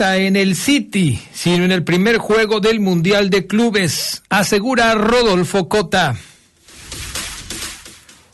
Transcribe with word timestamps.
En 0.00 0.34
el 0.34 0.56
City, 0.56 1.20
sino 1.32 1.64
en 1.64 1.70
el 1.70 1.84
primer 1.84 2.18
juego 2.18 2.58
del 2.58 2.80
Mundial 2.80 3.30
de 3.30 3.46
Clubes, 3.46 4.22
asegura 4.28 4.92
Rodolfo 4.94 5.68
Cota. 5.68 6.16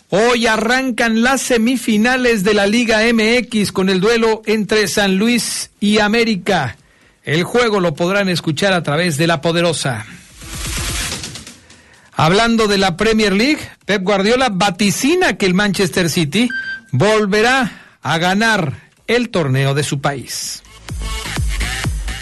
Hoy 0.09 0.46
arrancan 0.46 1.23
las 1.23 1.42
semifinales 1.42 2.45
de 2.45 2.54
la 2.54 2.66
Liga 2.66 3.01
MX 3.12 3.73
con 3.73 3.91
el 3.91 4.01
duelo 4.01 4.41
entre 4.46 4.88
San 4.88 5.16
Luis 5.16 5.70
y 5.80 5.98
América. 5.98 6.77
El 7.24 7.45
juego 7.45 7.79
lo 7.79 7.95
podrán 7.95 8.30
escuchar 8.30 8.73
a 8.73 8.82
través 8.82 9.18
de 9.18 9.27
la 9.27 9.42
poderosa. 9.42 10.06
Hablando 12.12 12.68
de 12.68 12.79
la 12.79 12.96
Premier 12.96 13.34
League, 13.34 13.60
Pep 13.84 14.02
Guardiola 14.02 14.48
vaticina 14.51 15.37
que 15.37 15.45
el 15.45 15.54
Manchester 15.54 16.09
City 16.09 16.48
volverá 16.90 17.98
a 18.01 18.16
ganar 18.16 18.88
el 19.06 19.29
torneo 19.29 19.74
de 19.74 19.82
su 19.82 20.01
país. 20.01 20.62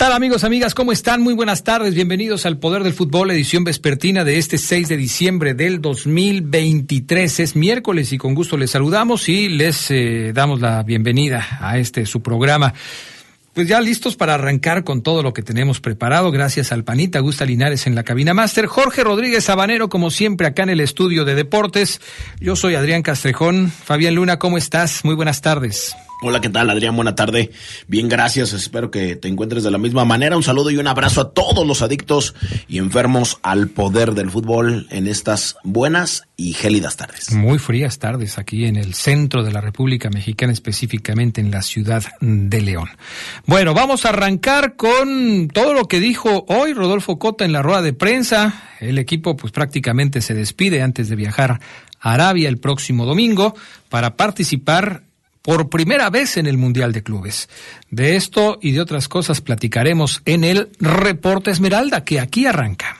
Tal 0.00 0.14
amigos, 0.14 0.44
amigas? 0.44 0.74
¿Cómo 0.74 0.92
están? 0.92 1.20
Muy 1.20 1.34
buenas 1.34 1.62
tardes. 1.62 1.94
Bienvenidos 1.94 2.46
al 2.46 2.56
Poder 2.56 2.84
del 2.84 2.94
Fútbol, 2.94 3.32
edición 3.32 3.64
vespertina 3.64 4.24
de 4.24 4.38
este 4.38 4.56
6 4.56 4.88
de 4.88 4.96
diciembre 4.96 5.52
del 5.52 5.82
2023. 5.82 7.40
Es 7.40 7.54
miércoles 7.54 8.10
y 8.14 8.16
con 8.16 8.34
gusto 8.34 8.56
les 8.56 8.70
saludamos 8.70 9.28
y 9.28 9.50
les 9.50 9.90
eh, 9.90 10.32
damos 10.34 10.62
la 10.62 10.82
bienvenida 10.84 11.46
a 11.60 11.76
este 11.76 12.06
su 12.06 12.22
programa. 12.22 12.72
Pues 13.52 13.68
ya 13.68 13.78
listos 13.82 14.16
para 14.16 14.32
arrancar 14.32 14.84
con 14.84 15.02
todo 15.02 15.22
lo 15.22 15.34
que 15.34 15.42
tenemos 15.42 15.82
preparado, 15.82 16.30
gracias 16.30 16.72
al 16.72 16.82
panita 16.82 17.18
Gusta 17.20 17.44
Linares 17.44 17.86
en 17.86 17.94
la 17.94 18.02
cabina 18.02 18.32
máster, 18.32 18.64
Jorge 18.64 19.04
Rodríguez 19.04 19.44
Sabanero, 19.44 19.90
como 19.90 20.10
siempre, 20.10 20.46
acá 20.46 20.62
en 20.62 20.70
el 20.70 20.80
estudio 20.80 21.26
de 21.26 21.34
deportes. 21.34 22.00
Yo 22.40 22.56
soy 22.56 22.74
Adrián 22.74 23.02
Castrejón. 23.02 23.70
Fabián 23.70 24.14
Luna, 24.14 24.38
¿cómo 24.38 24.56
estás? 24.56 25.04
Muy 25.04 25.14
buenas 25.14 25.42
tardes. 25.42 25.94
Hola, 26.22 26.42
¿qué 26.42 26.50
tal, 26.50 26.68
Adrián? 26.68 26.94
Buena 26.96 27.14
tarde. 27.14 27.50
Bien, 27.88 28.06
gracias. 28.06 28.52
Espero 28.52 28.90
que 28.90 29.16
te 29.16 29.28
encuentres 29.28 29.64
de 29.64 29.70
la 29.70 29.78
misma 29.78 30.04
manera. 30.04 30.36
Un 30.36 30.42
saludo 30.42 30.70
y 30.70 30.76
un 30.76 30.86
abrazo 30.86 31.22
a 31.22 31.32
todos 31.32 31.66
los 31.66 31.80
adictos 31.80 32.34
y 32.68 32.76
enfermos 32.76 33.38
al 33.42 33.68
poder 33.68 34.12
del 34.12 34.30
fútbol 34.30 34.86
en 34.90 35.06
estas 35.06 35.56
buenas 35.64 36.24
y 36.36 36.52
gélidas 36.52 36.98
tardes. 36.98 37.32
Muy 37.32 37.58
frías 37.58 37.98
tardes 37.98 38.36
aquí 38.36 38.66
en 38.66 38.76
el 38.76 38.92
centro 38.92 39.42
de 39.42 39.50
la 39.50 39.62
República 39.62 40.10
Mexicana, 40.10 40.52
específicamente 40.52 41.40
en 41.40 41.50
la 41.50 41.62
ciudad 41.62 42.04
de 42.20 42.60
León. 42.60 42.90
Bueno, 43.46 43.72
vamos 43.72 44.04
a 44.04 44.10
arrancar 44.10 44.76
con 44.76 45.48
todo 45.48 45.72
lo 45.72 45.88
que 45.88 46.00
dijo 46.00 46.44
hoy 46.48 46.74
Rodolfo 46.74 47.18
Cota 47.18 47.46
en 47.46 47.52
la 47.52 47.62
rueda 47.62 47.80
de 47.80 47.94
prensa. 47.94 48.62
El 48.78 48.98
equipo 48.98 49.38
pues 49.38 49.54
prácticamente 49.54 50.20
se 50.20 50.34
despide 50.34 50.82
antes 50.82 51.08
de 51.08 51.16
viajar 51.16 51.60
a 51.98 52.12
Arabia 52.12 52.50
el 52.50 52.58
próximo 52.58 53.06
domingo 53.06 53.54
para 53.88 54.16
participar 54.16 55.04
por 55.42 55.68
primera 55.68 56.10
vez 56.10 56.36
en 56.36 56.46
el 56.46 56.58
Mundial 56.58 56.92
de 56.92 57.02
Clubes. 57.02 57.48
De 57.90 58.16
esto 58.16 58.58
y 58.60 58.72
de 58.72 58.80
otras 58.80 59.08
cosas 59.08 59.40
platicaremos 59.40 60.22
en 60.24 60.44
el 60.44 60.70
Reporte 60.78 61.50
Esmeralda, 61.50 62.04
que 62.04 62.20
aquí 62.20 62.46
arranca. 62.46 62.99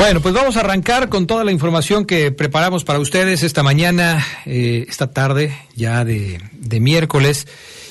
Bueno, 0.00 0.22
pues 0.22 0.32
vamos 0.32 0.56
a 0.56 0.60
arrancar 0.60 1.10
con 1.10 1.26
toda 1.26 1.44
la 1.44 1.52
información 1.52 2.06
que 2.06 2.32
preparamos 2.32 2.84
para 2.84 2.98
ustedes 2.98 3.42
esta 3.42 3.62
mañana, 3.62 4.26
eh, 4.46 4.86
esta 4.88 5.10
tarde, 5.10 5.54
ya 5.76 6.06
de, 6.06 6.40
de, 6.54 6.80
miércoles. 6.80 7.46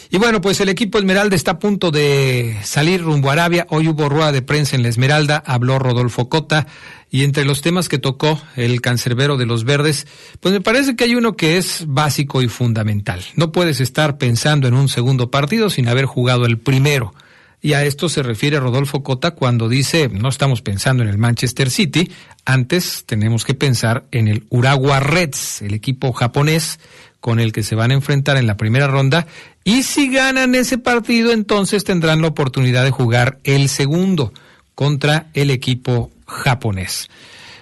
Y 0.09 0.18
bueno, 0.18 0.42
pues 0.42 0.59
el 0.59 0.69
equipo 0.69 0.98
Esmeralda 0.98 1.36
está 1.36 1.52
a 1.52 1.59
punto 1.59 1.92
de 1.92 2.58
salir 2.64 3.03
rumbo 3.03 3.30
a 3.30 3.34
Arabia. 3.34 3.68
Hoy 3.69 3.88
hubo 3.90 4.09
rueda 4.09 4.31
de 4.31 4.42
prensa 4.42 4.75
en 4.75 4.81
la 4.81 4.90
Esmeralda, 4.90 5.44
habló 5.46 5.78
Rodolfo 5.78 6.30
Cota, 6.30 6.66
y 7.12 7.24
entre 7.24 7.46
los 7.46 7.62
temas 7.62 7.88
que 7.89 8.00
tocó 8.00 8.42
el 8.56 8.81
cancerbero 8.81 9.38
de 9.38 9.45
los 9.45 9.63
verdes, 9.63 10.07
pues 10.39 10.51
me 10.51 10.62
parece 10.62 10.95
que 10.95 11.04
hay 11.04 11.13
uno 11.13 11.36
que 11.38 11.57
es 11.60 11.83
básico 11.88 12.42
y 12.42 12.48
fundamental. 12.48 13.24
No 13.36 13.51
puedes 13.51 13.81
estar 13.81 14.18
pensando 14.18 14.68
en 14.68 14.74
un 14.74 14.89
segundo 14.89 15.30
partido 15.30 15.69
sin 15.69 15.88
haber 15.88 16.06
jugado 16.06 16.48
el 16.48 16.57
primero. 16.57 17.13
Y 17.61 17.73
a 17.73 17.83
esto 17.83 18.07
se 18.07 18.23
refiere 18.23 18.59
Rodolfo 18.59 19.03
Cota 19.03 19.31
cuando 19.31 19.67
dice, 19.67 20.07
no 20.09 20.29
estamos 20.29 20.61
pensando 20.61 21.03
en 21.03 21.09
el 21.09 21.17
Manchester 21.17 21.69
City, 21.69 22.09
antes 22.45 23.03
tenemos 23.06 23.44
que 23.44 23.53
pensar 23.53 24.06
en 24.11 24.29
el 24.29 24.45
Urawa 24.50 25.01
Reds, 25.01 25.61
el 25.61 25.73
equipo 25.73 26.13
japonés 26.13 26.79
con 27.19 27.39
el 27.39 27.51
que 27.51 27.63
se 27.63 27.75
van 27.75 27.91
a 27.91 27.95
enfrentar 27.95 28.38
en 28.38 28.47
la 28.47 28.56
primera 28.56 28.88
ronda. 28.88 29.27
Y 29.65 29.83
si 29.83 30.09
ganan 30.09 30.56
ese 30.56 30.77
partido, 30.77 31.31
entonces 31.31 31.83
tendrán 31.83 32.21
la 32.21 32.29
oportunidad 32.29 32.85
de 32.85 32.91
jugar 32.91 33.39
el 33.44 33.67
segundo 33.67 34.33
contra 34.73 35.27
el 35.33 35.51
equipo 35.51 36.11
japonés. 36.25 37.09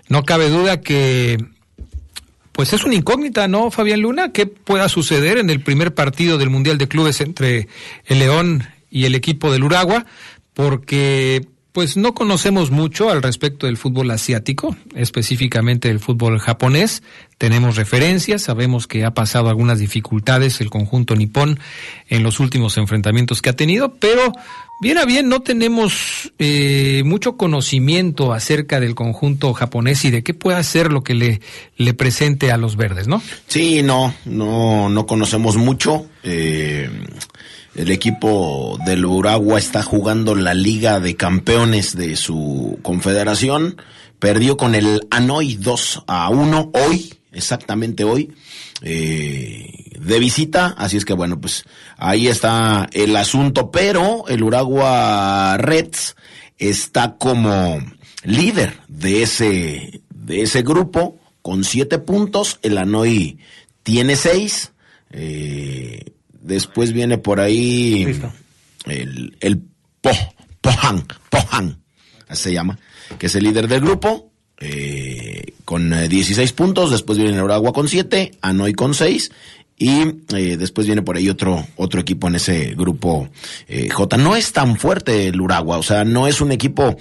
No 0.09 0.23
cabe 0.23 0.49
duda 0.49 0.79
que 0.79 1.38
pues 2.51 2.73
es 2.73 2.83
una 2.83 2.95
incógnita, 2.95 3.47
¿no, 3.47 3.69
Fabián 3.69 4.01
Luna? 4.01 4.31
¿Qué 4.31 4.47
pueda 4.47 4.89
suceder 4.89 5.38
en 5.38 5.49
el 5.49 5.61
primer 5.61 5.94
partido 5.94 6.38
del 6.38 6.49
Mundial 6.49 6.77
de 6.77 6.88
Clubes 6.88 7.21
entre 7.21 7.67
el 8.05 8.19
León 8.19 8.67
y 8.97 9.05
el 9.05 9.13
equipo 9.13 9.51
del 9.51 9.63
Uragua, 9.63 10.05
porque 10.55 11.45
pues 11.77 11.95
no 11.95 12.15
conocemos 12.15 12.71
mucho 12.71 13.11
al 13.11 13.21
respecto 13.21 13.67
del 13.67 13.77
fútbol 13.77 14.09
asiático, 14.09 14.75
específicamente 14.95 15.91
el 15.91 15.99
fútbol 15.99 16.39
japonés. 16.39 17.03
Tenemos 17.38 17.75
referencias, 17.75 18.41
sabemos 18.41 18.88
que 18.88 19.05
ha 19.05 19.13
pasado 19.13 19.49
algunas 19.49 19.77
dificultades 19.77 20.59
el 20.59 20.71
conjunto 20.71 21.15
nipón 21.15 21.59
en 22.09 22.23
los 22.23 22.39
últimos 22.39 22.77
enfrentamientos 22.77 23.44
que 23.44 23.51
ha 23.51 23.55
tenido, 23.55 23.94
pero 23.94 24.33
bien 24.81 24.97
a 24.97 25.05
bien 25.05 25.29
no 25.29 25.41
tenemos 25.41 26.33
eh, 26.39 27.03
mucho 27.05 27.38
conocimiento 27.38 28.33
acerca 28.33 28.79
del 28.79 28.95
conjunto 28.95 29.53
japonés 29.53 30.03
y 30.03 30.09
de 30.09 30.23
qué 30.23 30.33
puede 30.33 30.57
hacer 30.57 30.91
lo 30.91 31.03
que 31.03 31.13
le, 31.13 31.41
le 31.75 31.94
presente 31.94 32.51
a 32.51 32.57
los 32.57 32.75
verdes, 32.75 33.07
¿no? 33.07 33.21
Sí, 33.45 33.83
no, 33.83 34.15
no, 34.25 34.89
no 34.89 35.05
conocemos 35.05 35.57
mucho. 35.57 36.07
Eh, 36.23 36.89
el 37.77 37.91
equipo 37.91 38.79
del 38.85 39.06
Uragua 39.06 39.59
está 39.59 39.83
jugando 39.83 40.33
la 40.33 40.56
Liga 40.56 41.00
de 41.00 41.15
Campeones 41.15 41.95
de 41.95 42.15
su 42.15 42.79
confederación. 42.81 43.79
Perdió 44.18 44.57
con 44.57 44.74
el 44.74 45.07
Hanoi 45.12 45.56
2 45.56 46.03
a 46.07 46.29
1 46.29 46.71
hoy, 46.74 47.13
exactamente 47.31 48.03
hoy, 48.03 48.33
eh, 48.81 49.91
de 50.00 50.19
visita. 50.19 50.74
Así 50.75 50.97
es 50.97 51.06
que 51.06 51.13
bueno, 51.13 51.39
pues 51.39 51.65
ahí 51.97 52.27
está 52.27 52.89
el 52.94 53.15
asunto. 53.15 53.69
Pero 53.69 54.27
el 54.27 54.41
Uragua 54.41 55.57
Reds 55.57 56.15
está 56.57 57.15
como 57.18 57.80
líder 58.23 58.80
de 58.88 59.21
ese, 59.21 60.01
de 60.09 60.41
ese 60.41 60.63
grupo 60.63 61.19
con 61.44 61.63
siete 61.63 62.00
puntos. 62.00 62.57
El 62.63 62.80
Hanoi 62.80 63.38
tiene 63.83 64.15
seis. 64.15 64.71
Eh, 65.12 66.17
Después 66.47 66.94
viene 66.94 67.17
por 67.17 67.41
ahí 67.41 68.07
el, 68.85 69.35
el 69.41 69.61
po, 70.01 70.11
Pohan, 70.61 71.05
Pohan, 71.29 71.77
así 72.29 72.44
se 72.44 72.53
llama, 72.53 72.79
que 73.19 73.25
es 73.25 73.35
el 73.35 73.44
líder 73.44 73.67
del 73.67 73.81
grupo, 73.81 74.31
eh, 74.59 75.53
con 75.65 75.91
16 76.07 76.49
eh, 76.49 76.53
puntos. 76.53 76.91
Después 76.91 77.17
viene 77.17 77.35
el 77.35 77.44
Uragua 77.44 77.73
con 77.73 77.89
7, 77.89 78.38
Anoy 78.41 78.73
con 78.73 78.94
6 78.94 79.29
y 79.77 80.01
eh, 80.35 80.55
después 80.57 80.88
viene 80.88 81.01
por 81.01 81.17
ahí 81.17 81.29
otro, 81.29 81.67
otro 81.75 81.99
equipo 81.99 82.29
en 82.29 82.35
ese 82.35 82.73
grupo 82.75 83.27
J. 83.91 84.17
No 84.17 84.38
es 84.38 84.53
tan 84.53 84.77
fuerte 84.77 85.27
el 85.27 85.41
Uragua, 85.41 85.77
o 85.77 85.83
sea, 85.83 86.05
no 86.05 86.27
es 86.27 86.39
un 86.39 86.53
equipo, 86.53 86.97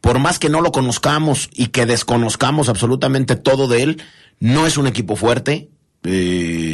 por 0.00 0.18
más 0.18 0.40
que 0.40 0.48
no 0.48 0.60
lo 0.60 0.72
conozcamos 0.72 1.50
y 1.54 1.68
que 1.68 1.86
desconozcamos 1.86 2.68
absolutamente 2.68 3.36
todo 3.36 3.68
de 3.68 3.82
él, 3.84 4.02
no 4.40 4.66
es 4.66 4.76
un 4.76 4.88
equipo 4.88 5.14
fuerte. 5.14 5.68
Eh, 6.04 6.67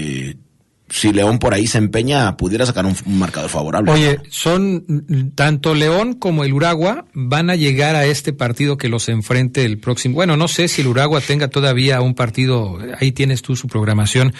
si 0.94 1.12
León 1.12 1.40
por 1.40 1.54
ahí 1.54 1.66
se 1.66 1.78
empeña, 1.78 2.36
pudiera 2.36 2.64
sacar 2.64 2.86
un, 2.86 2.94
marcador 3.18 3.50
favorable. 3.50 3.90
Oye, 3.90 4.20
son 4.30 5.32
tanto 5.34 5.74
León 5.74 6.14
como 6.14 6.44
el 6.44 6.52
Uragua 6.52 7.06
van 7.12 7.50
a 7.50 7.56
llegar 7.56 7.96
a 7.96 8.06
este 8.06 8.32
partido 8.32 8.76
que 8.76 8.88
los 8.88 9.08
enfrente 9.08 9.64
el 9.64 9.78
próximo. 9.78 10.14
Bueno, 10.14 10.36
no 10.36 10.46
sé 10.46 10.68
si 10.68 10.82
el 10.82 10.86
Uragua 10.86 11.20
tenga 11.20 11.48
todavía 11.48 12.00
un 12.00 12.14
partido, 12.14 12.78
ahí 13.00 13.10
tienes 13.10 13.42
tú 13.42 13.56
su 13.56 13.66
programación, 13.66 14.32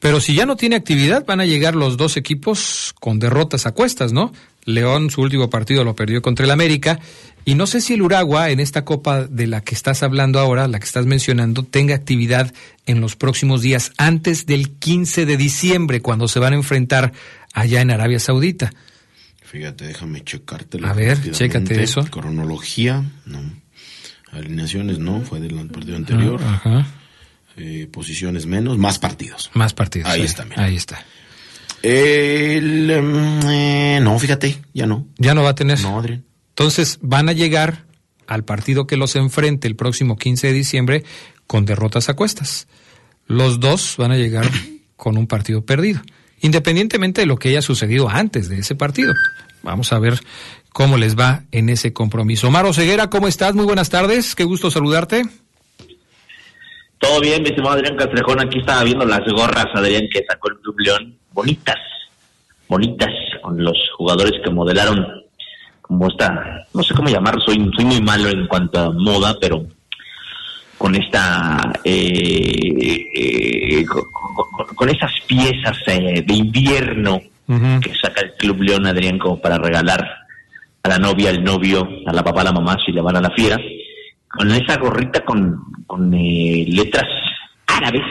pero 0.00 0.20
si 0.20 0.34
ya 0.34 0.46
no 0.46 0.56
tiene 0.56 0.74
actividad, 0.74 1.24
van 1.24 1.40
a 1.40 1.46
llegar 1.46 1.76
los 1.76 1.96
dos 1.96 2.16
equipos 2.16 2.92
con 2.98 3.20
derrotas 3.20 3.66
a 3.66 3.70
cuestas, 3.70 4.12
¿no? 4.12 4.32
León 4.64 5.10
su 5.10 5.20
último 5.22 5.48
partido 5.48 5.84
lo 5.84 5.94
perdió 5.94 6.20
contra 6.22 6.44
el 6.44 6.50
América 6.50 6.98
y 7.44 7.54
no 7.54 7.66
sé 7.66 7.80
si 7.80 7.94
el 7.94 8.02
Uragua 8.02 8.50
en 8.50 8.60
esta 8.60 8.84
copa 8.84 9.24
de 9.24 9.46
la 9.46 9.62
que 9.62 9.74
estás 9.74 10.02
hablando 10.02 10.38
ahora, 10.38 10.68
la 10.68 10.78
que 10.78 10.84
estás 10.84 11.06
mencionando, 11.06 11.64
tenga 11.64 11.94
actividad 11.94 12.52
en 12.86 13.00
los 13.00 13.16
próximos 13.16 13.62
días 13.62 13.92
antes 13.96 14.46
del 14.46 14.70
15 14.70 15.26
de 15.26 15.36
diciembre 15.36 16.00
cuando 16.00 16.28
se 16.28 16.38
van 16.38 16.52
a 16.52 16.56
enfrentar 16.56 17.12
allá 17.52 17.80
en 17.80 17.90
Arabia 17.90 18.18
Saudita. 18.18 18.72
Fíjate, 19.42 19.86
déjame 19.86 20.22
checarte. 20.22 20.78
A 20.84 20.92
ver, 20.92 21.18
chécate 21.32 21.82
eso. 21.82 22.04
Cronología, 22.04 23.02
no. 23.26 23.40
Alineaciones 24.32 24.98
no, 24.98 25.22
fue 25.22 25.40
del 25.40 25.54
partido 25.68 25.96
anterior. 25.96 26.40
ajá. 26.42 26.86
Eh, 27.56 27.88
posiciones 27.92 28.46
menos, 28.46 28.78
más 28.78 28.98
partidos. 28.98 29.50
Más 29.54 29.74
partidos. 29.74 30.08
Ahí 30.08 30.22
está, 30.22 30.44
mira. 30.44 30.64
Ahí 30.64 30.76
está. 30.76 31.04
El, 31.82 32.90
em, 32.90 33.40
eh, 33.48 33.98
no, 34.00 34.18
fíjate, 34.18 34.62
ya 34.72 34.86
no. 34.86 35.08
Ya 35.18 35.34
no 35.34 35.42
va 35.42 35.50
a 35.50 35.54
tener. 35.54 35.80
No, 35.80 35.98
Adrián. 35.98 36.24
Entonces 36.60 36.98
van 37.00 37.30
a 37.30 37.32
llegar 37.32 37.86
al 38.26 38.44
partido 38.44 38.86
que 38.86 38.98
los 38.98 39.16
enfrente 39.16 39.66
el 39.66 39.76
próximo 39.76 40.18
15 40.18 40.48
de 40.48 40.52
diciembre 40.52 41.04
con 41.46 41.64
derrotas 41.64 42.10
a 42.10 42.14
cuestas. 42.16 42.68
Los 43.26 43.60
dos 43.60 43.94
van 43.96 44.12
a 44.12 44.18
llegar 44.18 44.44
con 44.94 45.16
un 45.16 45.26
partido 45.26 45.64
perdido, 45.64 46.02
independientemente 46.42 47.22
de 47.22 47.26
lo 47.26 47.38
que 47.38 47.48
haya 47.48 47.62
sucedido 47.62 48.10
antes 48.10 48.50
de 48.50 48.58
ese 48.58 48.74
partido. 48.74 49.14
Vamos 49.62 49.94
a 49.94 49.98
ver 49.98 50.20
cómo 50.70 50.98
les 50.98 51.18
va 51.18 51.44
en 51.50 51.70
ese 51.70 51.94
compromiso. 51.94 52.50
Maro 52.50 52.74
Ceguera, 52.74 53.08
¿cómo 53.08 53.26
estás? 53.26 53.54
Muy 53.54 53.64
buenas 53.64 53.88
tardes, 53.88 54.34
qué 54.34 54.44
gusto 54.44 54.70
saludarte. 54.70 55.22
Todo 56.98 57.22
bien, 57.22 57.42
mi 57.42 57.48
estimado 57.48 57.76
Adrián 57.76 57.96
Castrejón. 57.96 58.38
Aquí 58.38 58.58
estaba 58.58 58.84
viendo 58.84 59.06
las 59.06 59.26
gorras, 59.32 59.64
Adrián, 59.74 60.02
que 60.12 60.22
sacó 60.28 60.50
el 60.50 60.58
Club. 60.58 60.76
Bonitas, 61.32 61.78
bonitas, 62.68 63.08
con 63.40 63.64
los 63.64 63.78
jugadores 63.96 64.34
que 64.44 64.50
modelaron 64.50 65.20
como 65.90 66.06
esta, 66.06 66.64
no 66.72 66.84
sé 66.84 66.94
cómo 66.94 67.08
llamarlo, 67.08 67.40
soy, 67.40 67.68
soy 67.74 67.84
muy 67.84 68.00
malo 68.00 68.28
en 68.28 68.46
cuanto 68.46 68.78
a 68.78 68.92
moda, 68.92 69.36
pero 69.40 69.66
con 70.78 70.94
esta, 70.94 71.72
eh, 71.82 73.06
eh, 73.12 73.84
con, 74.76 74.88
esas 74.88 75.10
piezas 75.26 75.76
eh, 75.88 76.22
de 76.24 76.32
invierno 76.32 77.20
que 77.44 77.92
saca 78.00 78.20
el 78.20 78.34
Club 78.38 78.62
León 78.62 78.86
Adrián 78.86 79.18
como 79.18 79.40
para 79.40 79.58
regalar 79.58 80.08
a 80.84 80.88
la 80.88 80.98
novia, 80.98 81.30
al 81.30 81.42
novio, 81.42 81.88
a 82.06 82.12
la 82.12 82.22
papá, 82.22 82.42
a 82.42 82.44
la 82.44 82.52
mamá 82.52 82.78
si 82.86 82.92
le 82.92 83.02
van 83.02 83.16
a 83.16 83.20
la 83.20 83.30
fiera, 83.30 83.58
con 84.28 84.48
esa 84.52 84.76
gorrita 84.76 85.24
con, 85.24 85.60
con 85.88 86.08
letras 86.12 87.08
árabes, 87.66 88.04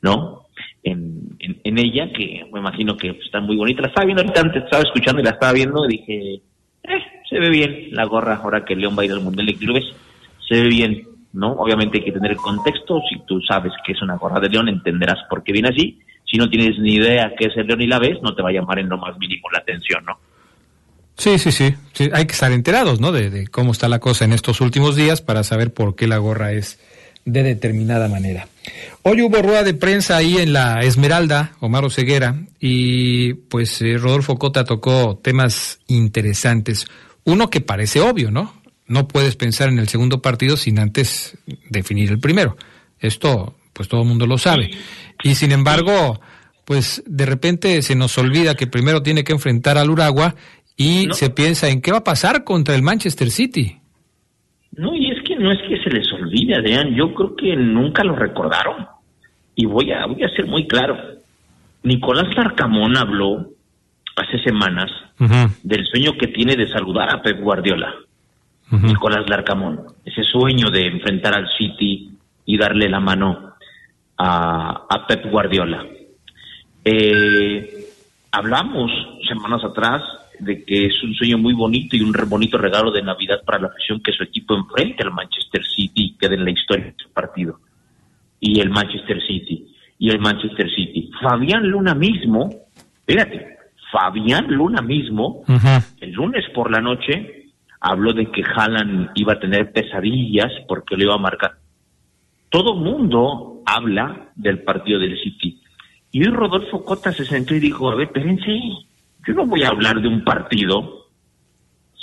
¿no? 0.00 0.46
En, 0.82 1.36
en, 1.38 1.78
ella, 1.78 2.10
que 2.14 2.46
me 2.50 2.60
imagino 2.60 2.96
que 2.96 3.10
está 3.10 3.40
muy 3.40 3.56
bonita. 3.56 3.82
La 3.82 3.88
estaba 3.88 4.06
viendo 4.06 4.22
ahorita 4.22 4.40
antes, 4.40 4.64
estaba 4.64 4.82
escuchando 4.82 5.20
y 5.20 5.24
la 5.24 5.30
estaba 5.30 5.52
viendo 5.52 5.84
y 5.84 5.98
dije, 5.98 6.42
eh, 6.84 7.02
se 7.28 7.38
ve 7.38 7.50
bien 7.50 7.88
la 7.90 8.04
gorra 8.04 8.36
ahora 8.36 8.64
que 8.64 8.76
León 8.76 8.96
va 8.96 9.02
a 9.02 9.06
ir 9.06 9.12
al 9.12 9.20
Mundial 9.20 9.46
de 9.46 9.54
Clubes, 9.56 9.84
se 10.46 10.62
ve 10.62 10.68
bien, 10.68 11.08
¿no? 11.32 11.52
Obviamente 11.52 11.98
hay 11.98 12.04
que 12.04 12.12
tener 12.12 12.32
el 12.32 12.36
contexto, 12.36 13.00
si 13.08 13.20
tú 13.26 13.40
sabes 13.40 13.72
que 13.84 13.92
es 13.92 14.02
una 14.02 14.16
gorra 14.16 14.40
de 14.40 14.48
León, 14.48 14.68
entenderás 14.68 15.18
por 15.28 15.42
qué 15.42 15.52
viene 15.52 15.70
así, 15.70 15.98
si 16.24 16.36
no 16.36 16.48
tienes 16.48 16.78
ni 16.78 16.94
idea 16.94 17.32
qué 17.36 17.46
es 17.46 17.56
el 17.56 17.66
León 17.66 17.82
y 17.82 17.86
la 17.86 17.98
ves, 17.98 18.22
no 18.22 18.34
te 18.34 18.42
va 18.42 18.50
a 18.50 18.52
llamar 18.52 18.78
en 18.78 18.88
lo 18.88 18.98
más 18.98 19.16
mínimo 19.18 19.50
la 19.50 19.58
atención, 19.58 20.04
¿no? 20.04 20.18
Sí, 21.16 21.38
sí, 21.38 21.52
sí, 21.52 21.74
sí, 21.92 22.10
hay 22.12 22.26
que 22.26 22.32
estar 22.32 22.50
enterados, 22.50 23.00
¿no? 23.00 23.12
De, 23.12 23.30
de 23.30 23.46
cómo 23.46 23.72
está 23.72 23.88
la 23.88 24.00
cosa 24.00 24.24
en 24.24 24.32
estos 24.32 24.60
últimos 24.60 24.96
días 24.96 25.22
para 25.22 25.44
saber 25.44 25.72
por 25.72 25.94
qué 25.94 26.08
la 26.08 26.18
gorra 26.18 26.52
es 26.52 26.80
de 27.24 27.42
determinada 27.42 28.08
manera. 28.08 28.48
Hoy 29.02 29.22
hubo 29.22 29.42
rueda 29.42 29.62
de 29.62 29.74
prensa 29.74 30.16
ahí 30.16 30.38
en 30.38 30.52
la 30.52 30.82
Esmeralda, 30.82 31.52
Omar 31.60 31.90
Ceguera, 31.90 32.36
y 32.60 33.34
pues 33.34 33.82
eh, 33.82 33.98
Rodolfo 33.98 34.38
Cota 34.38 34.64
tocó 34.64 35.20
temas 35.22 35.80
interesantes. 35.86 36.86
Uno 37.24 37.50
que 37.50 37.60
parece 37.60 38.00
obvio, 38.00 38.30
¿no? 38.30 38.54
No 38.86 39.08
puedes 39.08 39.36
pensar 39.36 39.68
en 39.68 39.78
el 39.78 39.88
segundo 39.88 40.20
partido 40.20 40.56
sin 40.56 40.78
antes 40.78 41.38
definir 41.68 42.10
el 42.10 42.18
primero. 42.18 42.56
Esto, 42.98 43.56
pues 43.72 43.88
todo 43.88 44.02
el 44.02 44.08
mundo 44.08 44.26
lo 44.26 44.38
sabe. 44.38 44.70
Y 45.22 45.34
sin 45.34 45.52
embargo, 45.52 46.20
pues 46.64 47.02
de 47.06 47.26
repente 47.26 47.82
se 47.82 47.94
nos 47.94 48.16
olvida 48.18 48.54
que 48.54 48.66
primero 48.66 49.02
tiene 49.02 49.24
que 49.24 49.32
enfrentar 49.32 49.78
al 49.78 49.90
Uragua 49.90 50.34
y 50.76 51.08
se 51.12 51.30
piensa 51.30 51.68
en 51.68 51.80
qué 51.80 51.92
va 51.92 51.98
a 51.98 52.04
pasar 52.04 52.44
contra 52.44 52.74
el 52.74 52.82
Manchester 52.82 53.30
City. 53.30 53.78
No, 54.76 54.94
y 54.94 55.10
es 55.10 55.22
que 55.22 55.36
no 55.36 55.52
es 55.52 55.58
que 55.68 55.78
se 55.82 55.90
les 55.90 56.12
olvide, 56.34 56.56
Adrián, 56.56 56.94
yo 56.94 57.14
creo 57.14 57.36
que 57.36 57.56
nunca 57.56 58.02
lo 58.02 58.16
recordaron. 58.16 58.86
Y 59.54 59.66
voy 59.66 59.92
a, 59.92 60.06
voy 60.06 60.22
a 60.22 60.28
ser 60.30 60.46
muy 60.46 60.66
claro. 60.66 60.98
Nicolás 61.82 62.34
Larcamón 62.36 62.96
habló 62.96 63.46
hace 64.16 64.38
semanas 64.42 64.90
del 65.62 65.86
sueño 65.86 66.12
que 66.18 66.28
tiene 66.28 66.56
de 66.56 66.68
saludar 66.68 67.14
a 67.14 67.22
Pep 67.22 67.40
Guardiola. 67.40 67.94
Nicolás 68.70 69.28
Larcamón, 69.28 69.82
ese 70.04 70.24
sueño 70.24 70.70
de 70.70 70.86
enfrentar 70.86 71.34
al 71.34 71.48
City 71.56 72.10
y 72.44 72.58
darle 72.58 72.88
la 72.88 72.98
mano 72.98 73.54
a, 74.16 74.86
a 74.88 75.06
Pep 75.06 75.30
Guardiola. 75.30 75.84
Eh, 76.84 77.86
hablamos 78.32 78.90
semanas 79.28 79.62
atrás 79.62 80.02
de 80.40 80.64
que 80.64 80.86
es 80.86 81.02
un 81.02 81.14
sueño 81.14 81.38
muy 81.38 81.54
bonito 81.54 81.96
y 81.96 82.00
un 82.00 82.12
bonito 82.26 82.58
regalo 82.58 82.90
de 82.90 83.02
Navidad 83.02 83.42
para 83.44 83.60
la 83.60 83.68
afición 83.68 84.00
que 84.00 84.12
su 84.12 84.24
equipo 84.24 84.56
enfrente 84.56 85.02
al 85.04 85.12
Manchester 85.12 85.64
City 85.64 85.93
y 86.14 86.18
quede 86.18 86.34
en 86.34 86.44
la 86.44 86.50
historia 86.50 86.86
de 86.86 86.94
su 86.96 87.10
partido. 87.12 87.58
Y 88.40 88.60
el 88.60 88.70
Manchester 88.70 89.20
City, 89.26 89.74
y 89.98 90.10
el 90.10 90.20
Manchester 90.20 90.68
City. 90.70 91.10
Fabián 91.22 91.66
Luna 91.66 91.94
mismo, 91.94 92.50
fíjate, 93.06 93.56
Fabián 93.90 94.46
Luna 94.48 94.82
mismo, 94.82 95.44
el 96.00 96.12
lunes 96.12 96.44
por 96.54 96.70
la 96.70 96.80
noche, 96.80 97.50
habló 97.80 98.12
de 98.12 98.30
que 98.30 98.42
Haaland 98.42 99.10
iba 99.14 99.34
a 99.34 99.40
tener 99.40 99.72
pesadillas 99.72 100.50
porque 100.68 100.96
le 100.96 101.04
iba 101.04 101.14
a 101.14 101.18
marcar. 101.18 101.52
Todo 102.50 102.74
mundo 102.74 103.62
habla 103.66 104.30
del 104.34 104.62
partido 104.62 104.98
del 104.98 105.18
City. 105.20 105.60
Y 106.10 106.20
hoy 106.24 106.32
Rodolfo 106.32 106.84
Cota 106.84 107.12
se 107.12 107.24
sentó 107.24 107.54
y 107.54 107.60
dijo, 107.60 107.90
a 107.90 107.96
ver, 107.96 108.06
espérense, 108.06 108.58
yo 109.26 109.34
no 109.34 109.46
voy 109.46 109.62
a 109.64 109.68
hablar 109.68 110.00
de 110.00 110.08
un 110.08 110.22
partido 110.22 111.08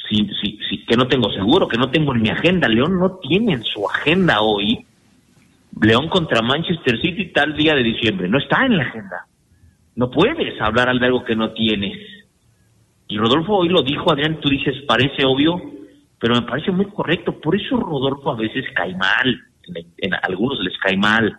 si, 0.10 0.28
si, 0.42 0.60
si 0.70 0.81
que 0.92 0.98
no 0.98 1.08
tengo 1.08 1.32
seguro, 1.32 1.70
que 1.70 1.78
no 1.78 1.90
tengo 1.90 2.14
en 2.14 2.22
mi 2.22 2.28
agenda. 2.28 2.68
León 2.68 3.00
no 3.00 3.12
tiene 3.12 3.54
en 3.54 3.64
su 3.64 3.90
agenda 3.90 4.42
hoy 4.42 4.86
León 5.82 6.10
contra 6.10 6.42
Manchester 6.42 7.00
City 7.00 7.32
tal 7.32 7.56
día 7.56 7.74
de 7.76 7.82
diciembre. 7.82 8.28
No 8.28 8.38
está 8.38 8.66
en 8.66 8.76
la 8.76 8.84
agenda. 8.84 9.26
No 9.96 10.12
puedes 10.12 10.60
hablar 10.60 10.94
de 11.00 11.06
algo 11.06 11.24
que 11.24 11.34
no 11.34 11.54
tienes. 11.54 11.98
Y 13.08 13.18
Rodolfo 13.18 13.54
hoy 13.54 13.70
lo 13.70 13.82
dijo, 13.84 14.12
Adrián, 14.12 14.42
tú 14.42 14.50
dices, 14.50 14.84
parece 14.86 15.24
obvio, 15.24 15.62
pero 16.20 16.36
me 16.36 16.42
parece 16.42 16.72
muy 16.72 16.88
correcto. 16.88 17.40
Por 17.40 17.56
eso 17.56 17.78
Rodolfo 17.78 18.32
a 18.32 18.36
veces 18.36 18.66
cae 18.76 18.94
mal, 18.94 19.40
en, 19.96 20.14
algunos 20.24 20.60
les 20.60 20.78
cae 20.78 20.98
mal. 20.98 21.34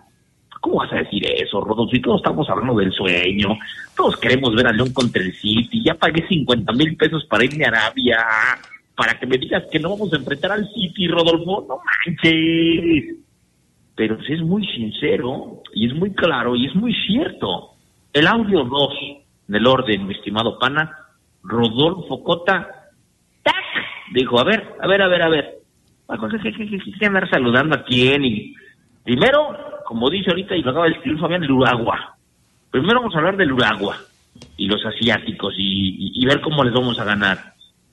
¿Cómo 0.63 0.77
vas 0.77 0.95
a 0.95 0.97
decir 0.97 1.27
eso, 1.27 1.61
Rodolfo? 1.61 1.93
Si 1.93 2.01
todos 2.01 2.23
estamos 2.23 2.49
hablando 2.49 2.75
del 2.77 2.91
sueño, 2.91 3.49
todos 3.95 4.17
queremos 4.17 4.55
ver 4.55 4.69
a 4.69 4.73
León 4.73 4.95
contra 4.95 5.23
el 5.23 5.35
City, 5.35 5.85
ya 5.85 5.93
pagué 5.93 6.27
50 6.27 6.73
mil 6.73 6.97
pesos 6.97 7.27
para 7.27 7.45
irme 7.45 7.67
a 7.67 7.69
Arabia, 7.69 8.17
para 8.97 9.19
que 9.19 9.27
me 9.27 9.39
digas 9.39 9.65
que 9.71 9.79
no 9.79 9.91
vamos 9.91 10.13
a 10.13 10.17
enfrentar 10.17 10.53
al 10.53 10.69
City, 10.73 11.09
Rodolfo, 11.09 11.67
no 11.69 11.81
manches. 12.07 13.17
Pero 13.95 14.19
es 14.27 14.41
muy 14.43 14.67
sincero 14.67 15.63
y 15.75 15.87
es 15.87 15.95
muy 15.95 16.13
claro 16.13 16.57
y 16.57 16.67
es 16.67 16.75
muy 16.75 16.95
cierto. 17.07 17.75
El 18.13 18.27
audio 18.27 18.65
2 18.65 18.89
del 19.49 19.67
orden, 19.67 20.07
mi 20.07 20.15
estimado 20.15 20.59
pana, 20.59 20.97
Rodolfo 21.43 22.23
Cota, 22.23 22.91
¡tac! 23.43 23.55
Dijo, 24.13 24.39
a 24.39 24.45
ver, 24.45 24.77
a 24.81 24.87
ver, 24.87 25.03
a 25.03 25.09
ver, 25.09 25.23
a 25.23 25.29
ver. 25.29 25.63
¿Qué 26.99 27.07
andar 27.07 27.29
saludando 27.31 27.77
a 27.77 27.85
quién? 27.85 28.25
Y 28.25 28.55
primero, 29.03 29.57
como 29.87 30.11
dice 30.11 30.31
ahorita 30.31 30.57
y 30.57 30.63
lo 30.63 30.71
acaba 30.71 30.87
de 30.87 30.93
escribir 30.93 31.21
Fabián, 31.21 31.45
el 31.45 31.51
Uragua. 31.51 32.17
Primero 32.71 33.01
vamos 33.01 33.15
a 33.15 33.19
hablar 33.19 33.37
del 33.37 33.53
Uragua 33.53 33.97
y 34.57 34.67
los 34.67 34.85
asiáticos 34.85 35.55
y, 35.57 36.25
ver 36.25 36.41
cómo 36.41 36.65
les 36.65 36.73
vamos 36.73 36.99
a 36.99 37.05
ganar. 37.05 37.52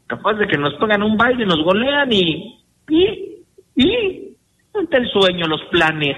Capaz 0.09 0.33
de 0.33 0.47
que 0.47 0.57
nos 0.57 0.73
pongan 0.73 1.03
un 1.03 1.15
baile, 1.15 1.45
nos 1.45 1.63
golean 1.63 2.11
y... 2.11 2.59
y, 2.89 3.45
y 3.75 4.35
ante 4.73 4.97
el 4.97 5.07
sueño, 5.09 5.45
los 5.47 5.61
planes 5.71 6.17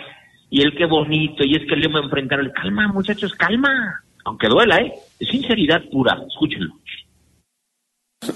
y 0.49 0.61
el 0.61 0.75
qué 0.75 0.85
bonito 0.85 1.43
y 1.43 1.55
es 1.55 1.67
que 1.67 1.75
le 1.75 1.87
voy 1.87 2.01
a 2.01 2.05
enfrentar 2.05 2.39
el 2.39 2.51
calma, 2.53 2.87
muchachos, 2.87 3.33
calma. 3.33 4.03
Aunque 4.23 4.47
duela, 4.47 4.77
¿eh? 4.77 4.93
Es 5.19 5.29
sinceridad 5.29 5.81
pura. 5.91 6.17
Escúchenlo. 6.27 6.73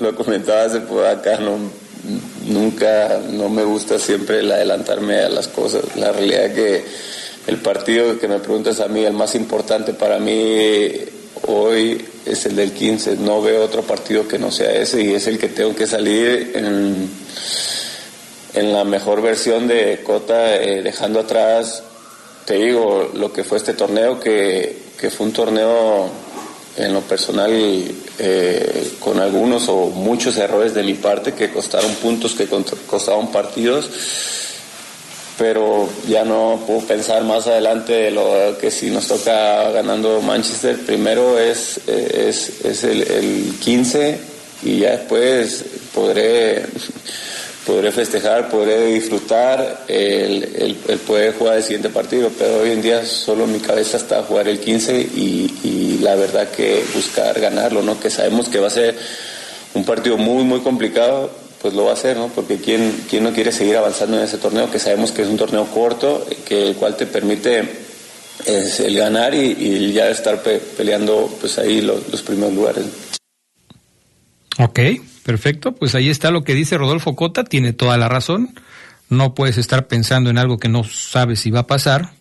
Lo 0.02 0.16
comentaba 0.16 0.64
hace 0.64 0.82
por 0.82 1.06
acá, 1.06 1.40
no, 1.40 1.58
nunca, 2.52 3.20
no 3.32 3.50
me 3.50 3.64
gusta 3.64 4.00
siempre 4.00 4.40
el 4.40 4.52
adelantarme 4.52 5.20
a 5.20 5.30
las 5.30 5.48
cosas. 5.48 5.96
La 5.96 6.12
realidad 6.12 6.54
que 6.56 6.84
el 7.48 7.58
partido 7.58 8.20
que 8.20 8.28
me 8.28 8.40
preguntas 8.40 8.82
a 8.82 8.88
mí, 8.88 9.04
el 9.06 9.14
más 9.14 9.36
importante 9.36 9.94
para 9.94 10.20
mí 10.20 10.90
hoy 11.48 12.06
es 12.26 12.46
el 12.46 12.56
del 12.56 12.72
15. 12.72 13.18
No 13.18 13.42
veo 13.42 13.64
otro 13.64 13.84
partido 13.84 14.28
que 14.28 14.40
no 14.40 14.52
sea 14.52 14.72
ese 14.74 15.02
y 15.02 15.14
es 15.14 15.28
el 15.28 15.38
que 15.38 15.50
tengo 15.50 15.76
que 15.76 15.88
salir 15.88 16.52
en, 16.56 17.10
en 18.54 18.74
la 18.74 18.84
mejor 18.84 19.22
versión 19.22 19.68
de 19.68 20.02
Cota, 20.04 20.56
eh, 20.56 20.82
dejando 20.82 21.20
atrás, 21.20 21.84
te 22.46 22.56
digo, 22.56 23.12
lo 23.14 23.34
que 23.34 23.44
fue 23.44 23.58
este 23.58 23.74
torneo, 23.74 24.20
que, 24.20 24.78
que 25.00 25.10
fue 25.10 25.26
un 25.26 25.34
torneo 25.34 26.10
en 26.78 26.94
lo 26.94 27.02
personal 27.02 27.52
eh, 28.20 28.92
con 29.00 29.20
algunos 29.20 29.68
o 29.70 29.88
muchos 29.88 30.38
errores 30.38 30.74
de 30.74 30.84
mi 30.84 30.94
parte 30.94 31.34
que 31.34 31.50
costaron 31.50 31.94
puntos, 31.96 32.34
que 32.34 32.48
costaron 32.86 33.32
partidos, 33.32 33.90
pero 35.38 35.90
ya 36.08 36.24
no 36.24 36.64
puedo 36.66 36.82
pensar 36.82 37.24
más 37.24 37.48
adelante 37.48 37.94
de 37.94 38.12
lo 38.12 38.58
que 38.60 38.72
si 38.72 38.90
nos 38.90 39.08
toca 39.08 39.70
ganando 39.72 40.22
Manchester, 40.22 40.78
primero 40.86 41.38
es, 41.40 41.80
es, 41.88 42.64
es 42.64 42.84
el, 42.84 43.02
el 43.04 43.54
15 43.60 44.20
y 44.64 44.80
ya 44.80 44.92
después 44.92 45.66
podré 45.94 46.64
podré 47.66 47.92
festejar, 47.92 48.50
podré 48.50 48.86
disfrutar 48.86 49.86
el, 49.88 50.78
el, 50.88 50.98
poder 51.00 51.34
jugar 51.34 51.58
el 51.58 51.64
siguiente 51.64 51.90
partido, 51.90 52.30
pero 52.38 52.60
hoy 52.60 52.72
en 52.72 52.82
día 52.82 53.04
solo 53.06 53.48
mi 53.48 53.60
cabeza 53.60 53.98
está 53.98 54.20
a 54.20 54.24
jugar 54.24 54.48
el 54.48 54.60
15 54.60 55.00
y, 55.16 55.54
y, 55.64 55.98
la 56.02 56.16
verdad 56.16 56.50
que 56.50 56.84
buscar 56.94 57.40
ganarlo, 57.40 57.82
¿no? 57.82 58.00
Que 58.00 58.12
sabemos 58.12 58.50
que 58.50 58.60
va 58.60 58.68
a 58.68 58.70
ser 58.72 58.96
un 59.74 59.84
partido 59.84 60.18
muy, 60.18 60.44
muy 60.44 60.60
complicado, 60.60 61.32
pues 61.66 61.74
lo 61.74 61.86
va 61.86 61.90
a 61.90 61.94
hacer, 61.94 62.16
¿no? 62.16 62.28
Porque 62.28 62.58
¿quién, 62.58 63.06
quién 63.10 63.24
no 63.24 63.34
quiere 63.34 63.52
seguir 63.52 63.76
avanzando 63.76 64.18
en 64.18 64.24
ese 64.24 64.38
torneo? 64.38 64.70
Que 64.70 64.78
sabemos 64.78 65.12
que 65.12 65.24
es 65.24 65.28
un 65.28 65.36
torneo 65.36 65.66
corto, 65.66 66.24
que 66.48 66.68
el 66.68 66.76
cual 66.76 66.96
te 66.96 67.08
permite 67.08 67.68
es 68.46 68.80
el 68.82 68.96
ganar 68.96 69.34
y, 69.34 69.92
ya 69.92 70.08
estar 70.12 70.44
peleando 70.78 71.28
pues 71.42 71.58
ahí 71.58 71.82
los, 71.82 72.08
los 72.10 72.22
primeros 72.22 72.54
lugares. 72.54 72.86
Ok. 74.60 74.80
Perfecto, 75.24 75.72
pues 75.72 75.96
ahí 75.96 76.12
está 76.12 76.30
lo 76.30 76.44
que 76.44 76.54
dice 76.54 76.78
Rodolfo 76.78 77.16
Cota, 77.16 77.46
tiene 77.46 77.74
toda 77.74 77.98
la 77.98 78.10
razón. 78.10 78.54
No 79.10 79.34
puedes 79.34 79.58
estar 79.58 79.88
pensando 79.88 80.30
en 80.30 80.38
algo 80.38 80.60
que 80.60 80.70
no 80.70 80.84
sabes 80.84 81.40
si 81.40 81.50
va 81.50 81.62
a 81.62 81.68
pasar. 81.68 82.12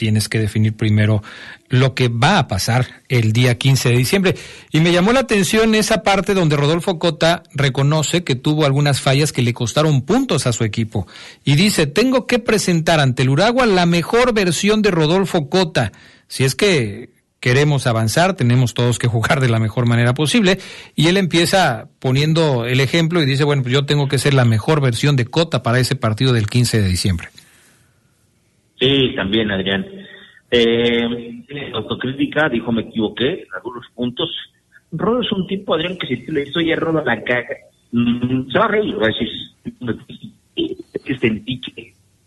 Tienes 0.00 0.30
que 0.30 0.38
definir 0.38 0.72
primero 0.72 1.22
lo 1.68 1.94
que 1.94 2.08
va 2.08 2.38
a 2.38 2.48
pasar 2.48 3.02
el 3.10 3.34
día 3.34 3.58
15 3.58 3.90
de 3.90 3.96
diciembre. 3.98 4.34
Y 4.72 4.80
me 4.80 4.92
llamó 4.92 5.12
la 5.12 5.20
atención 5.20 5.74
esa 5.74 6.02
parte 6.02 6.32
donde 6.32 6.56
Rodolfo 6.56 6.98
Cota 6.98 7.42
reconoce 7.52 8.24
que 8.24 8.34
tuvo 8.34 8.64
algunas 8.64 9.02
fallas 9.02 9.30
que 9.30 9.42
le 9.42 9.52
costaron 9.52 10.00
puntos 10.00 10.46
a 10.46 10.54
su 10.54 10.64
equipo. 10.64 11.06
Y 11.44 11.54
dice, 11.56 11.86
tengo 11.86 12.26
que 12.26 12.38
presentar 12.38 12.98
ante 12.98 13.24
el 13.24 13.28
Uragua 13.28 13.66
la 13.66 13.84
mejor 13.84 14.32
versión 14.32 14.80
de 14.80 14.90
Rodolfo 14.90 15.50
Cota. 15.50 15.92
Si 16.28 16.44
es 16.44 16.54
que 16.54 17.10
queremos 17.38 17.86
avanzar, 17.86 18.36
tenemos 18.36 18.72
todos 18.72 18.98
que 18.98 19.06
jugar 19.06 19.42
de 19.42 19.50
la 19.50 19.58
mejor 19.58 19.84
manera 19.84 20.14
posible. 20.14 20.60
Y 20.96 21.08
él 21.08 21.18
empieza 21.18 21.88
poniendo 21.98 22.64
el 22.64 22.80
ejemplo 22.80 23.20
y 23.20 23.26
dice, 23.26 23.44
bueno, 23.44 23.62
pues 23.62 23.74
yo 23.74 23.84
tengo 23.84 24.08
que 24.08 24.16
ser 24.16 24.32
la 24.32 24.46
mejor 24.46 24.80
versión 24.80 25.14
de 25.14 25.26
Cota 25.26 25.62
para 25.62 25.78
ese 25.78 25.94
partido 25.94 26.32
del 26.32 26.46
15 26.46 26.80
de 26.80 26.88
diciembre. 26.88 27.28
Sí, 28.80 29.14
también, 29.14 29.50
Adrián. 29.50 29.86
Eh, 30.50 31.44
autocrítica, 31.74 32.48
dijo, 32.48 32.72
me 32.72 32.82
equivoqué 32.82 33.42
en 33.42 33.54
algunos 33.54 33.86
puntos. 33.94 34.30
Rodo 34.90 35.20
es 35.20 35.30
un 35.32 35.46
tipo, 35.46 35.74
Adrián, 35.74 35.96
que 35.98 36.06
si 36.06 36.32
le 36.32 36.42
estoy 36.42 36.74
Rodo 36.74 37.04
la 37.04 37.22
caga, 37.22 37.56
mm, 37.92 38.50
se 38.50 38.58
va 38.58 38.64
a 38.64 38.68
reír, 38.68 38.96
va 39.00 39.04
a 39.04 39.08
decir, 39.08 39.28
este 41.04 41.42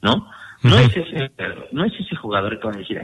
¿no? 0.01 0.29
No, 0.61 0.79
es 0.79 0.95
ese, 0.95 1.31
no 1.71 1.83
es 1.83 1.93
ese 1.99 2.15
jugador 2.15 2.57
que 2.59 2.67
va 2.67 2.73
a 2.73 2.77
decir, 2.77 3.01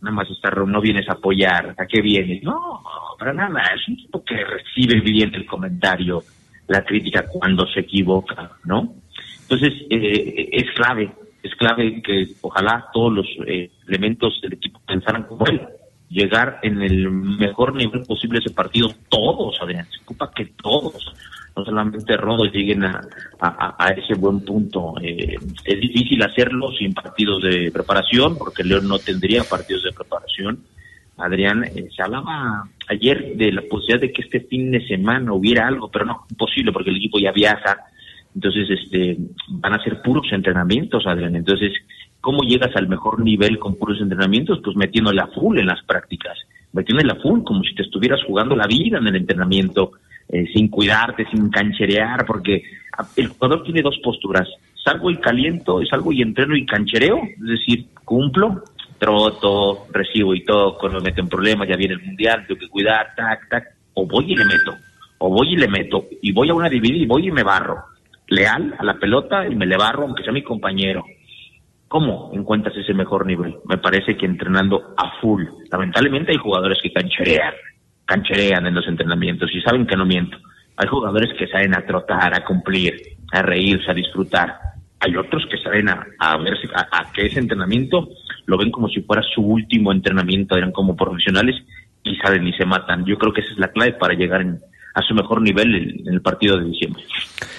nada 0.00 0.14
más 0.14 0.30
está, 0.30 0.50
no 0.50 0.80
vienes 0.80 1.08
a 1.08 1.14
apoyar, 1.14 1.74
¿a 1.76 1.86
qué 1.86 2.00
vienes? 2.00 2.44
No, 2.44 2.82
para 3.18 3.32
nada, 3.32 3.62
es 3.74 3.88
un 3.88 3.96
tipo 3.96 4.22
que 4.24 4.36
recibe 4.44 5.00
bien 5.00 5.34
el 5.34 5.46
comentario, 5.46 6.22
la 6.68 6.84
crítica 6.84 7.26
cuando 7.26 7.66
se 7.66 7.80
equivoca, 7.80 8.52
¿no? 8.64 8.94
Entonces, 9.42 9.72
eh, 9.90 10.48
es 10.52 10.70
clave, 10.76 11.10
es 11.42 11.54
clave 11.56 12.02
que 12.02 12.28
ojalá 12.40 12.86
todos 12.92 13.12
los 13.12 13.26
eh, 13.46 13.70
elementos 13.88 14.40
del 14.42 14.54
equipo 14.54 14.80
pensaran 14.86 15.24
como 15.24 15.46
él, 15.46 15.60
llegar 16.08 16.58
en 16.62 16.82
el 16.82 17.10
mejor 17.10 17.74
nivel 17.74 18.02
posible 18.02 18.38
ese 18.38 18.54
partido, 18.54 18.90
todos, 19.08 19.60
Adrián, 19.60 19.86
se 19.90 20.02
ocupa 20.02 20.30
que 20.34 20.46
todos, 20.62 21.12
no 21.56 21.64
solamente 21.64 22.16
Rodo 22.16 22.44
lleguen 22.44 22.84
a, 22.84 23.00
a, 23.40 23.88
ese 23.96 24.14
buen 24.14 24.40
punto. 24.40 24.94
Eh, 25.02 25.36
es 25.64 25.80
difícil 25.80 26.22
hacerlo 26.22 26.72
sin 26.72 26.94
partidos 26.94 27.42
de 27.42 27.70
preparación, 27.70 28.38
porque 28.38 28.64
León 28.64 28.88
no 28.88 28.98
tendría 28.98 29.44
partidos 29.44 29.82
de 29.84 29.92
preparación. 29.92 30.60
Adrián, 31.18 31.64
eh, 31.64 31.88
se 31.94 32.02
hablaba 32.02 32.68
ayer 32.88 33.36
de 33.36 33.52
la 33.52 33.62
posibilidad 33.62 34.00
de 34.00 34.12
que 34.12 34.22
este 34.22 34.40
fin 34.40 34.70
de 34.70 34.86
semana 34.86 35.32
hubiera 35.32 35.66
algo, 35.66 35.90
pero 35.90 36.06
no, 36.06 36.26
imposible, 36.30 36.72
porque 36.72 36.90
el 36.90 36.96
equipo 36.96 37.18
ya 37.18 37.32
viaja. 37.32 37.84
Entonces, 38.34 38.68
este, 38.70 39.16
van 39.48 39.74
a 39.74 39.82
ser 39.82 40.00
puros 40.02 40.26
entrenamientos, 40.32 41.06
Adrián. 41.06 41.36
Entonces, 41.36 41.72
¿cómo 42.20 42.42
llegas 42.42 42.74
al 42.76 42.88
mejor 42.88 43.20
nivel 43.20 43.58
con 43.58 43.76
puros 43.76 44.00
entrenamientos? 44.00 44.60
Pues 44.64 44.76
metiéndole 44.76 45.20
a 45.20 45.26
full 45.28 45.58
en 45.58 45.66
las 45.66 45.82
prácticas, 45.84 46.38
metiéndole 46.72 47.12
a 47.12 47.22
full 47.22 47.42
como 47.42 47.62
si 47.62 47.74
te 47.74 47.82
estuvieras 47.82 48.20
jugando 48.26 48.56
la 48.56 48.66
vida 48.66 48.98
en 48.98 49.06
el 49.06 49.16
entrenamiento 49.16 49.92
eh, 50.28 50.46
sin 50.54 50.68
cuidarte, 50.68 51.26
sin 51.30 51.50
cancherear, 51.50 52.24
porque 52.24 52.62
el 53.16 53.28
jugador 53.28 53.64
tiene 53.64 53.82
dos 53.82 53.98
posturas. 54.02 54.48
Salgo 54.82 55.10
y 55.10 55.16
caliento, 55.18 55.80
salgo 55.88 56.12
y 56.12 56.22
entreno 56.22 56.56
y 56.56 56.64
canchereo, 56.64 57.20
es 57.22 57.46
decir, 57.46 57.86
cumplo, 58.04 58.62
troto, 58.98 59.86
recibo 59.92 60.34
y 60.34 60.44
cuando 60.44 60.98
me 60.98 61.10
meten 61.10 61.28
problemas, 61.28 61.68
ya 61.68 61.76
viene 61.76 61.94
el 61.94 62.02
mundial, 62.02 62.44
tengo 62.46 62.60
que 62.60 62.68
cuidar, 62.68 63.08
tac, 63.16 63.48
tac, 63.48 63.64
o 63.94 64.06
voy 64.06 64.32
y 64.32 64.36
le 64.36 64.44
meto, 64.44 64.74
o 65.18 65.28
voy 65.28 65.52
y 65.52 65.56
le 65.56 65.68
meto, 65.68 66.06
y 66.22 66.32
voy 66.32 66.48
a 66.48 66.54
una 66.54 66.68
dividida 66.68 67.02
y 67.02 67.06
voy 67.06 67.28
y 67.28 67.30
me 67.30 67.42
barro. 67.42 67.91
Leal 68.32 68.74
a 68.78 68.84
la 68.84 68.94
pelota 68.94 69.46
y 69.46 69.54
me 69.54 69.66
le 69.66 69.76
barro, 69.76 70.04
aunque 70.04 70.22
sea 70.22 70.32
mi 70.32 70.42
compañero. 70.42 71.04
¿Cómo 71.86 72.30
encuentras 72.32 72.74
ese 72.74 72.94
mejor 72.94 73.26
nivel? 73.26 73.56
Me 73.68 73.76
parece 73.76 74.16
que 74.16 74.24
entrenando 74.24 74.94
a 74.96 75.20
full. 75.20 75.44
Lamentablemente 75.70 76.32
hay 76.32 76.38
jugadores 76.38 76.78
que 76.82 76.90
cancherean, 76.90 77.52
cancherean 78.06 78.66
en 78.66 78.74
los 78.74 78.88
entrenamientos 78.88 79.50
y 79.54 79.60
saben 79.60 79.86
que 79.86 79.96
no 79.96 80.06
miento. 80.06 80.38
Hay 80.78 80.88
jugadores 80.88 81.30
que 81.38 81.46
saben 81.48 81.76
a 81.76 81.84
trotar, 81.84 82.34
a 82.34 82.42
cumplir, 82.46 82.94
a 83.30 83.42
reírse, 83.42 83.90
a 83.90 83.94
disfrutar. 83.94 84.56
Hay 85.00 85.14
otros 85.16 85.44
que 85.50 85.58
saben 85.58 85.90
a, 85.90 86.06
a 86.18 86.38
verse, 86.38 86.66
a, 86.74 87.12
que 87.12 87.26
ese 87.26 87.40
entrenamiento 87.40 88.08
lo 88.46 88.56
ven 88.56 88.70
como 88.70 88.88
si 88.88 89.02
fuera 89.02 89.22
su 89.34 89.42
último 89.42 89.92
entrenamiento, 89.92 90.56
eran 90.56 90.72
como 90.72 90.96
profesionales 90.96 91.56
y 92.02 92.16
saben 92.16 92.46
y 92.46 92.54
se 92.54 92.64
matan. 92.64 93.04
Yo 93.04 93.18
creo 93.18 93.34
que 93.34 93.42
esa 93.42 93.52
es 93.52 93.58
la 93.58 93.68
clave 93.68 93.92
para 93.92 94.14
llegar 94.14 94.40
a 94.94 95.02
su 95.02 95.14
mejor 95.14 95.40
nivel 95.40 95.74
en, 95.74 96.12
el 96.12 96.20
partido 96.20 96.58
de 96.58 96.66
diciembre. 96.66 97.02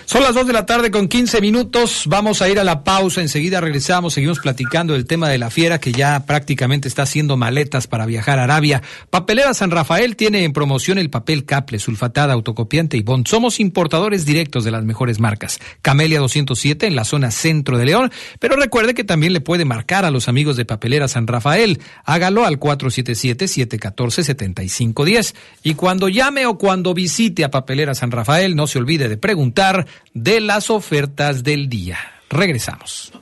Son 0.06 0.22
las 0.22 0.36
2 0.36 0.48
de 0.48 0.54
la 0.54 0.66
tarde 0.66 0.92
con 0.92 1.08
15 1.08 1.42
minutos. 1.42 2.04
Vamos 2.08 2.42
a 2.42 2.50
ir 2.50 2.60
a 2.60 2.63
la 2.63 2.84
pausa. 2.84 3.22
Enseguida 3.22 3.62
regresamos. 3.62 4.13
Seguimos 4.13 4.40
platicando 4.40 4.94
del 4.94 5.06
tema 5.06 5.30
de 5.30 5.38
la 5.38 5.50
fiera 5.50 5.80
que 5.80 5.92
ya 5.92 6.25
prácticamente 6.25 6.88
está 6.88 7.04
haciendo 7.04 7.38
maletas 7.38 7.88
para 7.88 8.06
viajar 8.06 8.40
a 8.40 8.44
Arabia. 8.44 8.82
Papelera 9.10 9.54
San 9.54 9.72
Rafael 9.72 10.16
tiene 10.16 10.44
en 10.44 10.54
promoción 10.54 10.98
el 10.98 11.10
papel 11.10 11.46
Caple, 11.46 11.80
sulfatada, 11.80 12.34
autocopiante 12.34 12.98
y 12.98 13.02
bond. 13.02 13.28
Somos 13.28 13.60
importadores 13.60 14.25
directos 14.25 14.63
de 14.63 14.72
las 14.72 14.84
mejores 14.84 15.20
marcas. 15.20 15.60
Camelia 15.82 16.20
207 16.20 16.86
en 16.86 16.96
la 16.96 17.06
zona 17.06 17.32
centro 17.32 17.78
de 17.78 17.86
León. 17.86 18.12
Pero 18.40 18.56
recuerde 18.56 18.94
que 18.94 19.04
también 19.04 19.34
le 19.34 19.42
puede 19.42 19.66
marcar 19.66 20.06
a 20.06 20.12
los 20.12 20.28
amigos 20.28 20.58
de 20.58 20.66
Papelera 20.66 21.08
San 21.08 21.28
Rafael. 21.28 21.80
Hágalo 22.06 22.46
al 22.46 22.60
477-714-7510. 22.60 25.36
Y 25.63 25.74
cuando 25.74 26.10
llame 26.10 26.46
o 26.46 26.58
cuando 26.58 26.94
visite 26.94 27.23
a 27.44 27.51
Papelera 27.51 27.96
San 27.96 28.12
Rafael, 28.12 28.56
no 28.56 28.68
se 28.68 28.80
olvide 28.80 29.10
de 29.10 29.18
preguntar 29.18 29.88
de 30.13 30.42
las 30.42 30.70
ofertas 30.70 31.44
del 31.44 31.70
día. 31.70 31.98
Regresamos. 32.30 33.13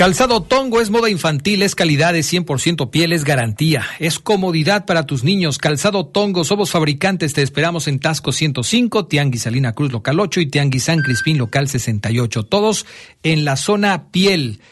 Calzado 0.00 0.40
Tongo 0.40 0.80
es 0.80 0.88
moda 0.88 1.10
infantil, 1.10 1.60
es 1.60 1.74
calidad 1.74 2.14
de 2.14 2.20
100% 2.20 2.88
piel, 2.88 3.12
es 3.12 3.22
garantía, 3.22 3.84
es 3.98 4.18
comodidad 4.18 4.86
para 4.86 5.04
tus 5.04 5.24
niños. 5.24 5.58
Calzado 5.58 6.06
Tongo, 6.06 6.42
somos 6.44 6.70
fabricantes, 6.70 7.34
te 7.34 7.42
esperamos 7.42 7.86
en 7.86 7.98
Tasco 7.98 8.32
105, 8.32 9.04
Tianguis 9.08 9.42
Salina 9.42 9.74
Cruz 9.74 9.92
Local 9.92 10.18
8 10.18 10.40
y 10.40 10.46
Tianguis 10.46 10.84
San 10.84 11.02
Crispín 11.02 11.36
Local 11.36 11.68
68, 11.68 12.44
todos 12.44 12.86
en 13.22 13.44
la 13.44 13.56
zona 13.56 14.10
piel. 14.10 14.62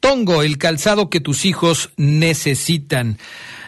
Tongo, 0.00 0.42
el 0.42 0.58
calzado 0.58 1.10
que 1.10 1.20
tus 1.20 1.44
hijos 1.44 1.90
necesitan. 1.96 3.18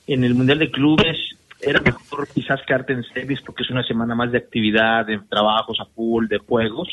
en 0.08 0.23
el 0.23 0.36
Mundial 0.36 0.60
de 0.60 0.71
Clubes. 0.71 1.17
Era 1.62 1.82
mejor 1.82 2.28
quizás 2.34 2.62
quedarte 2.67 2.93
en 2.93 3.04
series 3.04 3.41
porque 3.41 3.63
es 3.63 3.69
una 3.69 3.84
semana 3.84 4.13
más 4.15 4.32
de 4.32 4.38
actividad, 4.38 5.06
de 5.06 5.19
trabajos 5.30 5.80
a 5.80 5.86
full, 5.86 6.28
de 6.28 6.38
juegos. 6.39 6.89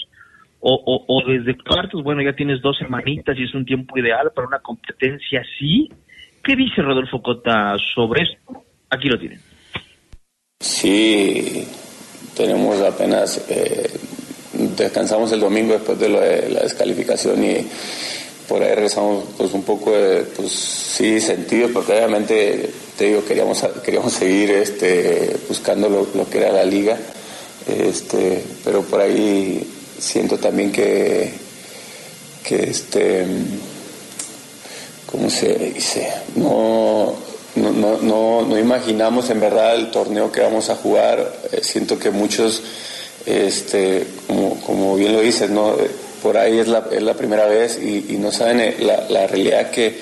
O, 0.61 1.05
o 1.09 1.29
desde 1.29 1.59
cuartos, 1.59 2.05
bueno, 2.05 2.23
ya 2.23 2.35
tienes 2.35 2.63
dos 2.63 2.79
semanitas 2.79 3.37
y 3.37 3.43
es 3.43 3.53
un 3.53 3.65
tiempo 3.65 3.99
ideal 3.99 4.31
para 4.35 4.47
una 4.47 4.61
competencia 4.61 5.41
así. 5.41 5.91
¿Qué 6.43 6.55
dice 6.55 6.83
Rodolfo 6.83 7.21
Cota 7.21 7.77
sobre 7.95 8.23
esto? 8.23 8.65
Aquí 8.89 9.09
lo 9.09 9.19
tienen. 9.19 9.41
Sí, 10.61 11.67
tenemos 12.37 12.81
apenas, 12.81 13.41
eh, 13.49 13.91
descansamos 14.77 15.33
el 15.33 15.41
domingo 15.41 15.75
después 15.75 15.99
de, 15.99 16.09
la 16.09 16.61
descalificación 16.61 17.45
y 17.45 17.67
por 18.49 18.63
ahí 18.63 18.75
regresamos 18.75 19.25
pues 19.37 19.53
un 19.53 19.63
poco 19.63 19.93
de, 19.93 20.23
pues 20.23 20.53
sí, 20.53 21.21
sentido, 21.21 21.69
porque 21.73 21.93
obviamente, 21.93 22.71
te 22.97 23.07
digo, 23.07 23.25
queríamos, 23.25 23.65
queríamos 23.85 24.13
seguir 24.13 24.51
este, 24.51 25.37
buscando 25.49 25.89
lo, 25.89 26.29
que 26.29 26.39
era 26.39 26.53
la 26.53 26.65
liga, 26.65 26.99
este, 27.67 28.43
pero 28.65 28.83
por 28.83 29.01
ahí 29.01 29.67
siento 29.99 30.39
también 30.39 30.73
que, 30.73 31.33
que 32.45 32.71
este, 32.71 33.25
¿cómo 35.11 35.31
se 35.31 35.55
dice? 35.55 36.13
No 36.35 37.32
no, 37.55 37.99
no, 37.99 38.43
no, 38.43 38.59
imaginamos 38.59 39.29
en 39.31 39.41
verdad 39.41 39.75
el 39.77 39.91
torneo 39.91 40.33
que 40.33 40.41
vamos 40.41 40.71
a 40.71 40.77
jugar. 40.77 41.33
Eh, 41.53 41.61
siento 41.63 41.99
que 41.99 42.11
muchos, 42.11 42.63
este, 43.27 44.07
como, 44.27 44.61
como, 44.61 44.97
bien 44.97 45.13
lo 45.13 45.21
dices, 45.21 45.51
¿no? 45.51 45.75
Eh, 45.75 45.91
por 46.23 46.39
ahí 46.39 46.59
es 46.59 46.69
la, 46.69 46.87
es 46.91 47.03
la 47.03 47.15
primera 47.15 47.47
vez 47.47 47.79
y, 47.79 48.17
no 48.19 48.31
saben 48.31 48.61
eh, 48.61 48.77
la, 48.81 49.27
realidad 49.27 49.71
que 49.71 49.99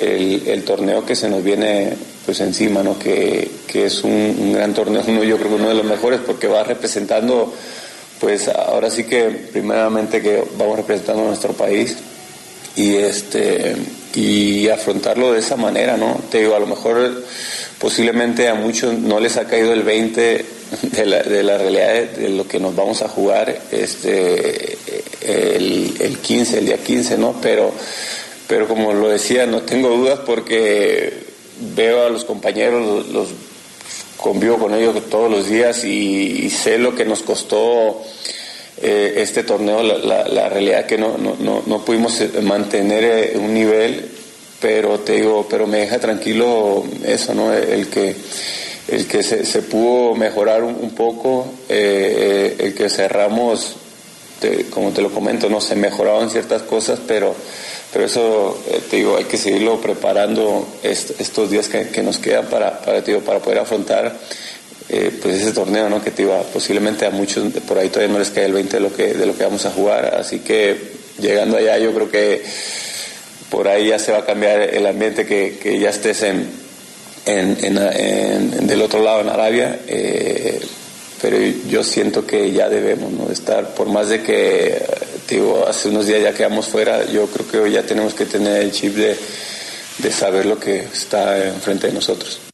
el, 0.00 0.48
el, 0.48 0.64
torneo 0.64 1.04
que 1.04 1.14
se 1.14 1.28
nos 1.28 1.44
viene 1.44 1.92
pues 2.24 2.40
encima, 2.40 2.82
¿no? 2.82 2.98
que, 2.98 3.50
que 3.66 3.86
es 3.86 4.02
un, 4.02 4.12
un, 4.12 4.52
gran 4.52 4.72
torneo, 4.72 5.02
uno, 5.08 5.22
yo 5.22 5.36
creo 5.36 5.50
que 5.50 5.56
uno 5.56 5.68
de 5.68 5.74
los 5.74 5.84
mejores 5.84 6.20
porque 6.26 6.46
va 6.46 6.64
representando, 6.64 7.52
pues 8.18 8.48
ahora 8.48 8.90
sí 8.90 9.04
que 9.04 9.24
primeramente 9.52 10.22
que 10.22 10.42
vamos 10.56 10.78
representando 10.78 11.22
a 11.22 11.26
nuestro 11.26 11.52
país 11.52 11.96
y 12.76 12.96
este 12.96 13.76
y 14.14 14.68
afrontarlo 14.68 15.32
de 15.32 15.40
esa 15.40 15.56
manera, 15.56 15.96
¿no? 15.96 16.20
Te 16.30 16.38
digo, 16.38 16.56
a 16.56 16.60
lo 16.60 16.66
mejor 16.66 17.24
posiblemente 17.78 18.48
a 18.48 18.54
muchos 18.54 18.94
no 18.94 19.20
les 19.20 19.36
ha 19.36 19.46
caído 19.46 19.72
el 19.72 19.82
20 19.82 20.44
de 20.82 21.06
la, 21.06 21.22
de 21.22 21.42
la 21.42 21.58
realidad 21.58 22.10
de, 22.10 22.28
lo 22.30 22.46
que 22.46 22.60
nos 22.60 22.74
vamos 22.74 23.02
a 23.02 23.08
jugar 23.08 23.56
este 23.70 24.78
el, 25.22 25.96
el 26.00 26.18
15, 26.18 26.58
el 26.58 26.66
día 26.66 26.78
15, 26.78 27.18
¿no? 27.18 27.36
Pero, 27.40 27.72
pero 28.46 28.66
como 28.66 28.92
lo 28.92 29.08
decía, 29.08 29.46
no 29.46 29.62
tengo 29.62 29.88
dudas 29.90 30.20
porque 30.26 31.12
veo 31.74 32.06
a 32.06 32.10
los 32.10 32.24
compañeros, 32.24 33.08
los, 33.08 33.28
convivo 34.16 34.58
con 34.58 34.74
ellos 34.74 34.96
todos 35.08 35.30
los 35.30 35.48
días 35.48 35.84
y 35.84 36.50
sé 36.50 36.78
lo 36.78 36.94
que 36.94 37.06
nos 37.06 37.22
costó 37.22 38.02
eh, 38.82 39.14
este 39.18 39.42
torneo, 39.42 39.82
la, 39.82 40.26
la, 40.26 40.48
realidad 40.48 40.86
que 40.86 40.96
no, 40.96 41.18
no, 41.18 41.62
no, 41.66 41.84
pudimos 41.84 42.18
eh, 42.22 42.30
mantener 42.40 43.04
eh, 43.04 43.32
un 43.36 43.52
nivel, 43.52 44.08
pero 44.58 45.00
te 45.00 45.16
digo, 45.16 45.46
pero 45.50 45.66
me 45.66 45.80
deja 45.80 45.98
tranquilo 45.98 46.84
eso, 47.04 47.34
¿no? 47.34 47.52
El 47.52 47.88
que, 47.88 48.16
el 48.88 49.06
que 49.06 49.22
se, 49.22 49.62
pudo 49.62 50.14
mejorar 50.14 50.62
un, 50.64 50.92
poco, 50.92 51.46
el 51.68 52.74
que 52.74 52.88
cerramos, 52.88 53.76
como 54.70 54.92
te 54.92 55.02
lo 55.02 55.10
comento, 55.10 55.50
no 55.50 55.60
se 55.60 55.76
mejoraban 55.76 56.30
ciertas 56.30 56.62
cosas, 56.62 57.00
pero, 57.06 57.34
pero 57.92 58.06
eso, 58.06 58.58
te 58.88 58.96
digo, 58.96 59.18
hay 59.18 59.24
que 59.24 59.36
seguirlo 59.36 59.78
preparando 59.80 60.66
estos 60.82 61.50
días 61.50 61.68
que, 61.68 61.88
que 61.88 62.02
nos 62.02 62.16
quedan 62.16 62.46
para, 62.46 62.80
para, 62.80 63.02
para 63.02 63.40
poder 63.40 63.58
afrontar 63.58 64.16
eh, 64.92 65.12
pues 65.22 65.40
ese 65.40 65.52
torneo, 65.52 65.88
¿no? 65.88 66.02
Que 66.02 66.10
te 66.10 66.22
iba, 66.22 66.42
posiblemente 66.42 67.06
a 67.06 67.10
muchos 67.10 67.52
por 67.66 67.78
ahí 67.78 67.90
todavía 67.90 68.12
no 68.12 68.18
les 68.18 68.30
cae 68.30 68.46
el 68.46 68.52
20 68.52 68.76
de 68.76 68.80
lo 68.80 68.92
que, 68.92 69.14
de 69.14 69.24
lo 69.24 69.36
que 69.36 69.44
vamos 69.44 69.64
a 69.64 69.70
jugar, 69.70 70.16
así 70.18 70.40
que 70.40 70.76
llegando 71.20 71.56
allá 71.56 71.78
yo 71.78 71.94
creo 71.94 72.10
que 72.10 72.42
por 73.50 73.68
ahí 73.68 73.88
ya 73.88 74.00
se 74.00 74.10
va 74.10 74.18
a 74.18 74.26
cambiar 74.26 74.62
el 74.62 74.84
ambiente 74.86 75.26
que, 75.26 75.58
que 75.62 75.78
ya 75.78 75.90
estés 75.90 76.24
en, 76.24 76.48
en, 77.24 78.66
del 78.66 78.82
otro 78.82 79.00
lado 79.00 79.20
en 79.20 79.28
Arabia, 79.28 79.78
eh, 79.86 80.60
pero 81.22 81.36
yo 81.68 81.84
siento 81.84 82.26
que 82.26 82.50
ya 82.50 82.68
debemos 82.68 83.12
¿no? 83.12 83.30
estar, 83.30 83.74
por 83.74 83.86
más 83.88 84.08
de 84.08 84.22
que 84.22 84.82
digo, 85.28 85.66
hace 85.68 85.88
unos 85.88 86.06
días 86.06 86.20
ya 86.20 86.32
quedamos 86.32 86.66
fuera, 86.66 87.04
yo 87.06 87.26
creo 87.26 87.48
que 87.48 87.58
hoy 87.58 87.72
ya 87.72 87.82
tenemos 87.82 88.14
que 88.14 88.26
tener 88.26 88.62
el 88.62 88.72
chip 88.72 88.96
de 88.96 90.10
saber 90.10 90.46
lo 90.46 90.58
que 90.58 90.80
está 90.80 91.46
enfrente 91.46 91.86
de 91.86 91.92
nosotros. 91.92 92.49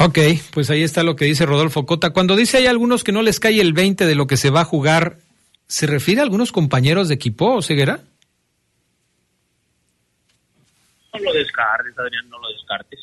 Ok, 0.00 0.18
pues 0.52 0.70
ahí 0.70 0.84
está 0.84 1.02
lo 1.02 1.16
que 1.16 1.24
dice 1.24 1.44
Rodolfo 1.44 1.84
Cota. 1.84 2.10
Cuando 2.10 2.36
dice 2.36 2.58
hay 2.58 2.66
algunos 2.66 3.02
que 3.02 3.10
no 3.10 3.22
les 3.22 3.40
cae 3.40 3.60
el 3.60 3.72
20 3.72 4.06
de 4.06 4.14
lo 4.14 4.28
que 4.28 4.36
se 4.36 4.50
va 4.50 4.60
a 4.60 4.64
jugar, 4.64 5.16
¿se 5.66 5.88
refiere 5.88 6.20
a 6.20 6.24
algunos 6.24 6.52
compañeros 6.52 7.08
de 7.08 7.14
equipo, 7.14 7.60
Ceguera? 7.62 8.00
No 11.12 11.20
lo 11.20 11.32
descartes, 11.32 11.98
Adrián, 11.98 12.28
no 12.30 12.38
lo 12.38 12.48
descartes. 12.48 13.00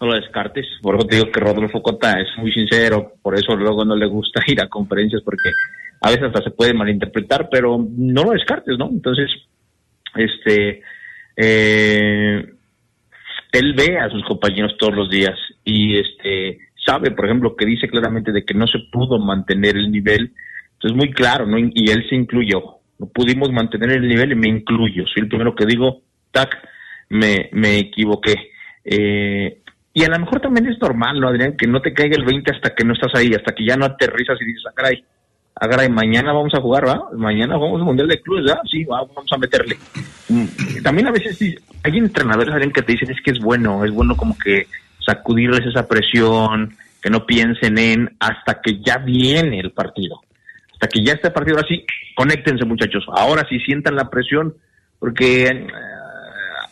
No 0.00 0.06
lo 0.08 0.14
descartes. 0.14 0.66
Por 0.82 0.96
eso 0.96 1.06
te 1.06 1.16
digo 1.16 1.30
que 1.30 1.38
Rodolfo 1.38 1.80
Cota 1.80 2.20
es 2.20 2.26
muy 2.36 2.52
sincero, 2.52 3.14
por 3.22 3.38
eso 3.38 3.54
luego 3.54 3.84
no 3.84 3.94
le 3.94 4.06
gusta 4.06 4.40
ir 4.48 4.60
a 4.60 4.68
conferencias 4.68 5.22
porque 5.22 5.50
a 6.00 6.10
veces 6.10 6.24
hasta 6.24 6.42
se 6.42 6.50
puede 6.50 6.74
malinterpretar, 6.74 7.48
pero 7.48 7.78
no 7.78 8.24
lo 8.24 8.32
descartes, 8.32 8.76
¿no? 8.76 8.88
Entonces, 8.88 9.30
este, 10.16 10.82
eh, 11.36 12.54
él 13.52 13.74
ve 13.74 13.98
a 13.98 14.10
sus 14.10 14.24
compañeros 14.24 14.76
todos 14.78 14.94
los 14.94 15.10
días 15.10 15.38
y 15.64 15.98
este 15.98 16.58
sabe, 16.84 17.10
por 17.10 17.26
ejemplo, 17.26 17.56
que 17.56 17.66
dice 17.66 17.88
claramente 17.88 18.32
de 18.32 18.44
que 18.44 18.54
no 18.54 18.66
se 18.66 18.78
pudo 18.90 19.18
mantener 19.18 19.76
el 19.76 19.90
nivel. 19.90 20.32
Entonces, 20.74 20.96
muy 20.96 21.12
claro, 21.12 21.46
¿no? 21.46 21.58
Y 21.58 21.90
él 21.90 22.06
se 22.08 22.14
incluyó. 22.14 22.78
No 22.98 23.06
pudimos 23.06 23.52
mantener 23.52 23.90
el 23.90 24.08
nivel 24.08 24.32
y 24.32 24.36
me 24.36 24.48
incluyo. 24.48 25.04
Soy 25.06 25.22
el 25.22 25.28
primero 25.28 25.54
que 25.54 25.66
digo, 25.66 26.02
tac, 26.32 26.56
me, 27.10 27.50
me 27.52 27.78
equivoqué. 27.78 28.34
Eh, 28.84 29.60
y 29.92 30.04
a 30.04 30.08
lo 30.08 30.18
mejor 30.18 30.40
también 30.40 30.66
es 30.66 30.80
normal, 30.80 31.20
¿no, 31.20 31.28
Adrián? 31.28 31.56
Que 31.56 31.66
no 31.66 31.80
te 31.80 31.92
caiga 31.92 32.16
el 32.16 32.24
20 32.24 32.52
hasta 32.52 32.74
que 32.74 32.84
no 32.84 32.94
estás 32.94 33.12
ahí, 33.14 33.32
hasta 33.34 33.54
que 33.54 33.66
ya 33.66 33.76
no 33.76 33.84
aterrizas 33.84 34.40
y 34.40 34.44
dices, 34.44 34.62
ah, 34.68 34.72
caray, 34.74 35.04
ah, 35.60 35.88
mañana 35.88 36.32
vamos 36.32 36.54
a 36.54 36.60
jugar, 36.60 36.86
¿va? 36.86 37.08
Mañana 37.16 37.56
vamos 37.56 37.80
al 37.80 37.86
Mundial 37.86 38.08
de 38.08 38.20
Clubes, 38.20 38.50
¿va? 38.50 38.60
Sí, 38.70 38.84
vamos 38.84 39.26
a 39.30 39.38
meterle. 39.38 39.76
Mm, 40.28 40.82
también 40.82 41.08
a 41.08 41.12
veces 41.12 41.38
hay 41.82 41.98
entrenadores, 41.98 42.52
Adrián, 42.52 42.72
que 42.72 42.82
te 42.82 42.92
dicen, 42.92 43.10
es 43.10 43.20
que 43.22 43.30
es 43.32 43.40
bueno, 43.40 43.84
es 43.84 43.92
bueno 43.92 44.16
como 44.16 44.36
que 44.38 44.66
sacudirles 45.04 45.66
esa 45.66 45.86
presión, 45.86 46.76
que 47.02 47.10
no 47.10 47.24
piensen 47.24 47.78
en 47.78 48.16
hasta 48.18 48.60
que 48.60 48.80
ya 48.80 48.98
viene 48.98 49.60
el 49.60 49.72
partido. 49.72 50.20
Hasta 50.72 50.88
que 50.88 51.04
ya 51.04 51.14
está 51.14 51.28
el 51.28 51.34
partido, 51.34 51.58
así, 51.58 51.84
conéctense 52.14 52.64
muchachos. 52.64 53.04
Ahora 53.12 53.46
sí 53.48 53.58
sientan 53.60 53.96
la 53.96 54.10
presión, 54.10 54.54
porque 54.98 55.46
eh, 55.46 55.66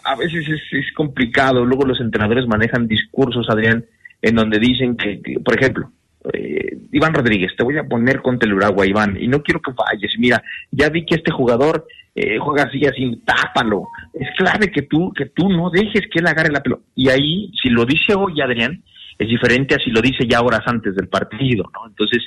a 0.04 0.14
veces 0.16 0.46
es, 0.48 0.92
complicado. 0.94 1.64
Luego 1.64 1.84
los 1.84 2.00
entrenadores 2.00 2.46
manejan 2.46 2.86
discursos, 2.86 3.48
Adrián, 3.48 3.84
en 4.22 4.34
donde 4.34 4.58
dicen 4.58 4.96
que, 4.96 5.20
por 5.44 5.58
ejemplo, 5.58 5.90
eh, 6.32 6.78
Iván 6.92 7.14
Rodríguez, 7.14 7.52
te 7.56 7.64
voy 7.64 7.78
a 7.78 7.84
poner 7.84 8.22
contra 8.22 8.48
el 8.48 8.54
Uruguay, 8.54 8.90
Iván, 8.90 9.16
y 9.20 9.28
no 9.28 9.42
quiero 9.42 9.60
que 9.60 9.72
falles. 9.72 10.12
Mira, 10.18 10.42
ya 10.70 10.88
vi 10.88 11.04
que 11.04 11.16
este 11.16 11.30
jugador 11.30 11.86
eh, 12.14 12.38
juega 12.38 12.64
así, 12.64 12.84
así, 12.86 13.20
tápalo. 13.24 13.88
Es 14.14 14.28
clave 14.36 14.70
que 14.70 14.82
tú, 14.82 15.12
que 15.12 15.26
tú 15.26 15.48
no 15.48 15.70
dejes 15.70 16.04
que 16.10 16.20
él 16.20 16.26
agarre 16.26 16.50
la 16.50 16.62
pelota. 16.62 16.82
Y 16.94 17.08
ahí, 17.10 17.52
si 17.62 17.68
lo 17.68 17.84
dice 17.84 18.14
hoy 18.14 18.40
Adrián, 18.40 18.82
es 19.18 19.28
diferente 19.28 19.74
a 19.74 19.78
si 19.78 19.90
lo 19.90 20.00
dice 20.00 20.26
ya 20.26 20.40
horas 20.40 20.62
antes 20.66 20.94
del 20.94 21.08
partido, 21.08 21.70
¿no? 21.74 21.86
Entonces, 21.86 22.22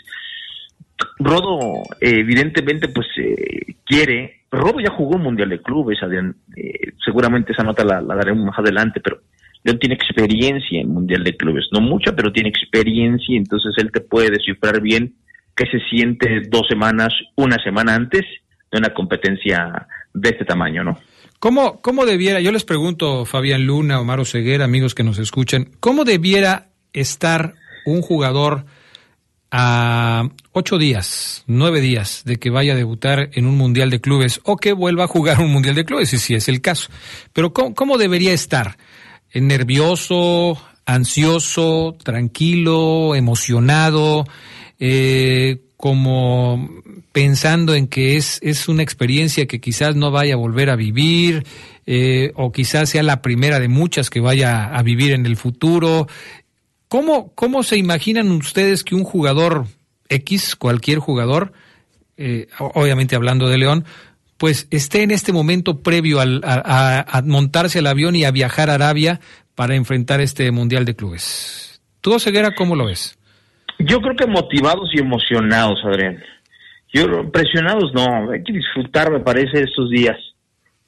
Rodo, 1.17 1.83
evidentemente, 1.99 2.89
pues 2.89 3.07
eh, 3.17 3.75
quiere. 3.85 4.41
Rodo 4.51 4.79
ya 4.79 4.91
jugó 4.91 5.15
un 5.15 5.23
Mundial 5.23 5.49
de 5.49 5.61
Clubes, 5.61 6.01
Adrián. 6.01 6.35
Eh, 6.55 6.93
seguramente 7.03 7.53
esa 7.53 7.63
nota 7.63 7.83
la, 7.83 8.01
daremos 8.01 8.45
más 8.45 8.59
adelante, 8.59 8.99
pero 8.99 9.21
él 9.69 9.79
tiene 9.79 9.95
experiencia 9.95 10.81
en 10.81 10.89
Mundial 10.89 11.23
de 11.23 11.35
Clubes. 11.35 11.65
No 11.71 11.81
mucha, 11.81 12.15
pero 12.15 12.31
tiene 12.31 12.49
experiencia, 12.49 13.37
entonces 13.37 13.73
él 13.77 13.91
te 13.91 14.01
puede 14.01 14.29
descifrar 14.31 14.81
bien 14.81 15.15
qué 15.55 15.65
se 15.65 15.79
siente 15.89 16.41
dos 16.49 16.67
semanas, 16.67 17.13
una 17.35 17.57
semana 17.63 17.95
antes 17.95 18.25
de 18.71 18.77
una 18.77 18.93
competencia 18.93 19.87
de 20.13 20.29
este 20.29 20.45
tamaño, 20.45 20.83
¿no? 20.83 20.97
¿Cómo, 21.39 21.81
¿Cómo 21.81 22.05
debiera, 22.05 22.41
yo 22.41 22.51
les 22.51 22.65
pregunto, 22.65 23.25
Fabián 23.25 23.65
Luna, 23.65 24.01
Omar 24.01 24.25
Ceguera, 24.25 24.65
amigos 24.65 24.93
que 24.93 25.03
nos 25.03 25.19
escuchan, 25.19 25.69
¿cómo 25.79 26.03
debiera 26.03 26.67
estar 26.91 27.53
un 27.85 28.01
jugador 28.01 28.65
a 29.51 30.29
ocho 30.51 30.77
días, 30.77 31.43
nueve 31.47 31.81
días 31.81 32.23
de 32.25 32.37
que 32.37 32.49
vaya 32.49 32.73
a 32.73 32.75
debutar 32.75 33.29
en 33.33 33.45
un 33.45 33.57
Mundial 33.57 33.89
de 33.89 34.01
Clubes 34.01 34.41
o 34.43 34.57
que 34.57 34.73
vuelva 34.73 35.05
a 35.05 35.07
jugar 35.07 35.39
un 35.39 35.51
Mundial 35.51 35.75
de 35.75 35.85
Clubes, 35.85 36.09
si, 36.09 36.17
si 36.17 36.35
es 36.35 36.49
el 36.49 36.61
caso? 36.61 36.89
Pero 37.33 37.53
¿cómo, 37.53 37.97
debería 37.97 38.33
estar? 38.33 38.77
¿Nervioso, 39.33 40.57
ansioso, 40.85 41.95
tranquilo, 42.03 43.15
emocionado? 43.15 44.25
Eh, 44.79 45.61
como 45.79 46.69
pensando 47.13 47.73
en 47.73 47.87
que 47.87 48.17
es, 48.17 48.39
es 48.43 48.67
una 48.67 48.83
experiencia 48.83 49.45
que 49.45 49.61
quizás 49.61 49.95
no 49.95 50.11
vaya 50.11 50.33
a 50.33 50.37
volver 50.37 50.69
a 50.69 50.75
vivir, 50.75 51.45
eh, 51.85 52.31
o 52.35 52.51
quizás 52.51 52.89
sea 52.89 53.01
la 53.01 53.21
primera 53.21 53.59
de 53.59 53.67
muchas 53.67 54.09
que 54.09 54.19
vaya 54.19 54.65
a 54.65 54.83
vivir 54.83 55.13
en 55.13 55.25
el 55.25 55.37
futuro. 55.37 56.07
¿Cómo, 56.89 57.31
cómo 57.33 57.63
se 57.63 57.77
imaginan 57.77 58.29
ustedes 58.31 58.83
que 58.83 58.95
un 58.95 59.03
jugador 59.03 59.67
X, 60.09 60.55
cualquier 60.55 60.99
jugador, 60.99 61.53
eh, 62.17 62.47
obviamente 62.57 63.15
hablando 63.15 63.47
de 63.47 63.57
León, 63.57 63.85
pues 64.39 64.67
esté 64.71 65.03
en 65.03 65.11
este 65.11 65.33
momento 65.33 65.83
previo 65.83 66.19
a, 66.21 67.21
montarse 67.25 67.79
al 67.79 67.87
avión 67.87 68.15
y 68.15 68.23
a 68.23 68.31
viajar 68.31 68.69
a 68.69 68.75
Arabia 68.75 69.19
para 69.53 69.75
enfrentar 69.75 70.21
este 70.21 70.49
Mundial 70.51 70.85
de 70.85 70.95
Clubes? 70.95 71.81
¿Tú, 72.01 72.17
Ceguera, 72.19 72.55
cómo 72.55 72.75
lo 72.75 72.85
ves? 72.85 73.19
Yo 73.79 73.99
creo 73.99 74.15
que 74.15 74.25
motivados 74.25 74.89
y 74.93 74.99
emocionados, 74.99 75.79
Adrián. 75.83 76.23
Yo, 76.93 77.29
presionados 77.31 77.93
no, 77.93 78.31
hay 78.31 78.41
que 78.43 78.53
disfrutar, 78.53 79.11
me 79.11 79.19
parece, 79.19 79.61
estos 79.61 79.89
días. 79.89 80.17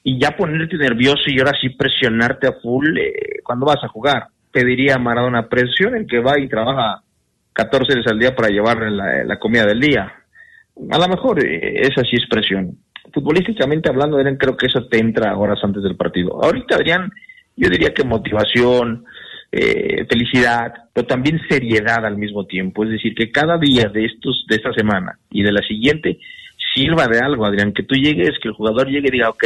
Y 0.04 0.20
ya 0.20 0.32
ponerte 0.32 0.78
nervioso 0.78 1.24
y 1.28 1.40
ahora 1.40 1.52
sí 1.62 1.70
presionarte 1.70 2.48
a 2.48 2.54
full 2.54 2.98
eh, 2.98 3.42
cuando 3.44 3.66
vas 3.66 3.84
a 3.84 3.90
jugar. 3.90 4.28
Pediría 4.52 4.96
a 4.96 5.00
Maradona 5.00 5.48
presión 5.48 5.96
en 5.96 6.08
que 6.08 6.20
va 6.20 6.40
y 6.40 6.48
trabaja 6.48 7.04
14 7.54 7.96
veces 7.96 8.12
al 8.12 8.18
día 8.20 8.34
para 8.34 8.48
llevar 8.48 8.78
la, 8.82 9.38
comida 9.40 9.66
del 9.66 9.82
día. 9.82 10.12
A 10.90 10.98
lo 10.98 11.08
mejor 11.10 11.46
eh, 11.46 11.82
esa 11.82 12.02
sí 12.02 12.16
es 12.16 12.28
presión. 12.30 12.78
Futbolísticamente 13.14 13.90
hablando, 13.90 14.18
Adrián, 14.18 14.38
creo 14.38 14.56
que 14.56 14.68
eso 14.68 14.86
te 14.88 15.00
entra 15.00 15.36
horas 15.36 15.60
antes 15.64 15.84
del 15.84 15.96
partido. 15.96 16.44
Ahorita, 16.44 16.76
Adrián, 16.76 17.12
yo 17.56 17.70
diría 17.70 17.94
que 17.94 18.04
motivación, 18.04 19.06
eh, 19.52 20.06
felicidad, 20.08 20.74
pero 20.94 21.08
también 21.08 21.42
seriedad 21.50 22.06
al 22.06 22.18
mismo 22.18 22.46
tiempo. 22.46 22.84
Es 22.84 22.92
decir, 22.92 23.14
que 23.16 23.32
cada 23.32 23.58
día 23.58 23.90
de 23.90 24.06
estos, 24.06 24.46
de 24.48 24.56
esta 24.56 24.72
semana 24.74 25.18
y 25.30 25.44
de 25.44 25.52
la 25.52 25.62
siguiente 25.68 26.20
sirva 26.74 27.08
de 27.08 27.20
algo, 27.20 27.46
Adrián, 27.46 27.74
que 27.74 27.84
tú 27.84 27.96
llegues, 27.96 28.40
que 28.42 28.48
el 28.48 28.54
jugador 28.54 28.88
llegue 28.88 29.10
y 29.10 29.12
diga, 29.12 29.30
ok, 29.30 29.44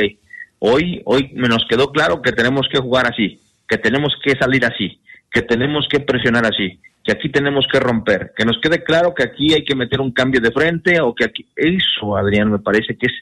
hoy, 0.60 1.02
hoy 1.06 1.32
me 1.34 1.48
nos 1.48 1.66
quedó 1.68 1.92
claro 1.92 2.22
que 2.22 2.32
tenemos 2.32 2.68
que 2.72 2.80
jugar 2.80 3.08
así, 3.08 3.40
que 3.68 3.78
tenemos 3.78 4.14
que 4.24 4.36
salir 4.36 4.64
así, 4.66 5.00
que 5.32 5.42
tenemos 5.42 5.88
que 5.90 6.00
presionar 6.00 6.46
así, 6.46 6.80
que 7.04 7.12
aquí 7.12 7.30
tenemos 7.30 7.66
que 7.72 7.80
romper, 7.80 8.32
que 8.38 8.46
nos 8.46 8.60
quede 8.60 8.84
claro 8.84 9.14
que 9.16 9.24
aquí 9.24 9.54
hay 9.54 9.64
que 9.64 9.76
meter 9.76 10.02
un 10.02 10.12
cambio 10.12 10.40
de 10.40 10.52
frente 10.52 11.02
o 11.02 11.16
que 11.16 11.26
aquí, 11.26 11.46
eso, 11.56 12.16
Adrián, 12.16 12.52
me 12.52 12.60
parece 12.60 12.96
que 12.96 13.08
es 13.08 13.14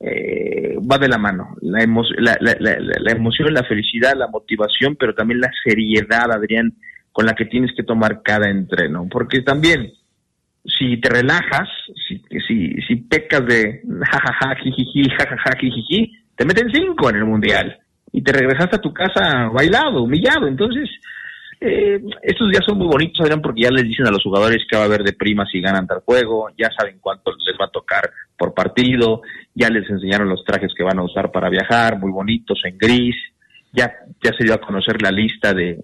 eh, 0.00 0.76
va 0.78 0.98
de 0.98 1.08
la 1.08 1.18
mano. 1.18 1.56
La, 1.60 1.84
la, 2.18 2.36
la, 2.40 2.56
la, 2.58 3.12
emoción, 3.12 3.52
la 3.52 3.64
felicidad, 3.64 4.14
la 4.16 4.28
motivación, 4.28 4.96
pero 4.96 5.14
también 5.14 5.40
la 5.40 5.50
seriedad, 5.64 6.30
Adrián, 6.30 6.74
con 7.12 7.26
la 7.26 7.34
que 7.34 7.46
tienes 7.46 7.72
que 7.76 7.82
tomar 7.82 8.22
cada 8.22 8.48
entreno. 8.50 9.08
Porque 9.10 9.40
también, 9.42 9.92
si 10.64 11.00
te 11.00 11.08
relajas, 11.08 11.68
si, 12.06 12.22
si, 12.46 12.74
si 12.86 12.96
pecas 12.96 13.46
de 13.46 13.82
jajaja, 14.10 14.56
jijiji, 14.62 15.08
jajaja, 15.10 15.58
jijiji, 15.58 16.12
te 16.36 16.44
meten 16.44 16.70
cinco 16.72 17.08
en 17.10 17.16
el 17.16 17.24
mundial 17.24 17.78
y 18.12 18.22
te 18.22 18.32
regresaste 18.32 18.76
a 18.76 18.80
tu 18.80 18.92
casa 18.92 19.48
bailado, 19.52 20.02
humillado. 20.02 20.46
Entonces, 20.46 20.88
eh, 21.60 22.00
estos 22.22 22.50
días 22.50 22.64
son 22.66 22.78
muy 22.78 22.86
bonitos, 22.86 23.20
Adrián, 23.20 23.40
porque 23.40 23.62
ya 23.62 23.70
les 23.70 23.84
dicen 23.84 24.06
a 24.06 24.10
los 24.10 24.22
jugadores 24.22 24.64
que 24.68 24.76
va 24.76 24.82
a 24.82 24.86
haber 24.86 25.02
de 25.02 25.14
prima 25.14 25.46
si 25.46 25.60
ganan 25.60 25.86
tal 25.86 26.00
juego, 26.00 26.48
ya 26.56 26.70
saben 26.78 26.98
cuánto 27.00 27.32
les 27.32 27.56
va 27.58 27.66
a 27.66 27.70
tocar 27.70 28.10
por 28.36 28.52
partido, 28.52 29.22
ya 29.56 29.68
les 29.70 29.88
enseñaron 29.90 30.28
los 30.28 30.44
trajes 30.44 30.72
que 30.76 30.84
van 30.84 30.98
a 30.98 31.02
usar 31.02 31.32
para 31.32 31.48
viajar, 31.48 31.98
muy 31.98 32.12
bonitos, 32.12 32.60
en 32.64 32.78
gris, 32.78 33.16
ya, 33.72 33.92
ya 34.22 34.30
se 34.38 34.44
dio 34.44 34.54
a 34.54 34.60
conocer 34.60 35.02
la 35.02 35.10
lista 35.10 35.52
de, 35.52 35.82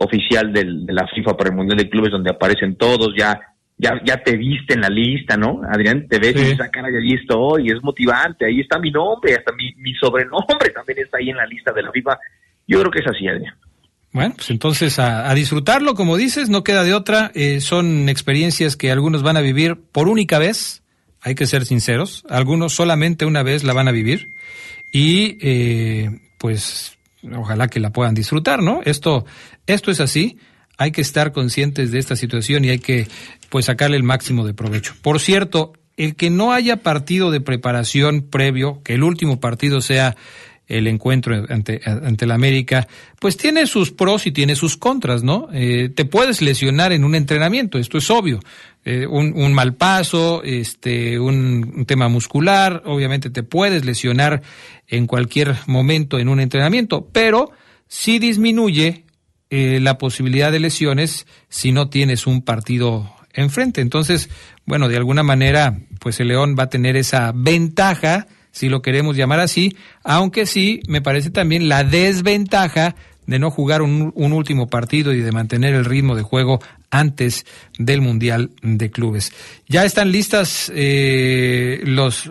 oficial 0.00 0.52
de 0.52 0.92
la 0.92 1.06
FIFA 1.14 1.36
para 1.36 1.50
el 1.50 1.56
Mundial 1.56 1.78
de 1.78 1.88
Clubes 1.88 2.10
donde 2.10 2.30
aparecen 2.30 2.76
todos, 2.76 3.14
ya, 3.16 3.40
ya, 3.78 4.00
ya 4.04 4.16
te 4.22 4.36
viste 4.36 4.74
en 4.74 4.80
la 4.80 4.88
lista, 4.88 5.36
¿no? 5.36 5.60
Adrián, 5.68 6.08
te 6.08 6.18
ves 6.18 6.34
y 6.36 6.52
esa 6.52 6.68
cara 6.68 6.90
ya 6.90 6.98
allí 6.98 7.14
estoy, 7.14 7.68
es 7.68 7.82
motivante, 7.82 8.46
ahí 8.46 8.60
está 8.60 8.78
mi 8.78 8.90
nombre, 8.90 9.34
hasta 9.34 9.52
mi, 9.52 9.72
mi 9.76 9.94
sobrenombre 9.94 10.70
también 10.74 10.98
está 10.98 11.18
ahí 11.18 11.30
en 11.30 11.36
la 11.36 11.46
lista 11.46 11.72
de 11.72 11.82
la 11.82 11.92
FIFA. 11.92 12.18
Yo 12.66 12.80
creo 12.80 12.90
que 12.90 13.00
es 13.00 13.06
así, 13.06 13.28
Adrián. 13.28 13.54
Bueno, 14.12 14.32
pues 14.34 14.48
entonces 14.48 14.98
a, 14.98 15.32
disfrutarlo, 15.34 15.94
como 15.94 16.16
dices, 16.16 16.48
no 16.48 16.64
queda 16.64 16.84
de 16.84 16.94
otra. 16.94 17.30
Eh, 17.34 17.60
son 17.60 18.08
experiencias 18.08 18.76
que 18.76 18.90
algunos 18.90 19.22
van 19.22 19.36
a 19.36 19.42
vivir 19.42 19.76
por 19.92 20.08
única 20.08 20.38
vez, 20.38 20.82
hay 21.20 21.34
que 21.34 21.46
ser 21.46 21.64
sinceros. 21.64 22.24
Algunos 22.28 22.74
solamente 22.74 23.24
una 23.26 23.42
vez 23.42 23.64
la 23.64 23.72
van 23.72 23.88
a 23.88 23.92
vivir 23.92 24.32
y 24.92 25.38
eh, 25.40 26.20
pues 26.38 26.96
ojalá 27.34 27.68
que 27.68 27.80
la 27.80 27.90
puedan 27.90 28.14
disfrutar, 28.14 28.62
¿no? 28.62 28.80
Esto, 28.84 29.26
esto 29.66 29.90
es 29.90 30.00
así. 30.00 30.38
Hay 30.78 30.92
que 30.92 31.00
estar 31.00 31.32
conscientes 31.32 31.90
de 31.90 31.98
esta 31.98 32.16
situación 32.16 32.64
y 32.64 32.70
hay 32.70 32.78
que 32.78 33.08
pues 33.48 33.66
sacarle 33.66 33.96
el 33.96 34.02
máximo 34.02 34.46
de 34.46 34.54
provecho. 34.54 34.94
Por 35.02 35.20
cierto, 35.20 35.72
el 35.96 36.14
que 36.14 36.30
no 36.30 36.52
haya 36.52 36.78
partido 36.78 37.30
de 37.30 37.40
preparación 37.40 38.22
previo, 38.22 38.82
que 38.82 38.94
el 38.94 39.02
último 39.02 39.40
partido 39.40 39.80
sea 39.80 40.16
el 40.68 40.86
encuentro 40.88 41.44
ante, 41.48 41.80
ante 41.84 42.26
la 42.26 42.34
América, 42.34 42.88
pues 43.20 43.36
tiene 43.36 43.66
sus 43.66 43.92
pros 43.92 44.26
y 44.26 44.32
tiene 44.32 44.56
sus 44.56 44.76
contras, 44.76 45.22
¿no? 45.22 45.48
Eh, 45.52 45.90
te 45.94 46.04
puedes 46.04 46.42
lesionar 46.42 46.92
en 46.92 47.04
un 47.04 47.14
entrenamiento, 47.14 47.78
esto 47.78 47.98
es 47.98 48.10
obvio. 48.10 48.40
Eh, 48.84 49.06
un, 49.06 49.32
un, 49.34 49.52
mal 49.52 49.74
paso, 49.74 50.42
este, 50.44 51.18
un, 51.18 51.84
tema 51.86 52.08
muscular, 52.08 52.82
obviamente 52.86 53.30
te 53.30 53.42
puedes 53.42 53.84
lesionar 53.84 54.42
en 54.86 55.06
cualquier 55.06 55.56
momento 55.66 56.18
en 56.18 56.28
un 56.28 56.40
entrenamiento, 56.40 57.08
pero 57.12 57.50
sí 57.88 58.18
disminuye 58.18 59.04
eh, 59.50 59.80
la 59.80 59.98
posibilidad 59.98 60.52
de 60.52 60.60
lesiones 60.60 61.26
si 61.48 61.72
no 61.72 61.88
tienes 61.88 62.26
un 62.26 62.42
partido 62.42 63.12
enfrente. 63.32 63.80
Entonces, 63.80 64.30
bueno, 64.66 64.88
de 64.88 64.96
alguna 64.96 65.22
manera, 65.22 65.78
pues 66.00 66.18
el 66.20 66.28
León 66.28 66.56
va 66.58 66.64
a 66.64 66.70
tener 66.70 66.96
esa 66.96 67.32
ventaja 67.34 68.26
si 68.56 68.70
lo 68.70 68.80
queremos 68.80 69.18
llamar 69.18 69.40
así, 69.40 69.76
aunque 70.02 70.46
sí 70.46 70.80
me 70.88 71.02
parece 71.02 71.28
también 71.28 71.68
la 71.68 71.84
desventaja 71.84 72.96
de 73.26 73.38
no 73.38 73.50
jugar 73.50 73.82
un, 73.82 74.14
último 74.16 74.68
partido 74.68 75.12
y 75.12 75.20
de 75.20 75.30
mantener 75.30 75.74
el 75.74 75.84
ritmo 75.84 76.16
de 76.16 76.22
juego 76.22 76.62
antes 76.90 77.44
del 77.78 78.00
Mundial 78.00 78.52
de 78.62 78.90
Clubes. 78.90 79.30
Ya 79.68 79.84
están 79.84 80.10
listas 80.10 80.72
eh, 80.74 81.82
los 81.84 82.30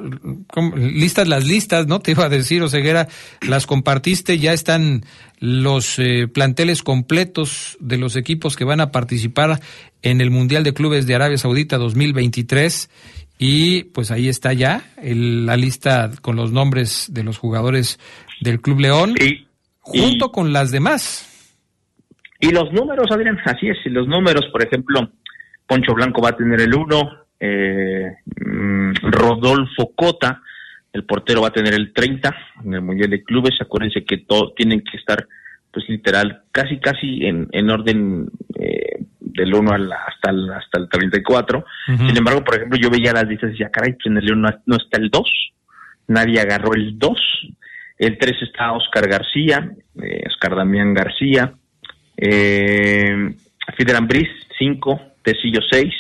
listas 0.75 1.27
las 1.27 1.45
listas, 1.45 1.85
¿no? 1.85 1.99
Te 2.01 2.11
iba 2.11 2.25
a 2.25 2.29
decir, 2.29 2.63
Oseguera, 2.63 3.07
las 3.47 3.67
compartiste, 3.67 4.39
ya 4.39 4.51
están 4.51 5.05
los 5.37 5.99
eh, 5.99 6.27
planteles 6.27 6.81
completos 6.81 7.77
de 7.79 7.97
los 7.97 8.15
equipos 8.15 8.55
que 8.55 8.63
van 8.63 8.81
a 8.81 8.91
participar 8.91 9.61
en 10.01 10.21
el 10.21 10.31
Mundial 10.31 10.63
de 10.63 10.73
Clubes 10.73 11.05
de 11.05 11.13
Arabia 11.13 11.37
Saudita 11.37 11.77
2023 11.77 12.89
y 13.37 13.83
pues 13.85 14.11
ahí 14.11 14.29
está 14.29 14.53
ya 14.53 14.83
la 15.01 15.57
lista 15.57 16.11
con 16.21 16.35
los 16.35 16.51
nombres 16.51 17.09
de 17.11 17.23
los 17.23 17.37
jugadores 17.37 17.99
del 18.41 18.61
Club 18.61 18.79
León, 18.79 19.15
junto 19.81 20.31
con 20.31 20.53
las 20.53 20.71
demás. 20.71 21.31
Y 22.39 22.51
los 22.51 22.71
números, 22.71 23.07
Adrián, 23.11 23.37
así 23.45 23.67
es, 23.67 23.77
y 23.85 23.89
los 23.89 24.07
números, 24.07 24.45
por 24.51 24.63
ejemplo, 24.63 25.09
Poncho 25.67 25.93
Blanco 25.93 26.21
va 26.21 26.29
a 26.29 26.37
tener 26.37 26.61
el 26.61 26.73
1, 26.73 27.11
eh, 27.39 28.17
mm, 28.45 28.91
Rodolfo 29.01 29.91
Cota, 29.95 30.41
el 30.93 31.05
portero 31.05 31.41
va 31.41 31.49
a 31.49 31.53
tener 31.53 31.73
el 31.73 31.91
30 31.93 32.35
en 32.63 32.73
el 32.73 32.81
Mundial 32.81 33.09
de 33.09 33.23
Clubes, 33.23 33.55
acuérdense 33.59 34.05
que 34.05 34.19
todo, 34.19 34.53
tienen 34.53 34.81
que 34.81 34.97
estar, 34.97 35.27
pues 35.71 35.89
literal, 35.89 36.43
casi, 36.51 36.77
casi 36.79 37.25
en, 37.25 37.47
en 37.51 37.69
orden 37.69 38.29
eh, 38.59 38.94
del 39.35 39.53
1 39.53 39.71
hasta, 39.71 40.31
el, 40.31 40.51
hasta 40.51 40.79
el 40.79 40.89
34. 40.89 41.65
Sin 41.87 42.17
embargo, 42.17 42.43
por 42.43 42.55
ejemplo, 42.55 42.79
yo 42.79 42.89
veía 42.89 43.13
las 43.13 43.27
listas 43.27 43.49
y 43.49 43.51
decía, 43.53 43.69
caray, 43.69 43.93
pues 43.93 44.05
en 44.07 44.17
el 44.17 44.25
León 44.25 44.41
no, 44.41 44.75
está 44.75 44.97
el 44.97 45.09
2. 45.09 45.51
Nadie 46.07 46.39
agarró 46.39 46.73
el 46.73 46.97
2. 46.97 47.19
El 47.97 48.17
3 48.17 48.35
está 48.41 48.73
Oscar 48.73 49.07
García, 49.07 49.71
eh, 50.01 50.23
Oscar 50.27 50.55
Damián 50.55 50.93
García, 50.93 51.53
eh, 52.17 53.35
Fidel 53.77 53.95
Ambriz 53.95 54.27
5, 54.57 55.01
Tecillo 55.23 55.61
6, 55.69 55.93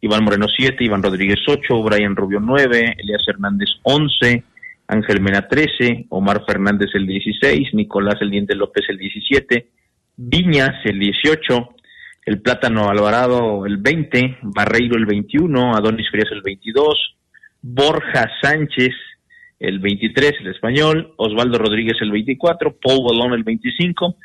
Iván 0.00 0.24
Moreno 0.24 0.46
7, 0.48 0.82
Iván 0.82 1.02
Rodríguez 1.02 1.40
8, 1.46 1.82
Brian 1.82 2.16
Rubio 2.16 2.40
9, 2.40 2.96
Elías 2.98 3.22
Hernández 3.26 3.68
11, 3.82 4.42
Ángel 4.88 5.20
Mena 5.20 5.46
13, 5.48 6.06
Omar 6.10 6.44
Fernández 6.46 6.90
el 6.94 7.06
16, 7.06 7.74
Nicolás 7.74 8.16
El 8.20 8.30
Diente 8.30 8.54
López 8.54 8.84
el 8.88 8.98
17, 8.98 9.66
Viñas 10.16 10.74
el 10.84 10.98
18, 10.98 11.73
el 12.26 12.40
Plátano 12.40 12.88
Alvarado 12.88 13.66
el 13.66 13.76
20, 13.78 14.38
Barreiro 14.42 14.96
el 14.96 15.06
21, 15.06 15.74
Adonis 15.74 16.08
Frías 16.10 16.28
el 16.32 16.42
22, 16.42 17.16
Borja 17.62 18.30
Sánchez 18.42 18.92
el 19.60 19.78
23, 19.78 20.32
el 20.40 20.48
español, 20.48 21.14
Osvaldo 21.16 21.58
Rodríguez 21.58 21.96
el 22.00 22.10
24, 22.10 22.76
Paul 22.82 23.02
Bolón 23.02 23.32
el 23.32 23.44
25, 23.44 24.16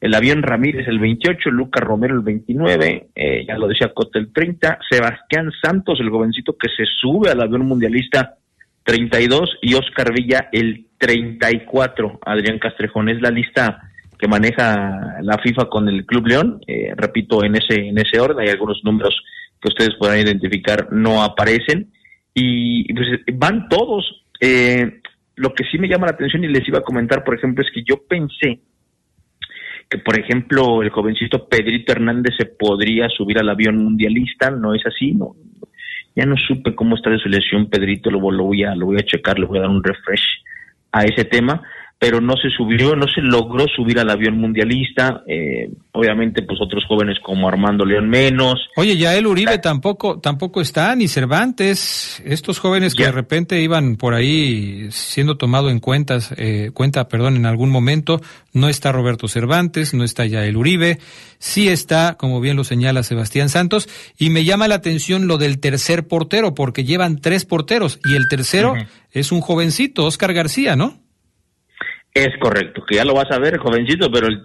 el 0.00 0.14
avión 0.14 0.42
Ramírez 0.42 0.86
el 0.88 0.98
28, 0.98 1.50
Lucas 1.50 1.84
Romero 1.84 2.14
el 2.14 2.22
29, 2.22 3.08
eh, 3.14 3.44
ya 3.46 3.58
lo 3.58 3.68
decía 3.68 3.92
Cote 3.92 4.18
el 4.18 4.32
30, 4.32 4.78
Sebastián 4.88 5.50
Santos, 5.62 6.00
el 6.00 6.10
jovencito 6.10 6.56
que 6.56 6.68
se 6.68 6.84
sube 7.00 7.30
al 7.30 7.40
avión 7.40 7.66
mundialista 7.66 8.36
32 8.84 9.58
y 9.62 9.74
Oscar 9.74 10.12
Villa 10.12 10.48
el 10.52 10.86
34. 10.98 12.20
Adrián 12.24 12.58
Castrejón 12.58 13.08
es 13.08 13.20
la 13.20 13.30
lista 13.30 13.87
que 14.18 14.28
maneja 14.28 15.20
la 15.22 15.38
FIFA 15.38 15.66
con 15.66 15.88
el 15.88 16.04
Club 16.04 16.26
León. 16.26 16.60
Eh, 16.66 16.92
repito, 16.96 17.44
en 17.44 17.56
ese, 17.56 17.74
en 17.88 17.98
ese 17.98 18.18
orden 18.18 18.40
hay 18.40 18.52
algunos 18.52 18.82
números 18.82 19.16
que 19.60 19.68
ustedes 19.68 19.94
puedan 19.98 20.18
identificar, 20.18 20.92
no 20.92 21.22
aparecen. 21.22 21.92
Y 22.34 22.92
pues, 22.92 23.08
van 23.34 23.68
todos. 23.68 24.24
Eh, 24.40 25.00
lo 25.36 25.54
que 25.54 25.64
sí 25.64 25.78
me 25.78 25.88
llama 25.88 26.06
la 26.06 26.12
atención 26.12 26.42
y 26.44 26.48
les 26.48 26.66
iba 26.66 26.78
a 26.78 26.82
comentar, 26.82 27.22
por 27.22 27.36
ejemplo, 27.36 27.64
es 27.64 27.70
que 27.72 27.82
yo 27.84 28.02
pensé 28.08 28.60
que, 29.88 29.98
por 29.98 30.18
ejemplo, 30.18 30.82
el 30.82 30.90
jovencito 30.90 31.48
Pedrito 31.48 31.92
Hernández 31.92 32.34
se 32.36 32.46
podría 32.46 33.08
subir 33.08 33.38
al 33.38 33.48
avión 33.48 33.76
mundialista, 33.76 34.50
no 34.50 34.74
es 34.74 34.84
así, 34.84 35.12
no. 35.12 35.34
Ya 36.14 36.26
no 36.26 36.36
supe 36.36 36.74
cómo 36.74 36.96
está 36.96 37.10
de 37.10 37.18
su 37.18 37.28
lesión, 37.28 37.70
Pedrito, 37.70 38.10
lo, 38.10 38.30
lo, 38.30 38.44
voy 38.44 38.64
a, 38.64 38.74
lo 38.74 38.86
voy 38.86 38.96
a 38.98 39.06
checar, 39.06 39.38
le 39.38 39.46
voy 39.46 39.58
a 39.58 39.62
dar 39.62 39.70
un 39.70 39.82
refresh 39.82 40.42
a 40.92 41.04
ese 41.04 41.24
tema, 41.24 41.62
pero 41.98 42.20
no 42.20 42.34
se 42.36 42.48
subió, 42.50 42.94
no 42.94 43.06
se 43.12 43.20
logró 43.20 43.66
subir 43.74 43.98
al 43.98 44.08
avión 44.08 44.38
mundialista. 44.38 45.24
Eh, 45.26 45.68
obviamente, 45.90 46.42
pues 46.42 46.60
otros 46.62 46.84
jóvenes 46.86 47.18
como 47.20 47.48
Armando 47.48 47.84
León 47.84 48.08
menos. 48.08 48.54
Oye, 48.76 48.96
ya 48.96 49.16
el 49.16 49.26
Uribe 49.26 49.58
tampoco, 49.58 50.20
tampoco 50.20 50.60
está, 50.60 50.94
ni 50.94 51.08
Cervantes. 51.08 52.22
Estos 52.24 52.60
jóvenes 52.60 52.94
que 52.94 53.02
de 53.02 53.10
repente 53.10 53.60
iban 53.60 53.96
por 53.96 54.14
ahí 54.14 54.86
siendo 54.92 55.36
tomado 55.36 55.70
en 55.70 55.80
cuentas, 55.80 56.32
eh, 56.36 56.70
cuenta, 56.72 57.08
perdón, 57.08 57.34
en 57.34 57.46
algún 57.46 57.70
momento, 57.70 58.20
no 58.52 58.68
está 58.68 58.92
Roberto 58.92 59.26
Cervantes, 59.26 59.92
no 59.92 60.04
está 60.04 60.24
ya 60.24 60.44
el 60.44 60.56
Uribe, 60.56 60.98
sí 61.40 61.68
está, 61.68 62.14
como 62.16 62.40
bien 62.40 62.56
lo 62.56 62.62
señala 62.62 63.02
Sebastián 63.02 63.48
Santos, 63.48 63.88
y 64.16 64.30
me 64.30 64.44
llama 64.44 64.68
la 64.68 64.76
atención 64.76 65.26
lo 65.26 65.36
del 65.36 65.58
tercer 65.58 66.06
portero, 66.06 66.54
porque 66.54 66.84
llevan 66.84 67.20
tres 67.20 67.44
porteros, 67.44 67.98
y 68.04 68.14
el 68.14 68.28
tercero 68.28 68.74
es 69.10 69.32
un 69.32 69.40
jovencito, 69.40 70.04
Oscar 70.04 70.32
García, 70.32 70.76
¿no? 70.76 71.07
Es 72.14 72.36
correcto, 72.40 72.84
que 72.84 72.96
ya 72.96 73.04
lo 73.04 73.14
vas 73.14 73.30
a 73.30 73.38
ver, 73.38 73.58
jovencito, 73.58 74.10
pero 74.10 74.26
el, 74.26 74.42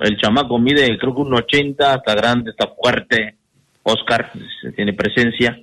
el, 0.00 0.16
chamaco 0.18 0.58
mide 0.58 0.98
creo 0.98 1.14
que 1.14 1.20
un 1.22 1.34
80, 1.34 1.94
está 1.94 2.14
grande, 2.14 2.50
está 2.50 2.68
fuerte. 2.68 3.36
Oscar 3.82 4.32
tiene 4.76 4.92
presencia. 4.92 5.58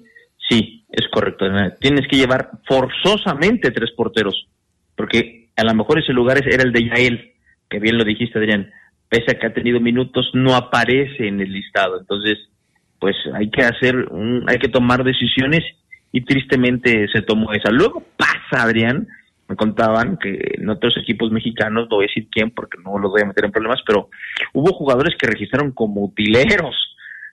Sí, 0.50 0.86
es 0.90 1.08
correcto. 1.10 1.46
Tienes 1.80 2.08
que 2.08 2.18
llevar 2.18 2.52
forzosamente 2.68 3.72
tres 3.72 3.92
porteros, 3.92 4.48
porque 4.96 5.50
a 5.56 5.64
lo 5.64 5.74
mejor 5.74 6.00
ese 6.00 6.14
lugar 6.14 6.42
era 6.46 6.64
el 6.64 6.72
de 6.72 6.86
Yael, 6.86 7.32
que 7.70 7.80
bien 7.80 7.98
lo 7.98 8.04
dijiste, 8.04 8.40
Adrián. 8.40 8.72
Pese 9.10 9.32
a 9.32 9.40
que 9.40 9.48
ha 9.48 9.54
tenido 9.54 9.80
minutos, 9.80 10.30
no 10.34 10.56
aparece 10.56 11.28
en 11.28 11.42
el 11.42 11.52
listado. 11.52 12.00
Entonces, 12.00 12.38
pues 13.00 13.16
hay 13.34 13.50
que 13.50 13.64
hacer, 13.64 13.96
un, 14.10 14.46
hay 14.48 14.58
que 14.58 14.70
tomar 14.70 15.04
decisiones 15.04 15.64
y 16.12 16.22
tristemente 16.22 17.08
se 17.12 17.22
tomó 17.22 17.52
esa. 17.54 17.72
Luego 17.72 18.04
pasa, 18.16 18.64
Adrián, 18.64 19.08
me 19.48 19.56
contaban 19.56 20.18
que 20.18 20.56
en 20.60 20.70
otros 20.70 20.96
equipos 20.98 21.32
mexicanos, 21.32 21.88
no 21.90 21.98
voy 21.98 22.06
a 22.06 22.08
decir 22.08 22.28
quién 22.32 22.52
porque 22.52 22.78
no 22.84 22.98
los 22.98 23.12
voy 23.12 23.22
a 23.22 23.28
meter 23.28 23.46
en 23.46 23.52
problemas, 23.52 23.82
pero 23.86 24.10
hubo 24.54 24.74
jugadores 24.74 25.16
que 25.20 25.28
registraron 25.28 25.72
como 25.72 26.04
utileros 26.04 26.76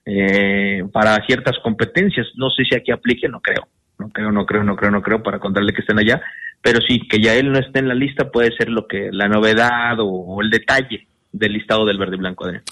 eh, 0.05 0.85
para 0.93 1.17
ciertas 1.27 1.59
competencias. 1.63 2.27
No 2.37 2.51
sé 2.51 2.65
si 2.65 2.75
aquí 2.75 2.91
aplique, 2.91 3.29
no 3.29 3.41
creo. 3.41 3.69
No 3.99 4.09
creo, 4.11 4.33
no 4.33 4.47
creo, 4.47 4.65
no 4.65 4.77
creo, 4.77 4.91
no 4.91 5.03
creo 5.03 5.23
para 5.23 5.39
contarle 5.39 5.73
que 5.73 5.83
estén 5.83 5.99
allá. 5.99 6.21
Pero 6.63 6.81
sí, 6.81 7.07
que 7.09 7.21
ya 7.21 7.35
él 7.35 7.53
no 7.53 7.59
esté 7.59 7.81
en 7.81 7.89
la 7.89 7.95
lista 7.95 8.31
puede 8.31 8.57
ser 8.57 8.69
lo 8.69 8.87
que 8.87 9.11
la 9.13 9.29
novedad 9.29 9.97
o, 10.01 10.41
el 10.41 10.51
detalle 10.51 11.07
del 11.31 11.53
listado 11.53 11.85
del 11.85 11.99
verde 11.99 12.17
y 12.17 12.19
blanco, 12.19 12.47
Adrián. 12.47 12.63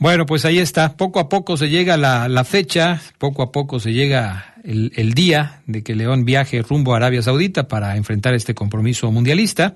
Bueno, 0.00 0.24
pues 0.24 0.46
ahí 0.46 0.58
está. 0.58 0.96
Poco 0.96 1.20
a 1.20 1.28
poco 1.28 1.58
se 1.58 1.68
llega 1.68 1.98
la, 1.98 2.26
la 2.26 2.44
fecha, 2.44 3.00
poco 3.18 3.42
a 3.42 3.52
poco 3.52 3.78
se 3.78 3.92
llega 3.92 4.54
el, 4.64 5.12
día 5.12 5.60
de 5.66 5.84
que 5.84 5.94
León 5.94 6.24
viaje 6.24 6.62
rumbo 6.62 6.94
a 6.94 6.96
Arabia 6.96 7.20
Saudita 7.20 7.68
para 7.68 7.96
enfrentar 7.96 8.32
este 8.32 8.54
compromiso 8.54 9.12
mundialista. 9.12 9.74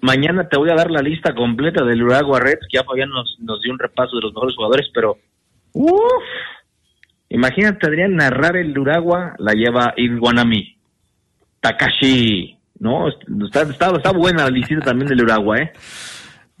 mañana 0.00 0.48
te 0.48 0.56
voy 0.56 0.70
a 0.70 0.76
dar 0.76 0.92
la 0.92 1.02
lista 1.02 1.34
completa 1.34 1.84
del 1.84 2.04
Uruguay 2.04 2.40
Reds, 2.40 2.66
que 2.70 2.78
ya 2.78 2.84
Fabián 2.84 3.10
nos, 3.10 3.36
nos 3.40 3.60
dio 3.60 3.72
un 3.72 3.80
repaso 3.80 4.14
de 4.14 4.22
los 4.22 4.32
mejores 4.32 4.54
jugadores, 4.54 4.86
pero 4.94 5.18
uff, 5.72 6.22
imagínate 7.30 7.88
Adrián 7.88 8.14
narrar 8.14 8.56
el 8.56 8.78
Uruguay, 8.78 9.30
la 9.38 9.54
lleva 9.54 9.92
Iguanami, 9.96 10.76
Takashi, 11.60 12.56
¿no? 12.78 13.08
Está, 13.08 13.62
está, 13.62 14.12
buena 14.12 14.44
la 14.44 14.50
lista 14.50 14.78
también 14.80 15.08
del 15.08 15.24
Uruguay, 15.24 15.62
¿eh? 15.62 15.72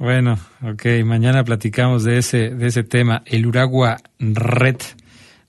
Bueno, 0.00 0.38
ok, 0.62 1.04
mañana 1.04 1.44
platicamos 1.44 2.04
de 2.04 2.16
ese, 2.16 2.48
de 2.54 2.66
ese 2.68 2.82
tema. 2.84 3.22
El 3.26 3.44
Uragua 3.46 3.98
Red, 4.18 4.76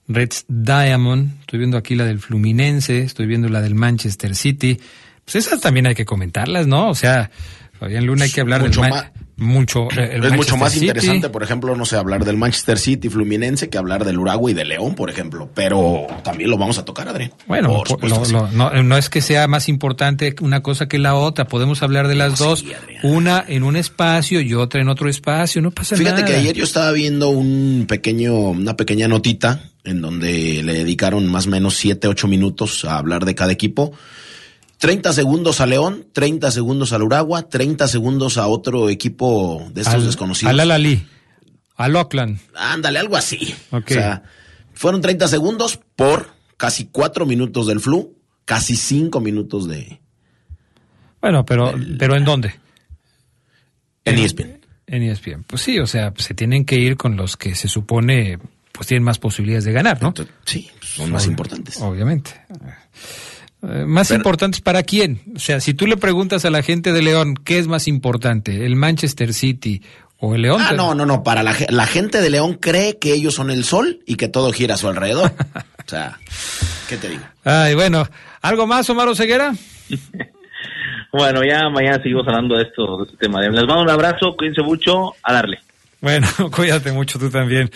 Reds 0.10 0.44
Diamond, 0.50 1.40
estoy 1.40 1.60
viendo 1.60 1.78
aquí 1.78 1.96
la 1.96 2.04
del 2.04 2.20
Fluminense, 2.20 3.02
estoy 3.02 3.28
viendo 3.28 3.48
la 3.48 3.62
del 3.62 3.76
Manchester 3.76 4.36
City. 4.36 4.78
Pues 5.24 5.36
esas 5.38 5.62
también 5.62 5.88
hay 5.88 5.96
que 5.96 6.04
comentarlas, 6.04 6.68
¿no? 6.68 6.90
O 6.90 6.96
sea, 6.96 7.32
Fabián 7.80 8.06
Luna 8.06 8.26
hay 8.26 8.32
que 8.32 8.42
hablar 8.42 8.60
Mucho 8.62 8.82
del 8.82 8.90
más- 8.90 9.06
mucho 9.42 9.88
eh, 9.98 10.12
el 10.14 10.24
es 10.24 10.34
mucho 10.34 10.56
más 10.56 10.72
City. 10.72 10.86
interesante, 10.88 11.30
por 11.30 11.44
ejemplo, 11.44 11.76
no 11.76 11.86
sé, 11.86 11.98
hablar 11.98 12.24
del 12.24 12.38
Manchester 12.38 12.78
City 12.78 13.10
Fluminense 13.10 13.70
que 13.70 13.78
hablar 13.78 14.06
del 14.06 14.18
Uruguay 14.20 14.54
y 14.54 14.56
de 14.56 14.66
León, 14.66 14.96
por 14.96 15.10
ejemplo. 15.10 15.50
Pero 15.54 16.08
también 16.24 16.50
lo 16.50 16.58
vamos 16.58 16.78
a 16.78 16.86
tocar, 16.86 17.08
Adrián. 17.10 17.32
Bueno, 17.48 17.84
Por 17.84 18.04
lo- 18.08 18.48
no, 18.52 18.84
no 18.84 18.98
es 18.98 19.10
que 19.10 19.22
sea 19.22 19.48
más 19.48 19.68
importante 19.68 20.36
una 20.42 20.62
cosa 20.62 20.88
que 20.88 20.98
la 21.00 21.16
otra, 21.16 21.46
podemos 21.48 21.82
hablar 21.84 22.08
de 22.08 22.16
las 22.16 22.38
dos, 22.40 22.64
una 23.04 23.44
en 23.48 23.64
un 23.64 23.76
espacio 23.76 24.40
y 24.42 24.54
otra 24.54 24.82
en 24.82 24.90
otro 24.90 25.10
espacio, 25.10 25.62
no 25.62 25.72
pasa 25.72 25.96
Fíjate 25.96 26.22
nada. 26.22 26.34
que 26.34 26.40
ayer 26.40 26.56
yo 26.56 26.64
estaba 26.64 26.92
viendo 26.92 27.30
un 27.30 27.86
pequeño, 27.88 28.34
una 28.36 28.78
pequeña 28.78 29.08
notita 29.08 29.64
en 29.84 30.00
donde 30.02 30.62
le 30.64 30.74
dedicaron 30.74 31.26
más 31.28 31.48
o 31.48 31.50
menos 31.50 31.76
7, 31.78 32.08
8 32.08 32.28
minutos 32.28 32.86
a 32.86 32.98
hablar 32.98 33.26
de 33.26 33.34
cada 33.34 33.52
equipo. 33.52 33.92
30 34.82 35.14
segundos 35.14 35.62
a 35.62 35.68
León, 35.68 36.08
30 36.12 36.50
segundos 36.50 36.92
al 36.92 37.04
Uragua, 37.04 37.48
30 37.48 37.88
segundos 37.88 38.40
a 38.40 38.48
otro 38.48 38.90
equipo 38.90 39.70
de 39.76 39.82
estos 39.82 39.94
al, 39.94 40.06
desconocidos. 40.08 40.50
Al 40.50 40.60
Al-Ali, 40.60 41.06
al 41.76 41.96
Auckland. 41.96 42.40
Ándale, 42.56 42.98
algo 42.98 43.16
así. 43.16 43.54
O 43.70 43.80
sea, 43.86 44.24
fueron 44.74 45.00
30 45.02 45.28
segundos 45.28 45.80
por 45.96 46.34
casi 46.58 46.86
4 46.86 47.28
minutos 47.28 47.68
del 47.68 47.80
flu, 47.80 48.18
casi 48.44 48.76
5 48.76 49.22
minutos 49.22 49.68
de 49.68 50.02
Bueno, 51.22 51.46
pero, 51.46 51.76
pero 52.00 52.16
¿en 52.16 52.26
dónde? 52.26 52.56
en 54.04 54.18
E 54.18 54.24
ESPN. 54.26 54.62
En 54.88 55.04
E 55.04 55.12
ESPN. 55.12 55.44
Pues 55.44 55.62
sí, 55.62 55.78
o 55.78 55.86
sea, 55.86 56.12
se 56.18 56.34
tienen 56.34 56.66
que 56.66 56.78
ir 56.78 56.98
con 56.98 57.18
los 57.18 57.38
que 57.38 57.54
se 57.54 57.68
supone 57.68 58.40
pues 58.72 58.88
tienen 58.88 59.04
más 59.04 59.20
posibilidades 59.20 59.66
de 59.66 59.74
ganar, 59.74 60.02
¿no? 60.02 60.12
Sí, 60.44 60.72
son 60.82 61.12
más 61.12 61.28
importantes. 61.28 61.80
Obviamente. 61.82 62.32
Eh, 63.64 63.86
¿Más 63.86 64.08
Pero- 64.08 64.20
importantes 64.20 64.62
para 64.62 64.84
quién? 64.84 65.22
O 65.36 65.40
sea, 65.40 65.60
si 65.60 65.74
tú 65.74 65.88
le 65.88 65.98
preguntas 65.98 66.46
a 66.46 66.50
la 66.50 66.64
gente 66.64 66.92
de 66.94 67.02
León, 67.02 67.36
¿qué 67.36 67.60
es 67.60 67.68
más 67.68 67.88
importante? 67.88 68.66
¿El 68.66 68.76
Manchester 68.76 69.34
City 69.34 69.82
o 70.18 70.36
el 70.36 70.42
León? 70.44 70.62
Ah, 70.62 70.74
no, 70.74 70.96
no, 70.96 71.06
no. 71.06 71.24
Para 71.24 71.44
la, 71.44 71.56
la 71.70 71.86
gente 71.86 72.22
de 72.22 72.30
León 72.30 72.56
cree 72.56 72.98
que 72.98 73.14
ellos 73.14 73.36
son 73.36 73.52
el 73.52 73.64
sol 73.64 74.00
y 74.06 74.16
que 74.16 74.28
todo 74.28 74.52
gira 74.52 74.76
a 74.76 74.78
su 74.78 74.88
alrededor. 74.88 75.32
o 75.86 75.90
sea, 75.90 76.20
¿qué 76.90 76.98
te 76.98 77.10
digo? 77.10 77.24
Ay, 77.44 77.76
bueno. 77.76 78.08
¿Algo 78.42 78.66
más, 78.66 78.90
Omar 78.90 79.16
Ceguera? 79.16 79.54
Bueno, 81.14 81.42
ya 81.44 81.68
mañana 81.70 82.02
seguimos 82.02 82.26
hablando 82.26 82.56
de 82.56 82.64
esto, 82.64 83.00
de 83.00 83.04
este 83.04 83.18
tema. 83.18 83.42
Les 83.42 83.52
mando 83.52 83.82
un 83.82 83.90
abrazo, 83.90 84.34
cuídense 84.38 84.62
mucho, 84.62 85.14
a 85.24 85.34
darle. 85.34 85.60
Bueno, 86.00 86.26
cuídate 86.56 86.94
mucho 86.94 87.20
tú 87.20 87.30
también. 87.30 87.70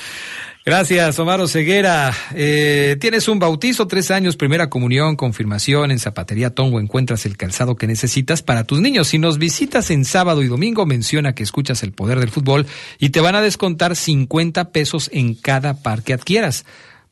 Gracias, 0.67 1.19
Omar 1.19 1.47
Ceguera. 1.47 2.11
Eh, 2.33 2.97
tienes 2.99 3.27
un 3.27 3.37
bautizo, 3.37 3.85
tres 3.85 4.09
años, 4.09 4.35
primera 4.35 4.67
comunión, 4.67 5.15
confirmación. 5.15 5.91
En 5.91 5.99
Zapatería 5.99 6.55
Tongo 6.55 6.79
encuentras 6.79 7.27
el 7.27 7.37
calzado 7.37 7.75
que 7.75 7.85
necesitas 7.85 8.41
para 8.41 8.63
tus 8.63 8.81
niños. 8.81 9.09
Si 9.09 9.19
nos 9.19 9.37
visitas 9.37 9.91
en 9.91 10.05
sábado 10.05 10.41
y 10.41 10.47
domingo, 10.47 10.87
menciona 10.87 11.35
que 11.35 11.43
escuchas 11.43 11.83
el 11.83 11.91
poder 11.91 12.19
del 12.19 12.31
fútbol 12.31 12.65
y 12.97 13.09
te 13.09 13.21
van 13.21 13.35
a 13.35 13.41
descontar 13.41 13.95
50 13.95 14.71
pesos 14.71 15.11
en 15.13 15.35
cada 15.35 15.83
par 15.83 16.01
que 16.01 16.13
adquieras. 16.13 16.65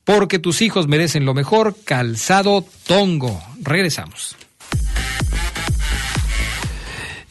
Porque 0.03 0.39
tus 0.39 0.63
hijos 0.63 0.87
merecen 0.87 1.23
lo 1.23 1.35
mejor, 1.35 1.75
calzado 1.85 2.65
Tongo. 2.87 3.39
Regresamos. 3.61 4.35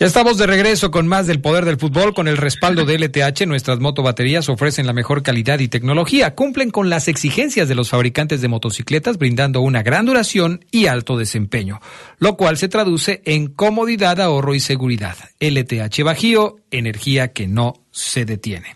Ya 0.02 0.06
estamos 0.06 0.36
de 0.36 0.48
regreso 0.48 0.90
con 0.90 1.06
más 1.06 1.28
del 1.28 1.40
poder 1.40 1.64
del 1.64 1.76
fútbol. 1.76 2.12
Con 2.12 2.26
el 2.26 2.36
respaldo 2.36 2.84
de 2.84 2.98
LTH, 2.98 3.46
nuestras 3.46 3.78
motobaterías 3.78 4.48
ofrecen 4.48 4.84
la 4.84 4.92
mejor 4.92 5.22
calidad 5.22 5.60
y 5.60 5.68
tecnología. 5.68 6.34
Cumplen 6.34 6.72
con 6.72 6.90
las 6.90 7.06
exigencias 7.06 7.68
de 7.68 7.76
los 7.76 7.90
fabricantes 7.90 8.40
de 8.40 8.48
motocicletas, 8.48 9.16
brindando 9.16 9.60
una 9.60 9.84
gran 9.84 10.04
duración 10.04 10.64
y 10.72 10.86
alto 10.86 11.16
desempeño, 11.16 11.80
lo 12.18 12.36
cual 12.36 12.56
se 12.56 12.66
traduce 12.66 13.22
en 13.26 13.46
comodidad, 13.46 14.20
ahorro 14.20 14.56
y 14.56 14.60
seguridad. 14.60 15.16
LTH 15.38 16.02
Bajío, 16.02 16.56
energía 16.72 17.28
que 17.28 17.46
no 17.46 17.74
se 17.92 18.24
detiene. 18.24 18.74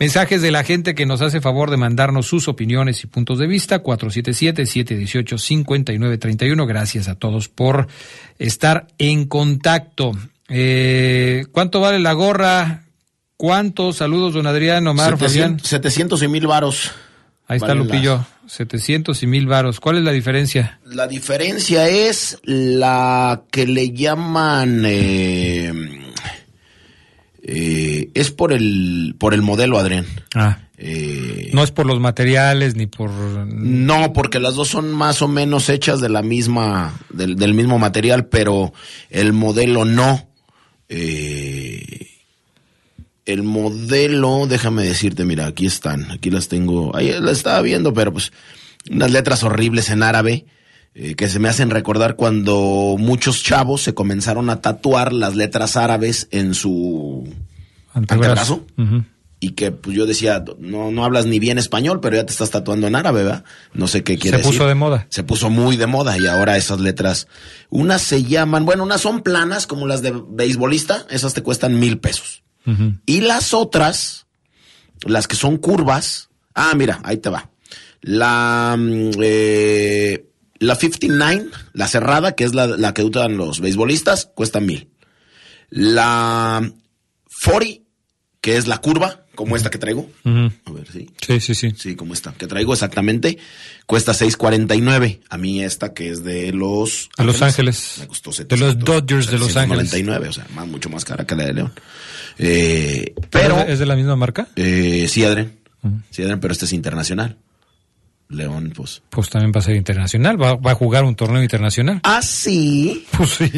Mensajes 0.00 0.42
de 0.42 0.50
la 0.50 0.64
gente 0.64 0.96
que 0.96 1.06
nos 1.06 1.22
hace 1.22 1.40
favor 1.40 1.70
de 1.70 1.76
mandarnos 1.76 2.26
sus 2.26 2.48
opiniones 2.48 3.04
y 3.04 3.06
puntos 3.06 3.38
de 3.38 3.46
vista. 3.46 3.84
477-718-5931. 3.84 6.66
Gracias 6.66 7.06
a 7.06 7.14
todos 7.14 7.48
por 7.48 7.86
estar 8.40 8.88
en 8.98 9.26
contacto. 9.26 10.10
Eh, 10.48 11.44
¿Cuánto 11.52 11.80
vale 11.80 11.98
la 11.98 12.12
gorra? 12.12 12.84
¿Cuántos? 13.36 13.96
Saludos, 13.96 14.34
don 14.34 14.46
Adrián, 14.46 14.86
Omar, 14.86 15.12
Fabián. 15.18 15.58
700, 15.60 15.68
700 15.68 16.22
y 16.22 16.28
mil 16.28 16.46
varos. 16.46 16.90
Ahí 17.46 17.58
está 17.58 17.74
Lupillo. 17.74 18.26
700 18.46 19.22
y 19.22 19.26
mil 19.26 19.46
varos. 19.46 19.78
¿Cuál 19.80 19.98
es 19.98 20.04
la 20.04 20.12
diferencia? 20.12 20.80
La 20.84 21.06
diferencia 21.06 21.88
es 21.88 22.38
la 22.44 23.42
que 23.50 23.66
le 23.66 23.92
llaman 23.92 24.82
eh, 24.86 25.72
eh, 27.42 28.10
es 28.14 28.30
por 28.30 28.52
el 28.52 29.14
por 29.18 29.34
el 29.34 29.42
modelo 29.42 29.78
Adrián. 29.78 30.06
Ah. 30.34 30.58
Eh, 30.76 31.50
No 31.52 31.64
es 31.64 31.72
por 31.72 31.86
los 31.86 31.98
materiales 31.98 32.76
ni 32.76 32.86
por... 32.86 33.10
no, 33.10 34.12
porque 34.12 34.38
las 34.38 34.54
dos 34.54 34.68
son 34.68 34.92
más 34.92 35.22
o 35.22 35.28
menos 35.28 35.68
hechas 35.70 36.00
de 36.00 36.08
la 36.08 36.22
misma 36.22 36.94
del, 37.10 37.34
del 37.34 37.52
mismo 37.54 37.78
material, 37.80 38.26
pero 38.26 38.72
el 39.10 39.32
modelo 39.32 39.84
no. 39.84 40.27
Eh, 40.88 42.08
el 43.26 43.42
modelo, 43.42 44.46
déjame 44.46 44.84
decirte, 44.84 45.24
mira, 45.24 45.46
aquí 45.46 45.66
están, 45.66 46.10
aquí 46.10 46.30
las 46.30 46.48
tengo, 46.48 46.96
ahí 46.96 47.12
las 47.20 47.38
estaba 47.38 47.60
viendo, 47.60 47.92
pero 47.92 48.12
pues 48.12 48.32
unas 48.90 49.10
letras 49.10 49.42
horribles 49.42 49.90
en 49.90 50.02
árabe 50.02 50.46
eh, 50.94 51.14
que 51.14 51.28
se 51.28 51.38
me 51.38 51.48
hacen 51.48 51.70
recordar 51.70 52.16
cuando 52.16 52.96
muchos 52.98 53.42
chavos 53.42 53.82
se 53.82 53.94
comenzaron 53.94 54.48
a 54.50 54.62
tatuar 54.62 55.12
las 55.12 55.36
letras 55.36 55.76
árabes 55.76 56.26
en 56.30 56.54
su 56.54 57.32
antebrazo. 57.92 58.64
Y 59.40 59.50
que 59.50 59.70
pues 59.70 59.96
yo 59.96 60.06
decía, 60.06 60.44
no, 60.58 60.90
no 60.90 61.04
hablas 61.04 61.26
ni 61.26 61.38
bien 61.38 61.58
español, 61.58 62.00
pero 62.00 62.16
ya 62.16 62.26
te 62.26 62.32
estás 62.32 62.50
tatuando 62.50 62.86
en 62.86 62.96
árabe, 62.96 63.22
¿verdad? 63.22 63.44
No 63.72 63.86
sé 63.86 64.02
qué 64.02 64.18
quiere 64.18 64.38
Se 64.38 64.42
puso 64.42 64.54
decir. 64.54 64.68
de 64.68 64.74
moda. 64.74 65.06
Se 65.10 65.22
puso 65.22 65.48
muy 65.48 65.76
de 65.76 65.86
moda 65.86 66.18
y 66.18 66.26
ahora 66.26 66.56
esas 66.56 66.80
letras, 66.80 67.28
unas 67.70 68.02
se 68.02 68.24
llaman, 68.24 68.64
bueno, 68.64 68.82
unas 68.82 69.00
son 69.00 69.22
planas 69.22 69.66
como 69.66 69.86
las 69.86 70.02
de 70.02 70.12
beisbolista, 70.28 71.06
esas 71.10 71.34
te 71.34 71.42
cuestan 71.42 71.78
mil 71.78 71.98
pesos. 71.98 72.42
Y 73.06 73.22
las 73.22 73.54
otras, 73.54 74.26
las 75.06 75.26
que 75.26 75.36
son 75.36 75.56
curvas, 75.56 76.28
ah, 76.54 76.74
mira, 76.76 77.00
ahí 77.02 77.16
te 77.16 77.30
va. 77.30 77.48
La, 78.02 78.76
mm, 78.78 79.12
eh, 79.22 80.26
la 80.58 80.74
59, 80.74 81.48
la 81.72 81.88
cerrada, 81.88 82.32
que 82.32 82.44
es 82.44 82.54
la, 82.54 82.66
la 82.66 82.92
que 82.92 83.04
usan 83.04 83.38
los 83.38 83.60
beisbolistas, 83.60 84.30
cuesta 84.34 84.60
mil. 84.60 84.90
La 85.70 86.70
40, 87.42 87.84
que 88.42 88.58
es 88.58 88.66
la 88.66 88.78
curva, 88.78 89.24
como 89.38 89.54
esta 89.54 89.70
que 89.70 89.78
traigo. 89.78 90.10
A 90.24 90.72
ver, 90.72 90.88
sí. 90.92 91.08
Sí, 91.24 91.38
sí, 91.38 91.54
sí. 91.54 91.72
Sí, 91.76 91.94
como 91.94 92.12
esta, 92.12 92.32
que 92.32 92.48
traigo 92.48 92.72
exactamente, 92.72 93.38
cuesta 93.86 94.10
6.49. 94.12 95.20
A 95.30 95.38
mí 95.38 95.62
esta 95.62 95.94
que 95.94 96.10
es 96.10 96.24
de 96.24 96.52
los 96.52 97.08
De 97.16 97.22
Los 97.24 97.40
Ángeles. 97.40 97.98
me 98.00 98.08
costó 98.08 98.32
De 98.32 98.56
los 98.56 98.76
Dodgers 98.80 99.30
de 99.30 99.38
Los 99.38 99.56
Ángeles. 99.56 99.90
799, 99.90 100.28
o 100.28 100.32
sea, 100.32 100.46
más, 100.56 100.66
mucho 100.66 100.90
más 100.90 101.04
cara 101.04 101.24
que 101.24 101.36
la 101.36 101.44
de 101.44 101.52
León. 101.54 101.72
Eh, 102.36 103.14
pero, 103.30 103.60
¿Es 103.60 103.66
de- 103.66 103.72
¿Es 103.74 103.78
de 103.78 103.86
la 103.86 103.94
misma 103.94 104.16
marca? 104.16 104.48
eh, 104.56 105.06
sí, 105.08 105.24
Adrián. 105.24 105.52
Sí, 106.10 106.22
Adrián, 106.22 106.40
pero 106.40 106.50
este 106.52 106.64
es 106.64 106.72
internacional. 106.72 107.36
León, 108.28 108.72
pues. 108.74 109.02
Pues 109.08 109.30
también 109.30 109.52
va 109.54 109.60
a 109.60 109.62
ser 109.62 109.76
internacional. 109.76 110.42
Va, 110.42 110.56
va 110.56 110.72
a 110.72 110.74
jugar 110.74 111.04
un 111.04 111.14
torneo 111.14 111.42
internacional. 111.42 112.00
Ah, 112.02 112.20
sí. 112.22 113.06
Pues 113.16 113.30
sí. 113.30 113.50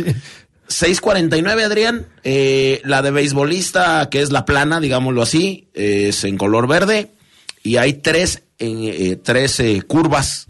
6.49, 0.71 1.63
Adrián. 1.65 2.07
Eh, 2.25 2.81
la 2.85 3.03
de 3.03 3.11
beisbolista, 3.11 4.09
que 4.11 4.23
es 4.23 4.31
la 4.33 4.45
plana, 4.45 4.81
digámoslo 4.81 5.21
así, 5.23 5.69
es 5.75 6.25
en 6.25 6.39
color 6.39 6.67
verde. 6.69 7.11
Y 7.63 7.77
hay 7.77 7.95
tres, 7.95 8.45
eh, 8.59 9.19
tres 9.23 9.61
eh, 9.61 9.83
curvas. 9.87 10.47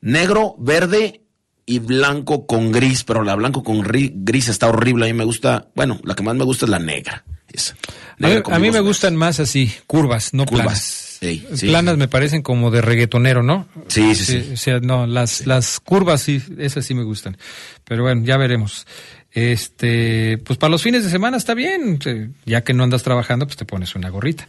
Negro, 0.00 0.54
verde 0.58 1.22
y 1.66 1.78
blanco 1.78 2.46
con 2.46 2.72
gris. 2.72 3.04
Pero 3.04 3.22
la 3.22 3.34
blanco 3.36 3.62
con 3.62 3.84
ri- 3.84 4.12
gris 4.14 4.48
está 4.48 4.68
horrible. 4.68 5.06
A 5.06 5.08
mí 5.08 5.14
me 5.14 5.24
gusta, 5.24 5.68
bueno, 5.74 5.98
la 6.04 6.14
que 6.14 6.22
más 6.22 6.34
me 6.36 6.44
gusta 6.44 6.66
es 6.66 6.70
la 6.70 6.78
negra. 6.78 7.24
Esa. 7.50 7.74
A 8.18 8.26
Negra 8.28 8.42
a 8.56 8.58
mí 8.58 8.70
me 8.72 8.80
gustan 8.80 9.14
más 9.16 9.38
así, 9.40 9.72
curvas, 9.86 10.34
no 10.34 10.44
Curvas. 10.44 10.64
planas. 10.64 11.00
Sí, 11.20 11.46
sí. 11.54 11.68
planas 11.68 11.96
me 11.96 12.06
parecen 12.08 12.42
como 12.42 12.70
de 12.70 12.80
reggaetonero, 12.82 13.42
¿no? 13.42 13.66
Sí, 13.88 14.14
sí, 14.16 14.24
sí. 14.24 14.50
O 14.52 14.56
sea, 14.56 14.80
no, 14.80 15.06
las, 15.06 15.46
las 15.46 15.80
curvas 15.80 16.20
sí, 16.22 16.42
esas 16.58 16.84
sí 16.84 16.94
me 16.94 17.04
gustan. 17.04 17.38
Pero 17.84 18.02
bueno, 18.02 18.22
ya 18.24 18.36
veremos. 18.36 18.86
Este, 19.34 20.38
pues 20.38 20.58
para 20.58 20.70
los 20.70 20.82
fines 20.82 21.02
de 21.04 21.10
semana 21.10 21.36
está 21.36 21.54
bien. 21.54 21.98
eh, 22.06 22.30
Ya 22.46 22.62
que 22.62 22.72
no 22.72 22.84
andas 22.84 23.02
trabajando, 23.02 23.46
pues 23.46 23.56
te 23.56 23.64
pones 23.64 23.94
una 23.96 24.08
gorrita. 24.08 24.46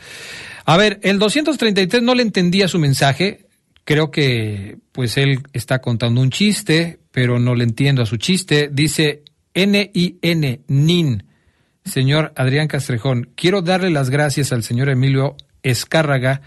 A 0.65 0.77
ver, 0.77 0.99
el 1.03 1.17
233 1.19 2.03
no 2.03 2.13
le 2.15 2.21
entendía 2.21 2.67
su 2.67 2.79
mensaje. 2.79 3.47
Creo 3.83 4.11
que, 4.11 4.77
pues 4.91 5.17
él 5.17 5.41
está 5.53 5.79
contando 5.81 6.21
un 6.21 6.29
chiste, 6.29 6.99
pero 7.11 7.39
no 7.39 7.55
le 7.55 7.63
entiendo 7.63 8.03
a 8.03 8.05
su 8.05 8.17
chiste. 8.17 8.69
Dice 8.71 9.23
N-I-N, 9.55 10.61
NIN. 10.67 11.23
señor 11.83 12.33
Adrián 12.35 12.67
Castrejón, 12.67 13.29
quiero 13.35 13.61
darle 13.61 13.89
las 13.89 14.09
gracias 14.09 14.51
al 14.51 14.63
señor 14.63 14.89
Emilio 14.89 15.35
Escárraga, 15.63 16.41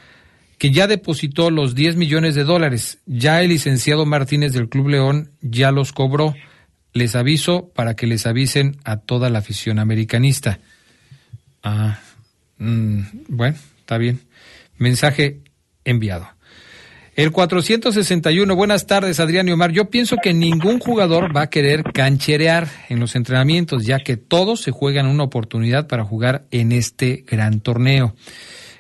que 0.59 0.71
ya 0.73 0.87
depositó 0.89 1.51
los 1.51 1.75
10 1.77 1.97
millones 1.97 2.35
de 2.35 2.45
dólares. 2.45 2.99
Ya 3.07 3.41
el 3.41 3.49
licenciado 3.51 4.05
Martínez 4.07 4.53
del 4.53 4.69
Club 4.69 4.89
León 4.89 5.31
ya 5.41 5.71
los 5.73 5.93
cobró. 5.93 6.35
Les 6.99 7.15
aviso 7.15 7.71
para 7.77 7.95
que 7.95 8.09
les 8.09 8.27
avisen 8.27 8.79
a 8.83 8.97
toda 8.97 9.31
la 9.31 9.39
afición 9.39 9.79
americanista. 9.79 10.59
Ah, 11.63 12.01
mm, 12.59 13.03
bueno, 13.29 13.57
está 13.79 13.99
bien. 13.99 14.19
Mensaje 14.79 15.39
enviado. 15.85 16.29
El 17.15 17.31
461, 17.31 18.57
buenas 18.57 18.89
tardes 18.89 19.21
Adrián 19.21 19.47
y 19.47 19.53
Omar. 19.53 19.71
Yo 19.71 19.91
pienso 19.91 20.17
que 20.21 20.35
ningún 20.35 20.81
jugador 20.81 21.37
va 21.37 21.43
a 21.43 21.51
querer 21.51 21.85
cancherear 21.85 22.67
en 22.89 22.99
los 22.99 23.15
entrenamientos, 23.15 23.87
ya 23.87 24.01
que 24.01 24.17
todos 24.17 24.63
se 24.63 24.73
juegan 24.73 25.07
una 25.07 25.23
oportunidad 25.23 25.87
para 25.87 26.03
jugar 26.05 26.47
en 26.51 26.73
este 26.73 27.25
gran 27.29 27.61
torneo. 27.61 28.17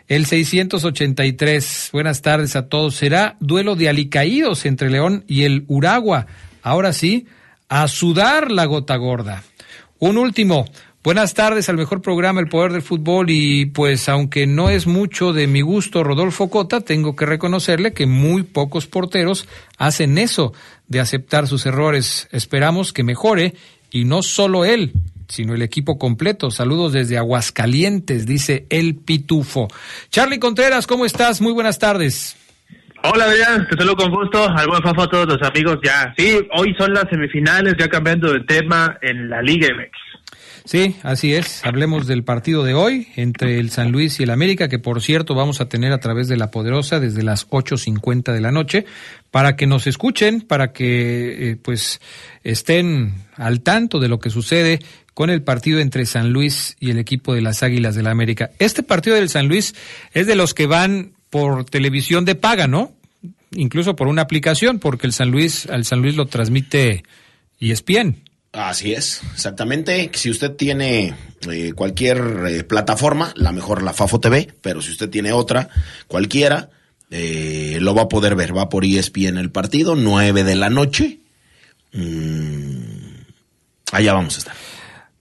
El 0.08 0.26
683, 0.26 1.90
buenas 1.92 2.20
tardes 2.20 2.56
a 2.56 2.68
todos. 2.68 2.96
Será 2.96 3.36
duelo 3.38 3.76
de 3.76 3.88
alicaídos 3.88 4.66
entre 4.66 4.90
León 4.90 5.22
y 5.28 5.44
el 5.44 5.64
Uragua. 5.68 6.26
Ahora 6.62 6.92
sí, 6.92 7.28
a 7.68 7.88
sudar 7.88 8.50
la 8.50 8.64
gota 8.66 8.96
gorda. 8.96 9.42
Un 9.98 10.18
último, 10.18 10.66
Buenas 11.04 11.32
tardes 11.32 11.68
al 11.68 11.76
mejor 11.76 12.02
programa 12.02 12.40
El 12.40 12.48
Poder 12.48 12.72
del 12.72 12.82
Fútbol 12.82 13.30
y 13.30 13.66
pues 13.66 14.08
aunque 14.08 14.48
no 14.48 14.68
es 14.68 14.88
mucho 14.88 15.32
de 15.32 15.46
mi 15.46 15.60
gusto 15.60 16.02
Rodolfo 16.02 16.50
Cota, 16.50 16.80
tengo 16.80 17.14
que 17.14 17.24
reconocerle 17.24 17.92
que 17.92 18.06
muy 18.06 18.42
pocos 18.42 18.88
porteros 18.88 19.46
hacen 19.78 20.18
eso 20.18 20.52
de 20.88 20.98
aceptar 20.98 21.46
sus 21.46 21.64
errores. 21.66 22.28
Esperamos 22.32 22.92
que 22.92 23.04
mejore 23.04 23.54
y 23.92 24.04
no 24.04 24.22
solo 24.22 24.64
él, 24.64 24.92
sino 25.28 25.54
el 25.54 25.62
equipo 25.62 25.98
completo. 25.98 26.50
Saludos 26.50 26.92
desde 26.92 27.16
Aguascalientes, 27.16 28.26
dice 28.26 28.66
El 28.68 28.96
Pitufo. 28.96 29.68
Charlie 30.10 30.40
Contreras, 30.40 30.86
¿cómo 30.88 31.06
estás? 31.06 31.40
Muy 31.40 31.52
buenas 31.52 31.78
tardes. 31.78 32.36
Hola 33.02 33.26
Adrián, 33.26 33.66
te 33.70 33.76
saludo 33.76 33.96
con 33.96 34.10
gusto. 34.10 34.48
Al 34.48 34.66
buen 34.66 34.82
fafo 34.82 35.02
a 35.02 35.08
todos 35.08 35.26
los 35.26 35.42
amigos 35.48 35.78
ya. 35.84 36.12
Sí, 36.16 36.36
hoy 36.56 36.74
son 36.76 36.92
las 36.92 37.04
semifinales, 37.08 37.74
ya 37.78 37.88
cambiando 37.88 38.32
de 38.32 38.40
tema 38.40 38.98
en 39.00 39.30
la 39.30 39.40
Liga 39.40 39.68
MX. 39.68 40.08
Sí, 40.64 40.96
así 41.02 41.32
es. 41.32 41.64
Hablemos 41.64 42.06
del 42.06 42.24
partido 42.24 42.64
de 42.64 42.74
hoy 42.74 43.08
entre 43.16 43.58
el 43.58 43.70
San 43.70 43.90
Luis 43.90 44.20
y 44.20 44.24
el 44.24 44.30
América, 44.30 44.68
que 44.68 44.78
por 44.78 45.00
cierto 45.00 45.34
vamos 45.34 45.60
a 45.60 45.68
tener 45.68 45.92
a 45.92 46.00
través 46.00 46.28
de 46.28 46.36
la 46.36 46.50
Poderosa 46.50 47.00
desde 47.00 47.22
las 47.22 47.48
8.50 47.48 48.34
de 48.34 48.40
la 48.40 48.52
noche, 48.52 48.84
para 49.30 49.56
que 49.56 49.66
nos 49.66 49.86
escuchen, 49.86 50.42
para 50.42 50.72
que 50.72 51.52
eh, 51.52 51.56
pues 51.56 52.00
estén 52.42 53.14
al 53.36 53.62
tanto 53.62 54.00
de 54.00 54.08
lo 54.08 54.18
que 54.18 54.28
sucede 54.28 54.80
con 55.14 55.30
el 55.30 55.42
partido 55.42 55.78
entre 55.78 56.04
San 56.04 56.32
Luis 56.32 56.76
y 56.80 56.90
el 56.90 56.98
equipo 56.98 57.32
de 57.32 57.40
las 57.42 57.62
Águilas 57.62 57.94
de 57.94 58.02
la 58.02 58.10
América. 58.10 58.50
Este 58.58 58.82
partido 58.82 59.16
del 59.16 59.28
San 59.28 59.48
Luis 59.48 59.74
es 60.12 60.26
de 60.26 60.36
los 60.36 60.52
que 60.52 60.66
van 60.66 61.12
por 61.30 61.64
televisión 61.64 62.24
de 62.24 62.34
paga, 62.34 62.66
¿no? 62.66 62.92
Incluso 63.52 63.96
por 63.96 64.08
una 64.08 64.22
aplicación, 64.22 64.78
porque 64.78 65.06
el 65.06 65.12
San 65.12 65.30
Luis, 65.30 65.66
al 65.66 65.84
San 65.84 66.02
Luis 66.02 66.16
lo 66.16 66.26
transmite 66.26 67.04
ESPN. 67.60 68.22
Así 68.52 68.92
es, 68.92 69.22
exactamente. 69.32 70.10
Si 70.14 70.30
usted 70.30 70.52
tiene 70.52 71.14
eh, 71.50 71.72
cualquier 71.74 72.44
eh, 72.48 72.64
plataforma, 72.64 73.32
la 73.36 73.52
mejor 73.52 73.82
la 73.82 73.92
Fafo 73.92 74.20
TV, 74.20 74.52
pero 74.62 74.80
si 74.82 74.90
usted 74.90 75.10
tiene 75.10 75.32
otra, 75.32 75.68
cualquiera, 76.06 76.70
eh, 77.10 77.78
lo 77.80 77.94
va 77.94 78.02
a 78.02 78.08
poder 78.08 78.34
ver. 78.36 78.56
Va 78.56 78.68
por 78.68 78.84
ESPN 78.84 79.38
el 79.38 79.50
partido, 79.50 79.96
9 79.96 80.44
de 80.44 80.56
la 80.56 80.70
noche. 80.70 81.20
Mm, 81.92 83.22
allá 83.92 84.14
vamos 84.14 84.36
a 84.36 84.38
estar. 84.38 84.54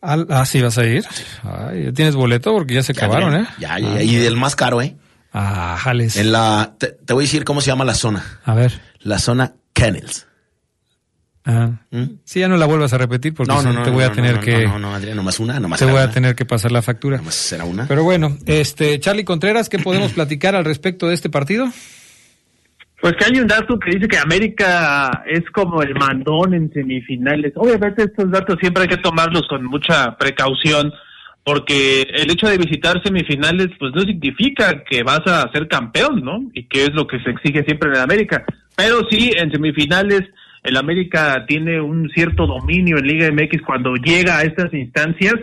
Ah, 0.01 0.45
sí, 0.45 0.62
vas 0.62 0.78
a 0.78 0.86
ir. 0.86 1.03
ya 1.43 1.91
tienes 1.93 2.16
boleto 2.16 2.53
porque 2.53 2.76
ya 2.76 2.84
se 2.84 2.93
acabaron, 2.93 3.36
¿eh? 3.36 3.47
Ya, 3.60 3.78
ya, 3.78 3.95
ya. 3.95 4.03
y 4.03 4.16
del 4.16 4.38
más 4.38 4.55
caro, 4.55 4.82
¿eh? 4.82 4.95
Ah, 5.39 5.77
jales. 5.77 6.17
En 6.17 6.31
la, 6.31 6.73
te, 6.77 6.88
te, 6.88 7.13
voy 7.13 7.23
a 7.23 7.25
decir 7.25 7.43
cómo 7.43 7.61
se 7.61 7.67
llama 7.67 7.85
la 7.85 7.93
zona. 7.93 8.23
A 8.43 8.55
ver. 8.55 8.79
La 9.01 9.19
zona 9.19 9.53
Kennels. 9.73 10.27
Ah. 11.45 11.71
Sí, 12.25 12.41
ya 12.41 12.47
no 12.47 12.57
la 12.57 12.65
vuelvas 12.65 12.91
a 12.91 12.97
repetir 12.97 13.33
porque 13.33 13.53
no, 13.53 13.61
no, 13.61 13.71
no, 13.71 13.83
te 13.83 13.89
voy 13.89 14.03
a 14.03 14.11
tener 14.11 14.39
que. 14.39 14.65
No, 14.65 14.79
no, 14.79 14.93
Adrián, 14.93 15.15
nomás 15.15 15.39
una, 15.39 15.59
nomás 15.59 15.79
Te 15.79 15.85
voy 15.85 15.99
a 16.01 16.05
una. 16.05 16.11
tener 16.11 16.35
que 16.35 16.43
pasar 16.43 16.71
la 16.71 16.81
factura. 16.81 17.17
Nomás 17.17 17.35
será 17.35 17.63
una. 17.65 17.88
Pero 17.88 18.03
bueno, 18.03 18.38
este, 18.45 18.99
Charlie 18.99 19.23
Contreras, 19.23 19.69
¿qué 19.69 19.79
podemos 19.79 20.11
platicar 20.11 20.55
al 20.55 20.65
respecto 20.65 21.07
de 21.07 21.13
este 21.13 21.29
partido? 21.29 21.69
Pues 22.99 23.13
que 23.13 23.25
hay 23.25 23.39
un 23.39 23.47
dato 23.47 23.77
que 23.79 23.91
dice 23.91 24.07
que 24.07 24.17
América 24.17 25.23
es 25.27 25.43
como 25.53 25.83
el 25.83 25.93
mandón 25.93 26.55
en 26.55 26.73
semifinales. 26.73 27.53
Obviamente 27.55 28.03
estos 28.03 28.29
datos 28.31 28.57
siempre 28.59 28.83
hay 28.83 28.89
que 28.89 28.97
tomarlos 28.97 29.47
con 29.47 29.63
mucha 29.63 30.17
precaución 30.17 30.91
porque 31.47 32.01
el 32.01 32.29
hecho 32.29 32.49
de 32.49 32.57
visitar 32.57 33.01
semifinales 33.01 33.69
pues 33.79 33.93
no 33.95 34.01
significa 34.01 34.83
que 34.83 35.01
vas 35.01 35.21
a 35.27 35.49
ser 35.53 35.69
campeón, 35.69 36.21
¿no? 36.21 36.41
Y 36.53 36.63
que 36.63 36.83
es 36.83 36.93
lo 36.93 37.07
que 37.07 37.21
se 37.21 37.29
exige 37.29 37.63
siempre 37.63 37.89
en 37.89 37.99
América. 37.99 38.43
Pero 38.75 38.99
sí, 39.09 39.31
en 39.33 39.49
semifinales 39.49 40.23
el 40.63 40.75
América 40.75 41.45
tiene 41.47 41.79
un 41.79 42.09
cierto 42.09 42.47
dominio 42.47 42.97
en 42.97 43.07
Liga 43.07 43.31
MX 43.31 43.61
cuando 43.65 43.95
llega 43.95 44.39
a 44.39 44.41
estas 44.41 44.73
instancias 44.73 45.35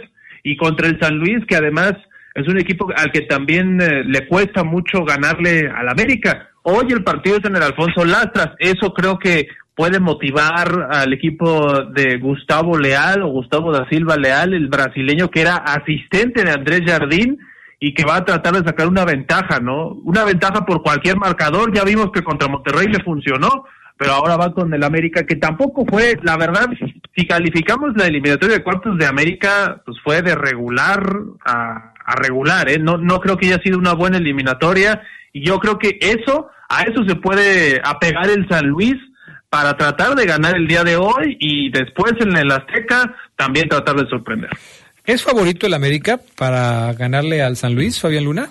y 0.43 0.59
contra 0.59 0.89
el 0.89 1.01
San 1.01 1.17
Luis, 1.17 1.39
que 1.49 1.57
además 1.57 1.95
es 2.35 2.47
un 2.49 2.61
equipo 2.61 2.87
al 2.95 3.11
que 3.11 3.23
también 3.23 3.81
eh, 3.81 4.05
le 4.05 4.27
cuesta 4.27 4.63
mucho 4.63 5.07
ganarle 5.07 5.71
al 5.75 5.89
América. 5.89 6.51
Hoy 6.65 6.85
el 6.91 7.03
partido 7.03 7.39
es 7.39 7.45
en 7.47 7.57
el 7.57 7.63
Alfonso 7.63 8.05
Lastras, 8.05 8.51
eso 8.59 8.93
creo 8.93 9.19
que 9.19 9.47
puede 9.75 9.99
motivar 9.99 10.89
al 10.91 11.13
equipo 11.13 11.83
de 11.93 12.19
Gustavo 12.19 12.79
Leal 12.79 13.23
o 13.23 13.29
Gustavo 13.29 13.73
da 13.73 13.89
Silva 13.89 14.17
Leal, 14.17 14.55
el 14.55 14.69
brasileño 14.69 15.31
que 15.31 15.41
era 15.41 15.57
asistente 15.57 16.45
de 16.45 16.53
Andrés 16.53 16.83
Jardín 16.87 17.39
y 17.81 17.93
que 17.93 18.05
va 18.05 18.17
a 18.17 18.25
tratar 18.25 18.55
de 18.55 18.65
sacar 18.65 18.87
una 18.87 19.05
ventaja, 19.05 19.59
¿no? 19.61 19.89
Una 20.05 20.25
ventaja 20.25 20.65
por 20.65 20.83
cualquier 20.83 21.17
marcador, 21.17 21.75
ya 21.75 21.85
vimos 21.85 22.13
que 22.13 22.23
contra 22.23 22.49
Monterrey 22.49 22.87
le 22.87 23.03
funcionó, 23.03 23.65
pero 23.99 24.13
ahora 24.13 24.37
va 24.37 24.55
con 24.55 24.73
el 24.73 24.83
América, 24.85 25.27
que 25.27 25.37
tampoco 25.37 25.85
fue, 25.87 26.19
la 26.23 26.37
verdad, 26.37 26.69
si 27.17 27.27
calificamos 27.27 27.93
la 27.97 28.07
eliminatoria 28.07 28.57
de 28.57 28.65
cuartos 28.65 28.97
de 28.97 29.07
América, 29.07 29.83
pues 29.85 29.99
fue 30.03 30.23
de 30.23 30.35
regular 30.35 31.03
a, 31.45 31.93
a 32.07 32.17
regular, 32.17 32.69
¿eh? 32.71 32.79
No, 32.79 32.97
no 32.97 33.19
creo 33.21 33.37
que 33.37 33.47
haya 33.47 33.63
sido 33.63 33.79
una 33.79 33.93
buena 33.93 34.19
eliminatoria, 34.19 35.03
y 35.33 35.45
yo 35.45 35.59
creo 35.59 35.79
que 35.79 35.99
eso, 36.01 36.49
a 36.69 36.83
eso 36.83 37.05
se 37.07 37.17
puede 37.17 37.83
apegar 37.85 38.31
el 38.31 38.49
San 38.49 38.67
Luis 38.69 38.95
para 39.55 39.77
tratar 39.77 40.17
de 40.17 40.27
ganar 40.27 40.57
el 40.57 40.67
día 40.67 40.83
de 40.83 40.97
hoy 40.97 41.37
y 41.39 41.71
después 41.71 42.13
en 42.19 42.37
el 42.37 42.51
Azteca 42.51 43.15
también 43.37 43.69
tratar 43.69 43.95
de 43.95 44.05
sorprender. 44.09 44.51
¿Es 45.05 45.23
favorito 45.23 45.69
el 45.69 45.75
América 45.75 46.21
para 46.35 46.93
ganarle 46.95 47.41
al 47.41 47.57
San 47.57 47.73
Luis, 47.77 48.01
Fabián 48.01 48.25
Luna? 48.25 48.51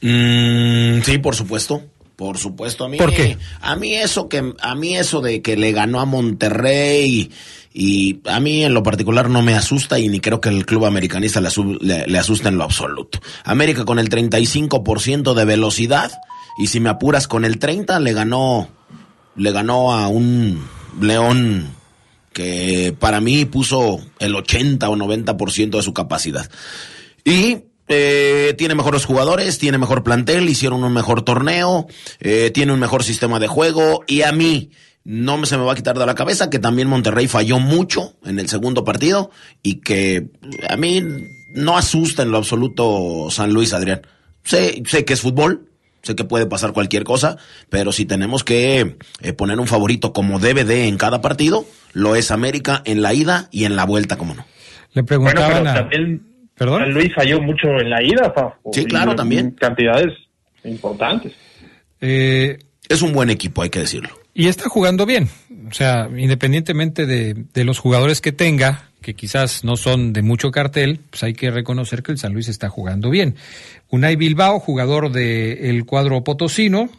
Mm, 0.00 1.00
sí, 1.02 1.18
por 1.18 1.36
supuesto. 1.36 1.84
Por 2.16 2.38
supuesto, 2.38 2.86
a 2.86 2.88
mí. 2.88 2.98
¿Por 2.98 3.14
qué? 3.14 3.38
A 3.60 3.76
mí 3.76 3.94
eso 3.94 4.28
que, 4.28 4.52
a 4.60 4.74
mí 4.74 4.96
eso 4.96 5.20
de 5.20 5.42
que 5.42 5.56
le 5.56 5.70
ganó 5.70 6.00
a 6.00 6.06
Monterrey 6.06 7.30
y, 7.72 8.18
a 8.24 8.40
mí 8.40 8.64
en 8.64 8.74
lo 8.74 8.82
particular 8.82 9.30
no 9.30 9.42
me 9.42 9.54
asusta 9.54 10.00
y 10.00 10.08
ni 10.08 10.18
creo 10.18 10.40
que 10.40 10.48
el 10.48 10.66
club 10.66 10.86
americanista 10.86 11.40
le, 11.40 11.50
le, 11.82 12.04
le 12.08 12.18
asusta 12.18 12.48
en 12.48 12.58
lo 12.58 12.64
absoluto. 12.64 13.20
América 13.44 13.84
con 13.84 14.00
el 14.00 14.10
35% 14.10 15.34
de 15.34 15.44
velocidad 15.44 16.10
y 16.58 16.66
si 16.66 16.80
me 16.80 16.88
apuras 16.88 17.28
con 17.28 17.44
el 17.44 17.60
30 17.60 18.00
le 18.00 18.12
ganó, 18.12 18.70
le 19.36 19.52
ganó 19.52 19.92
a 19.92 20.08
un 20.08 20.66
León 21.00 21.74
que 22.32 22.94
para 22.98 23.20
mí 23.20 23.44
puso 23.46 23.98
el 24.18 24.34
80 24.34 24.88
o 24.88 24.96
90% 24.96 25.70
de 25.70 25.82
su 25.82 25.94
capacidad. 25.94 26.50
Y 27.24 27.64
eh, 27.88 28.54
tiene 28.58 28.74
mejores 28.74 29.04
jugadores, 29.04 29.58
tiene 29.58 29.78
mejor 29.78 30.02
plantel, 30.02 30.48
hicieron 30.48 30.84
un 30.84 30.92
mejor 30.92 31.22
torneo, 31.22 31.86
eh, 32.20 32.50
tiene 32.52 32.72
un 32.72 32.80
mejor 32.80 33.04
sistema 33.04 33.38
de 33.38 33.46
juego 33.46 34.04
y 34.06 34.22
a 34.22 34.32
mí 34.32 34.70
no 35.04 35.46
se 35.46 35.56
me 35.56 35.64
va 35.64 35.72
a 35.72 35.76
quitar 35.76 35.96
de 35.98 36.04
la 36.04 36.16
cabeza 36.16 36.50
que 36.50 36.58
también 36.58 36.88
Monterrey 36.88 37.28
falló 37.28 37.60
mucho 37.60 38.14
en 38.24 38.40
el 38.40 38.48
segundo 38.48 38.82
partido 38.82 39.30
y 39.62 39.76
que 39.76 40.30
a 40.68 40.76
mí 40.76 41.02
no 41.54 41.78
asusta 41.78 42.22
en 42.22 42.32
lo 42.32 42.38
absoluto 42.38 43.28
San 43.30 43.52
Luis, 43.52 43.72
Adrián. 43.72 44.02
Sé, 44.42 44.82
sé 44.84 45.04
que 45.04 45.12
es 45.12 45.20
fútbol, 45.20 45.70
sé 46.06 46.16
que 46.16 46.24
puede 46.24 46.46
pasar 46.46 46.72
cualquier 46.72 47.04
cosa, 47.04 47.36
pero 47.68 47.92
si 47.92 48.06
tenemos 48.06 48.44
que 48.44 48.96
eh, 49.20 49.32
poner 49.32 49.58
un 49.60 49.66
favorito 49.66 50.12
como 50.12 50.38
debe 50.38 50.64
de 50.64 50.88
en 50.88 50.96
cada 50.96 51.20
partido, 51.20 51.66
lo 51.92 52.16
es 52.16 52.30
América 52.30 52.82
en 52.84 53.02
la 53.02 53.12
ida 53.12 53.48
y 53.50 53.64
en 53.64 53.76
la 53.76 53.84
vuelta, 53.84 54.16
como 54.16 54.34
no. 54.34 54.46
Le 54.94 55.02
preguntaban 55.02 55.64
bueno, 55.64 55.70
a... 55.70 55.74
También... 55.74 56.22
¿Perdón? 56.56 56.84
San 56.84 56.94
Luis 56.94 57.14
falló 57.14 57.42
mucho 57.42 57.68
en 57.68 57.90
la 57.90 58.02
ida, 58.02 58.32
Fafo. 58.34 58.70
Sí, 58.72 58.86
claro, 58.86 59.12
y 59.12 59.16
también. 59.16 59.50
Cantidades 59.50 60.14
importantes. 60.64 61.34
Eh, 62.00 62.56
es 62.88 63.02
un 63.02 63.12
buen 63.12 63.28
equipo, 63.28 63.60
hay 63.60 63.68
que 63.68 63.80
decirlo. 63.80 64.08
Y 64.38 64.48
está 64.48 64.68
jugando 64.68 65.06
bien. 65.06 65.30
O 65.66 65.72
sea, 65.72 66.10
independientemente 66.14 67.06
de, 67.06 67.46
de, 67.54 67.64
los 67.64 67.78
jugadores 67.78 68.20
que 68.20 68.32
tenga, 68.32 68.90
que 69.00 69.14
quizás 69.14 69.64
no 69.64 69.76
son 69.78 70.12
de 70.12 70.20
mucho 70.20 70.50
cartel, 70.50 71.00
pues 71.08 71.22
hay 71.22 71.32
que 71.32 71.50
reconocer 71.50 72.02
que 72.02 72.12
el 72.12 72.18
San 72.18 72.34
Luis 72.34 72.48
está 72.48 72.68
jugando 72.68 73.08
bien. 73.08 73.36
Unai 73.88 74.14
Bilbao, 74.16 74.60
jugador 74.60 75.10
del 75.10 75.86
cuadro 75.86 76.22
potosino, 76.22 76.90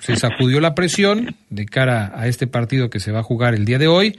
se 0.00 0.16
sacudió 0.16 0.60
la 0.60 0.74
presión 0.74 1.34
de 1.48 1.64
cara 1.64 2.12
a 2.14 2.28
este 2.28 2.46
partido 2.46 2.90
que 2.90 3.00
se 3.00 3.10
va 3.10 3.20
a 3.20 3.24
jugar 3.24 3.54
el 3.54 3.64
día 3.64 3.78
de 3.78 3.88
hoy 3.88 4.18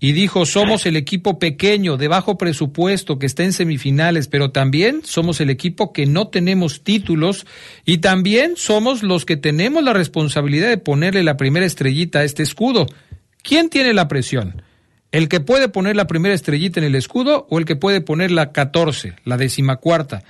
y 0.00 0.12
dijo, 0.12 0.46
somos 0.46 0.86
el 0.86 0.96
equipo 0.96 1.38
pequeño, 1.38 1.96
de 1.96 2.08
bajo 2.08 2.36
presupuesto, 2.36 3.18
que 3.18 3.26
está 3.26 3.44
en 3.44 3.52
semifinales, 3.52 4.28
pero 4.28 4.50
también 4.50 5.02
somos 5.04 5.40
el 5.40 5.50
equipo 5.50 5.92
que 5.92 6.06
no 6.06 6.28
tenemos 6.28 6.82
títulos 6.82 7.46
y 7.84 7.98
también 7.98 8.54
somos 8.56 9.02
los 9.02 9.24
que 9.24 9.36
tenemos 9.36 9.82
la 9.82 9.92
responsabilidad 9.92 10.68
de 10.68 10.78
ponerle 10.78 11.22
la 11.22 11.36
primera 11.36 11.66
estrellita 11.66 12.20
a 12.20 12.24
este 12.24 12.42
escudo. 12.42 12.86
¿Quién 13.42 13.70
tiene 13.70 13.94
la 13.94 14.08
presión? 14.08 14.62
¿El 15.12 15.28
que 15.28 15.40
puede 15.40 15.68
poner 15.68 15.94
la 15.94 16.06
primera 16.06 16.34
estrellita 16.34 16.80
en 16.80 16.86
el 16.86 16.96
escudo 16.96 17.46
o 17.48 17.58
el 17.58 17.64
que 17.64 17.76
puede 17.76 18.00
poner 18.00 18.30
la 18.30 18.52
14, 18.52 19.14
la 19.24 19.36
decimacuarta? 19.36 20.24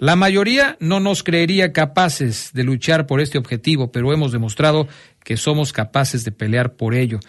La 0.00 0.16
mayoría 0.16 0.78
no 0.80 0.98
nos 0.98 1.22
creería 1.22 1.74
capaces 1.74 2.52
de 2.54 2.64
luchar 2.64 3.06
por 3.06 3.20
este 3.20 3.36
objetivo, 3.36 3.92
pero 3.92 4.14
hemos 4.14 4.32
demostrado 4.32 4.88
que 5.22 5.36
somos 5.36 5.74
capaces 5.74 6.24
de 6.24 6.32
pelear 6.32 6.72
por 6.72 6.94
ello. 6.94 7.20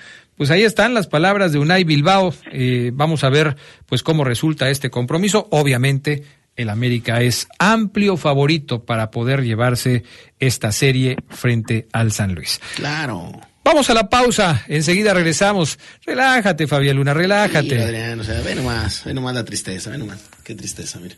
Pues 0.41 0.49
ahí 0.49 0.63
están 0.63 0.95
las 0.95 1.05
palabras 1.05 1.51
de 1.51 1.59
Unai 1.59 1.83
Bilbao. 1.83 2.33
Eh, 2.51 2.89
vamos 2.95 3.23
a 3.23 3.29
ver 3.29 3.55
pues 3.85 4.01
cómo 4.01 4.23
resulta 4.23 4.71
este 4.71 4.89
compromiso. 4.89 5.47
Obviamente 5.51 6.23
el 6.55 6.69
América 6.69 7.21
es 7.21 7.47
amplio 7.59 8.17
favorito 8.17 8.83
para 8.83 9.11
poder 9.11 9.43
llevarse 9.43 10.03
esta 10.39 10.71
serie 10.71 11.17
frente 11.29 11.87
al 11.93 12.11
San 12.11 12.33
Luis. 12.33 12.59
Claro. 12.75 13.39
Vamos 13.63 13.87
a 13.91 13.93
la 13.93 14.09
pausa, 14.09 14.65
enseguida 14.67 15.13
regresamos. 15.13 15.77
Relájate, 16.07 16.65
Fabián 16.65 16.95
Luna, 16.95 17.13
relájate. 17.13 17.69
Sí, 17.69 17.75
Adrián, 17.75 18.19
o 18.19 18.23
sea, 18.23 18.41
ve 18.41 18.55
nomás, 18.55 19.03
ve 19.05 19.13
nomás 19.13 19.35
la 19.35 19.45
tristeza, 19.45 19.91
ve 19.91 19.99
nomás. 19.99 20.21
Qué 20.43 20.55
tristeza, 20.55 20.99
mira. 20.99 21.17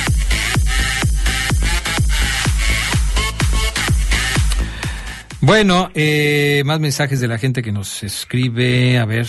Bueno, 5.41 5.89
eh, 5.95 6.61
más 6.65 6.79
mensajes 6.79 7.19
de 7.19 7.27
la 7.27 7.39
gente 7.39 7.63
que 7.63 7.71
nos 7.71 8.03
escribe. 8.03 8.99
A 8.99 9.05
ver, 9.05 9.27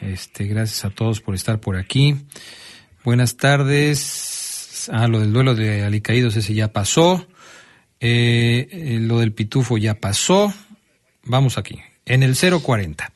este, 0.00 0.46
gracias 0.46 0.84
a 0.84 0.90
todos 0.90 1.20
por 1.20 1.34
estar 1.34 1.58
por 1.58 1.76
aquí. 1.76 2.14
Buenas 3.02 3.36
tardes. 3.36 4.88
Ah, 4.92 5.08
lo 5.08 5.18
del 5.18 5.32
duelo 5.32 5.56
de 5.56 5.82
Alicaídos, 5.82 6.36
ese 6.36 6.54
ya 6.54 6.72
pasó. 6.72 7.26
Eh, 7.98 8.68
eh, 8.70 8.98
lo 9.00 9.18
del 9.18 9.32
Pitufo 9.32 9.78
ya 9.78 9.94
pasó. 9.94 10.54
Vamos 11.24 11.58
aquí, 11.58 11.80
en 12.06 12.22
el 12.22 12.36
040. 12.36 13.12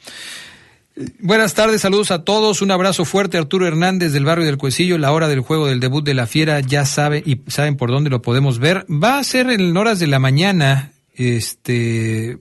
Buenas 1.21 1.55
tardes, 1.55 1.81
saludos 1.81 2.11
a 2.11 2.25
todos, 2.25 2.61
un 2.61 2.71
abrazo 2.71 3.07
fuerte, 3.07 3.39
Arturo 3.39 3.67
Hernández 3.67 4.13
del 4.13 4.27
barrio 4.27 4.45
del 4.45 4.59
Cuecillo, 4.59 4.99
la 4.99 5.13
hora 5.13 5.27
del 5.27 5.41
juego 5.41 5.67
del 5.67 5.81
debut 5.81 6.05
de 6.05 6.13
la 6.13 6.27
Fiera, 6.27 6.61
ya 6.61 6.85
sabe 6.85 7.23
y 7.25 7.41
saben 7.47 7.77
por 7.77 7.91
dónde 7.91 8.11
lo 8.11 8.21
podemos 8.21 8.59
ver. 8.59 8.85
Va 8.91 9.19
a 9.19 9.25
ser 9.25 9.49
en 9.49 9.75
horas 9.75 10.01
de 10.01 10.09
la 10.09 10.19
mañana, 10.19 10.92
este, 11.15 12.39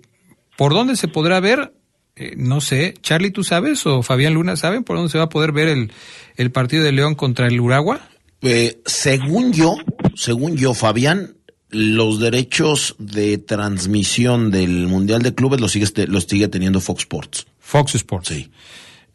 ¿por 0.57 0.73
dónde 0.73 0.95
se 0.95 1.07
podrá 1.07 1.39
ver? 1.39 1.73
Eh, 2.15 2.33
no 2.37 2.61
sé, 2.61 2.93
Charlie, 3.01 3.31
¿tú 3.31 3.43
sabes 3.43 3.85
o 3.85 4.03
Fabián 4.03 4.33
Luna 4.33 4.55
saben 4.55 4.83
por 4.83 4.97
dónde 4.97 5.11
se 5.11 5.17
va 5.17 5.25
a 5.25 5.29
poder 5.29 5.51
ver 5.51 5.69
el, 5.69 5.91
el 6.35 6.51
partido 6.51 6.83
de 6.83 6.91
León 6.91 7.15
contra 7.15 7.47
el 7.47 7.59
Uragua? 7.59 8.09
Eh, 8.41 8.81
según 8.85 9.53
yo, 9.53 9.75
según 10.15 10.57
yo, 10.57 10.73
Fabián, 10.73 11.35
los 11.69 12.19
derechos 12.19 12.95
de 12.99 13.37
transmisión 13.37 14.51
del 14.51 14.87
Mundial 14.87 15.21
de 15.21 15.33
Clubes 15.33 15.61
los 15.61 15.71
sigue, 15.71 16.07
los 16.07 16.25
sigue 16.25 16.47
teniendo 16.47 16.81
Fox 16.81 17.01
Sports. 17.03 17.47
Fox 17.59 17.95
Sports. 17.95 18.29
Sí. 18.29 18.51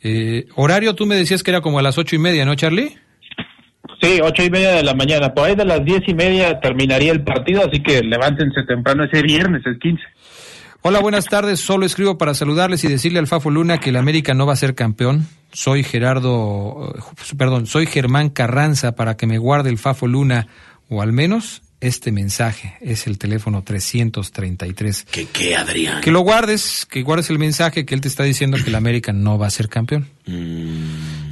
Eh, 0.02 0.46
horario, 0.54 0.94
tú 0.94 1.06
me 1.06 1.16
decías 1.16 1.42
que 1.42 1.50
era 1.50 1.60
como 1.60 1.78
a 1.78 1.82
las 1.82 1.98
ocho 1.98 2.16
y 2.16 2.18
media, 2.18 2.44
¿no, 2.44 2.54
Charlie? 2.54 2.96
Sí, 4.06 4.20
ocho 4.22 4.44
y 4.44 4.50
media 4.50 4.74
de 4.74 4.84
la 4.84 4.94
mañana. 4.94 5.34
Por 5.34 5.48
ahí 5.48 5.56
de 5.56 5.64
las 5.64 5.84
diez 5.84 6.02
y 6.06 6.14
media 6.14 6.60
terminaría 6.60 7.10
el 7.10 7.24
partido, 7.24 7.64
así 7.66 7.82
que 7.82 8.02
levántense 8.04 8.62
temprano 8.62 9.02
ese 9.02 9.20
viernes, 9.20 9.62
el 9.66 9.80
15. 9.80 10.00
Hola, 10.82 11.00
buenas 11.00 11.24
tardes. 11.24 11.58
Solo 11.58 11.84
escribo 11.84 12.16
para 12.16 12.32
saludarles 12.32 12.84
y 12.84 12.88
decirle 12.88 13.18
al 13.18 13.26
Fafo 13.26 13.50
Luna 13.50 13.78
que 13.78 13.90
el 13.90 13.96
América 13.96 14.32
no 14.32 14.46
va 14.46 14.52
a 14.52 14.56
ser 14.56 14.76
campeón. 14.76 15.26
Soy 15.52 15.82
Gerardo, 15.82 16.94
eh, 16.96 17.34
perdón, 17.36 17.66
soy 17.66 17.86
Germán 17.86 18.28
Carranza 18.28 18.94
para 18.94 19.16
que 19.16 19.26
me 19.26 19.38
guarde 19.38 19.70
el 19.70 19.78
Fafo 19.78 20.06
Luna 20.06 20.46
o 20.88 21.02
al 21.02 21.12
menos 21.12 21.62
este 21.80 22.12
mensaje. 22.12 22.76
Es 22.80 23.08
el 23.08 23.18
teléfono 23.18 23.64
333. 23.64 25.06
¿Qué 25.10 25.26
qué, 25.32 25.56
Adrián? 25.56 26.00
Que 26.00 26.12
lo 26.12 26.20
guardes, 26.20 26.86
que 26.88 27.02
guardes 27.02 27.28
el 27.30 27.40
mensaje 27.40 27.84
que 27.84 27.96
él 27.96 28.00
te 28.00 28.06
está 28.06 28.22
diciendo 28.22 28.56
que 28.56 28.70
el 28.70 28.76
América 28.76 29.12
no 29.12 29.36
va 29.36 29.48
a 29.48 29.50
ser 29.50 29.68
campeón. 29.68 30.06
Mm. 30.26 31.25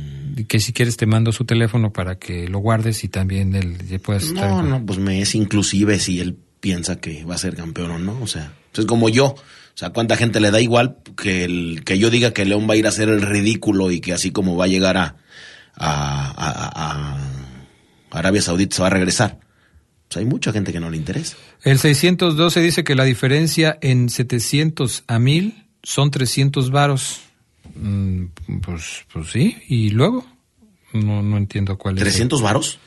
Que 0.49 0.61
si 0.61 0.73
quieres 0.73 0.97
te 0.97 1.07
mando 1.07 1.33
su 1.33 1.45
teléfono 1.45 1.93
para 1.93 2.19
que 2.19 2.49
lo 2.49 2.59
guardes 2.59 3.05
y 3.05 3.09
también 3.09 3.55
él 3.55 4.01
puedas 4.01 4.25
estar. 4.25 4.51
No, 4.51 4.63
no, 4.63 4.85
pues 4.85 4.99
me 4.99 5.21
es 5.21 5.35
inclusive 5.35 5.99
si 5.99 6.21
él 6.21 6.37
piensa 6.61 7.01
que 7.01 7.25
va 7.25 7.35
a 7.35 7.39
ser 7.39 7.55
campeón 7.55 7.91
o 7.91 7.99
no. 7.99 8.21
O 8.21 8.27
sea, 8.27 8.53
es 8.75 8.87
como 8.87 9.09
yo. 9.09 9.27
O 9.27 9.77
sea, 9.77 9.91
¿cuánta 9.91 10.17
gente 10.17 10.41
le 10.41 10.51
da 10.51 10.61
igual 10.61 10.99
que, 11.17 11.45
el, 11.45 11.83
que 11.85 11.99
yo 11.99 12.11
diga 12.11 12.33
que 12.33 12.45
León 12.45 12.69
va 12.69 12.75
a 12.75 12.77
ir 12.77 12.87
a 12.87 12.91
hacer 12.91 13.09
el 13.09 13.23
ridículo 13.23 13.91
y 13.91 14.01
que 14.01 14.13
así 14.13 14.31
como 14.31 14.57
va 14.57 14.65
a 14.65 14.69
llegar 14.69 14.97
a, 14.97 15.17
a, 15.75 16.31
a, 16.37 17.17
a 17.17 18.19
Arabia 18.19 18.41
Saudita 18.41 18.77
se 18.77 18.83
va 18.83 18.89
a 18.89 18.91
regresar? 18.91 19.41
Pues 20.09 20.19
hay 20.19 20.25
mucha 20.25 20.53
gente 20.53 20.73
que 20.73 20.81
no 20.81 20.91
le 20.91 20.97
interesa. 20.97 21.37
El 21.63 21.79
612 21.79 22.61
dice 22.61 22.85
que 22.85 22.95
la 22.95 23.05
diferencia 23.05 23.77
en 23.81 24.09
700 24.09 25.05
a 25.07 25.19
1000 25.19 25.67
son 25.83 26.11
300 26.11 26.71
varos. 26.71 27.21
Mm, 27.75 28.27
pues, 28.63 29.05
pues 29.13 29.31
sí, 29.31 29.57
y 29.69 29.91
luego 29.91 30.25
no, 30.93 31.23
no 31.23 31.37
entiendo 31.37 31.77
cuál 31.77 31.99
es. 31.99 32.21
¿300 32.21 32.43
varos? 32.43 32.79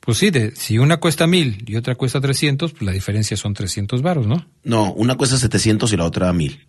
Pues 0.00 0.18
sí, 0.18 0.30
de, 0.30 0.54
si 0.54 0.78
una 0.78 0.98
cuesta 0.98 1.26
1000 1.26 1.64
y 1.66 1.76
otra 1.76 1.96
cuesta 1.96 2.20
300, 2.20 2.72
pues 2.72 2.82
la 2.82 2.92
diferencia 2.92 3.36
son 3.36 3.54
300 3.54 4.02
varos, 4.02 4.26
¿no? 4.26 4.46
No, 4.62 4.92
una 4.92 5.16
cuesta 5.16 5.36
700 5.36 5.92
y 5.92 5.96
la 5.96 6.04
otra 6.04 6.32
1000. 6.32 6.66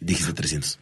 Dijiste 0.00 0.32
300. 0.34 0.78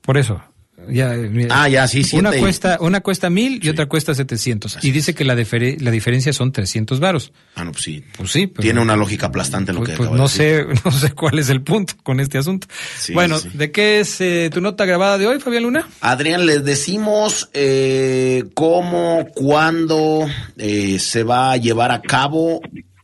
Por 0.00 0.16
eso. 0.16 0.40
Ya, 0.88 1.14
Ah, 1.50 1.68
ya, 1.68 1.86
sí, 1.88 2.04
sí. 2.04 2.16
una 2.16 2.30
cuesta 2.32 2.76
una 2.80 3.00
cuesta 3.00 3.30
1000 3.30 3.64
y 3.64 3.68
otra 3.68 3.86
cuesta 3.86 4.12
700. 4.14 4.76
Así 4.76 4.88
Y 4.88 4.90
dice 4.90 5.14
que 5.14 5.24
la, 5.24 5.34
difere- 5.34 5.78
la 5.80 5.90
diferencia 5.90 6.32
son 6.32 6.52
300 6.52 7.00
varos. 7.00 7.32
Ah, 7.54 7.64
no, 7.64 7.72
pues 7.72 7.84
sí. 7.84 8.04
Pues 8.16 8.30
sí, 8.32 8.48
pero- 8.48 8.62
Tiene 8.62 8.80
una 8.80 8.96
lógica 8.96 9.26
aplastante 9.28 9.72
lo 9.72 9.78
Pues, 9.78 9.90
que 9.92 9.96
pues 9.96 10.10
de 10.10 10.16
no 10.16 10.28
sé, 10.28 10.66
no 10.84 10.90
sé 10.90 11.12
cuál 11.12 11.38
es 11.38 11.48
el 11.48 11.62
punto 11.62 11.94
con 12.02 12.20
este 12.20 12.38
asunto. 12.38 12.66
Sí, 12.98 13.14
bueno, 13.14 13.38
sí. 13.38 13.50
¿de 13.54 13.70
qué 13.70 14.00
es 14.00 14.20
eh, 14.20 14.50
tu 14.52 14.60
nota 14.60 14.84
grabada 14.84 15.16
de 15.16 15.26
hoy, 15.26 15.40
Fabián 15.40 15.62
Luna? 15.62 15.88
Adrián, 16.00 16.44
les 16.44 16.64
decimos 16.64 17.48
eh, 17.54 18.44
cómo, 18.54 19.26
cuándo 19.34 20.26
eh, 20.58 20.98
se 20.98 21.22
va 21.22 21.52
a 21.52 21.56
llevar 21.56 21.92
a 21.92 22.02
cabo 22.02 22.60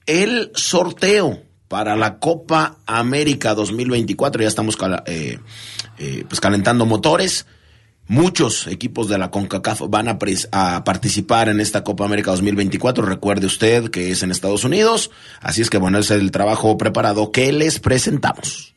el 0.07 0.51
sorteo 0.55 1.41
para 1.69 1.95
la 1.97 2.19
Copa 2.19 2.79
América 2.85 3.55
2024. 3.55 4.43
Ya 4.43 4.49
estamos 4.49 4.77
eh, 5.07 5.39
eh, 5.99 6.25
pues 6.29 6.41
calentando 6.41 6.85
motores. 6.85 7.47
Muchos 8.11 8.67
equipos 8.67 9.09
de 9.09 9.19
la 9.19 9.31
CONCACAF 9.31 9.83
van 9.89 10.09
a, 10.09 10.19
participar 10.85 11.49
en 11.49 11.61
esta 11.61 11.85
Copa 11.85 12.05
América 12.05 12.33
2024. 12.33 13.07
Recuerde 13.07 13.47
usted 13.47 13.89
que 13.89 14.11
es 14.11 14.25
en 14.25 14.33
Estados 14.33 14.65
Unidos. 14.65 15.13
Así 15.41 15.63
es 15.63 15.71
que 15.71 15.79
bueno, 15.79 15.99
es 15.99 16.11
el 16.11 16.33
trabajo 16.33 16.77
preparado 16.77 17.31
que 17.31 17.53
les 17.53 17.79
presentamos. 17.79 18.75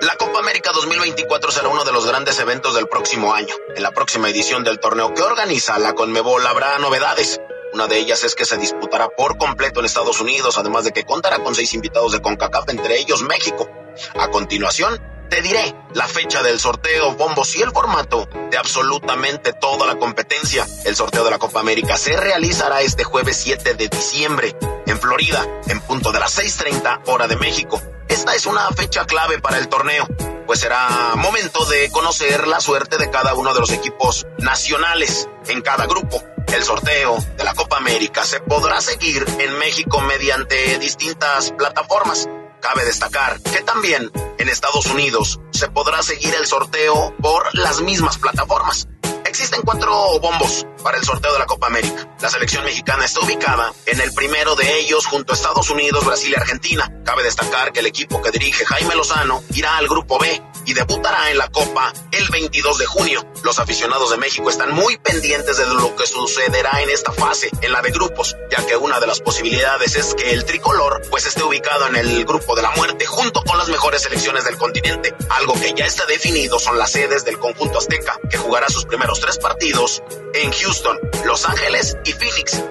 La 0.00 0.16
Copa 0.18 0.40
América 0.40 0.72
2024 0.74 1.52
será 1.52 1.68
uno 1.68 1.84
de 1.84 1.92
los 1.92 2.08
grandes 2.08 2.36
eventos 2.40 2.74
del 2.74 2.88
próximo 2.88 3.34
año. 3.34 3.54
En 3.76 3.84
la 3.84 3.92
próxima 3.92 4.28
edición 4.30 4.64
del 4.64 4.80
torneo 4.80 5.14
que 5.14 5.22
organiza 5.22 5.78
la 5.78 5.94
Conmebol 5.94 6.44
habrá 6.44 6.76
novedades. 6.80 7.40
Una 7.74 7.88
de 7.88 7.98
ellas 7.98 8.22
es 8.22 8.36
que 8.36 8.44
se 8.44 8.56
disputará 8.56 9.08
por 9.08 9.36
completo 9.36 9.80
en 9.80 9.86
Estados 9.86 10.20
Unidos, 10.20 10.58
además 10.58 10.84
de 10.84 10.92
que 10.92 11.02
contará 11.02 11.40
con 11.40 11.56
seis 11.56 11.74
invitados 11.74 12.12
de 12.12 12.22
CONCACAF, 12.22 12.68
entre 12.68 13.00
ellos 13.00 13.22
México. 13.22 13.68
A 14.16 14.28
continuación, 14.28 15.02
te 15.28 15.42
diré 15.42 15.74
la 15.92 16.06
fecha 16.06 16.44
del 16.44 16.60
sorteo, 16.60 17.16
bombos 17.16 17.56
y 17.56 17.62
el 17.62 17.72
formato 17.72 18.28
de 18.48 18.56
absolutamente 18.56 19.52
toda 19.54 19.88
la 19.88 19.96
competencia. 19.96 20.64
El 20.84 20.94
sorteo 20.94 21.24
de 21.24 21.32
la 21.32 21.40
Copa 21.40 21.58
América 21.58 21.96
se 21.96 22.16
realizará 22.16 22.80
este 22.80 23.02
jueves 23.02 23.38
7 23.38 23.74
de 23.74 23.88
diciembre 23.88 24.56
en 24.86 25.00
Florida, 25.00 25.44
en 25.66 25.80
punto 25.80 26.12
de 26.12 26.20
las 26.20 26.38
6.30 26.38 27.00
hora 27.06 27.26
de 27.26 27.34
México. 27.34 27.82
Esta 28.06 28.36
es 28.36 28.46
una 28.46 28.68
fecha 28.70 29.04
clave 29.04 29.40
para 29.40 29.58
el 29.58 29.66
torneo, 29.66 30.06
pues 30.46 30.60
será 30.60 31.14
momento 31.16 31.64
de 31.64 31.90
conocer 31.90 32.46
la 32.46 32.60
suerte 32.60 32.98
de 32.98 33.10
cada 33.10 33.34
uno 33.34 33.52
de 33.52 33.58
los 33.58 33.72
equipos 33.72 34.28
nacionales 34.38 35.28
en 35.48 35.60
cada 35.60 35.86
grupo. 35.86 36.22
El 36.52 36.62
sorteo 36.62 37.18
de 37.36 37.44
la 37.44 37.54
Copa 37.54 37.76
América 37.78 38.24
se 38.24 38.40
podrá 38.40 38.80
seguir 38.80 39.24
en 39.38 39.58
México 39.58 40.00
mediante 40.00 40.78
distintas 40.78 41.52
plataformas. 41.52 42.28
Cabe 42.60 42.84
destacar 42.84 43.40
que 43.40 43.62
también 43.62 44.10
en 44.38 44.48
Estados 44.48 44.86
Unidos 44.86 45.40
se 45.50 45.68
podrá 45.68 46.02
seguir 46.02 46.34
el 46.34 46.46
sorteo 46.46 47.14
por 47.20 47.54
las 47.56 47.80
mismas 47.82 48.18
plataformas. 48.18 48.88
Existen 49.24 49.62
cuatro 49.62 50.18
bombos 50.20 50.66
para 50.82 50.96
el 50.96 51.04
sorteo 51.04 51.32
de 51.32 51.38
la 51.40 51.46
Copa 51.46 51.66
América. 51.66 52.08
La 52.20 52.30
selección 52.30 52.64
mexicana 52.64 53.04
está 53.04 53.20
ubicada 53.20 53.72
en 53.86 54.00
el 54.00 54.12
primero 54.12 54.54
de 54.54 54.78
ellos 54.78 55.06
junto 55.06 55.32
a 55.32 55.36
Estados 55.36 55.70
Unidos, 55.70 56.04
Brasil 56.04 56.32
y 56.32 56.40
Argentina. 56.40 56.90
Cabe 57.04 57.24
destacar 57.24 57.72
que 57.72 57.80
el 57.80 57.86
equipo 57.86 58.22
que 58.22 58.30
dirige 58.30 58.64
Jaime 58.64 58.94
Lozano 58.94 59.42
irá 59.52 59.76
al 59.76 59.88
grupo 59.88 60.18
B 60.18 60.40
y 60.66 60.74
debutará 60.74 61.30
en 61.30 61.38
la 61.38 61.48
Copa 61.48 61.92
el 62.12 62.28
22 62.28 62.78
de 62.78 62.86
junio. 62.86 63.26
Los 63.42 63.58
aficionados 63.58 64.10
de 64.10 64.16
México 64.16 64.48
están 64.50 64.72
muy 64.72 64.96
pendientes 64.98 65.56
de 65.56 65.66
lo 65.66 65.94
que 65.96 66.06
sucederá 66.06 66.82
en 66.82 66.90
esta 66.90 67.12
fase, 67.12 67.50
en 67.60 67.72
la 67.72 67.82
de 67.82 67.90
grupos, 67.90 68.36
ya 68.50 68.64
que 68.66 68.76
una 68.76 69.00
de 69.00 69.06
las 69.06 69.20
posibilidades 69.20 69.96
es 69.96 70.14
que 70.14 70.32
el 70.32 70.44
tricolor 70.44 71.02
pues 71.10 71.26
esté 71.26 71.42
ubicado 71.42 71.86
en 71.88 71.96
el 71.96 72.24
grupo 72.24 72.54
de 72.56 72.62
la 72.62 72.70
muerte 72.72 73.06
junto 73.06 73.42
con 73.42 73.58
las 73.58 73.68
mejores 73.68 74.02
selecciones 74.02 74.44
del 74.44 74.56
continente. 74.56 75.14
Algo 75.30 75.54
que 75.54 75.74
ya 75.74 75.86
está 75.86 76.06
definido 76.06 76.58
son 76.58 76.78
las 76.78 76.92
sedes 76.92 77.24
del 77.24 77.38
conjunto 77.38 77.78
azteca, 77.78 78.18
que 78.30 78.38
jugará 78.38 78.68
sus 78.68 78.84
primeros 78.84 79.20
tres 79.20 79.38
partidos 79.38 80.02
en 80.34 80.52
Houston, 80.52 80.98
Los 81.24 81.44
Ángeles 81.46 81.96
y 82.04 82.12
Phoenix 82.12 82.62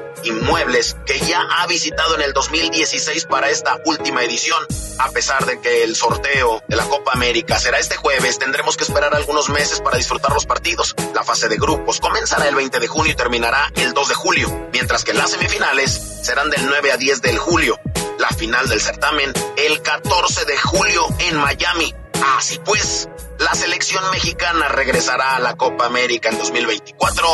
inmuebles 0.43 0.97
que 1.05 1.19
ya 1.19 1.41
ha 1.41 1.67
visitado 1.67 2.15
en 2.15 2.21
el 2.21 2.33
2016 2.33 3.25
para 3.25 3.49
esta 3.49 3.79
última 3.85 4.23
edición. 4.23 4.61
A 4.99 5.09
pesar 5.11 5.45
de 5.45 5.59
que 5.61 5.83
el 5.83 5.95
sorteo 5.95 6.61
de 6.67 6.75
la 6.75 6.85
Copa 6.85 7.11
América 7.13 7.57
será 7.59 7.79
este 7.79 7.95
jueves, 7.95 8.39
tendremos 8.39 8.75
que 8.75 8.83
esperar 8.83 9.15
algunos 9.15 9.49
meses 9.49 9.79
para 9.79 9.97
disfrutar 9.97 10.33
los 10.33 10.45
partidos. 10.45 10.95
La 11.13 11.23
fase 11.23 11.47
de 11.47 11.55
grupos 11.55 11.99
comenzará 11.99 12.47
el 12.47 12.55
20 12.55 12.79
de 12.79 12.87
junio 12.87 13.13
y 13.13 13.15
terminará 13.15 13.71
el 13.75 13.93
2 13.93 14.09
de 14.09 14.15
julio, 14.15 14.69
mientras 14.73 15.03
que 15.03 15.13
las 15.13 15.31
semifinales 15.31 15.91
serán 16.23 16.49
del 16.49 16.65
9 16.67 16.91
a 16.91 16.97
10 16.97 17.21
del 17.21 17.37
julio. 17.37 17.79
La 18.19 18.29
final 18.29 18.67
del 18.67 18.81
certamen 18.81 19.31
el 19.57 19.81
14 19.81 20.45
de 20.45 20.57
julio 20.57 21.07
en 21.19 21.37
Miami. 21.37 21.95
Así 22.37 22.59
pues, 22.65 23.07
la 23.39 23.53
selección 23.53 24.03
mexicana 24.11 24.67
regresará 24.67 25.37
a 25.37 25.39
la 25.39 25.55
Copa 25.55 25.85
América 25.85 26.29
en 26.29 26.37
2024 26.37 27.27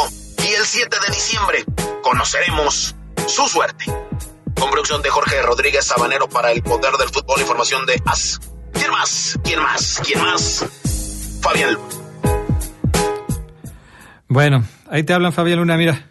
y 0.44 0.54
el 0.54 0.66
7 0.66 0.98
de 1.08 1.14
diciembre 1.14 1.66
conoceremos 2.02 2.96
su 3.30 3.48
suerte. 3.48 3.86
Con 4.60 4.72
producción 4.72 5.02
de 5.02 5.10
Jorge 5.10 5.42
Rodríguez 5.42 5.86
Sabanero 5.86 6.28
para 6.28 6.52
el 6.52 6.62
poder 6.62 6.94
del 6.98 7.10
fútbol, 7.10 7.40
información 7.40 7.86
de 7.86 8.02
AS. 8.06 8.40
¿Quién 8.74 8.92
más? 8.92 9.40
¿Quién 9.44 9.62
más? 9.62 10.02
¿Quién 10.04 10.22
más? 10.22 10.66
Fabián. 11.42 11.78
Bueno, 14.28 14.64
ahí 14.90 15.04
te 15.04 15.14
hablan 15.14 15.34
Fabián 15.34 15.60
Luna, 15.60 15.78
mira. 15.78 16.08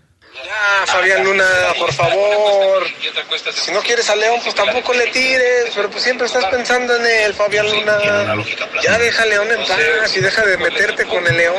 Ya, 0.79 0.87
Fabián 0.87 1.25
Luna, 1.25 1.45
por 1.79 1.93
favor. 1.93 2.87
Si 3.53 3.73
no 3.73 3.81
quieres 3.81 4.09
a 4.11 4.17
León, 4.17 4.39
pues 4.43 4.55
tampoco 4.55 4.93
le 4.95 5.07
tires, 5.09 5.73
pero 5.75 5.91
pues 5.91 6.05
siempre 6.05 6.27
estás 6.27 6.45
pensando 6.47 6.95
en 6.97 7.07
él, 7.07 7.35
Fabián 7.35 7.67
Luna. 7.71 7.99
Ya 8.83 8.99
deja 8.99 9.23
a 9.23 9.27
León 9.27 9.49
en 9.51 9.67
paz 9.67 10.17
y 10.17 10.21
deja 10.21 10.43
de 10.43 10.57
meterte 10.59 11.05
con 11.07 11.27
el 11.27 11.37
León. 11.37 11.57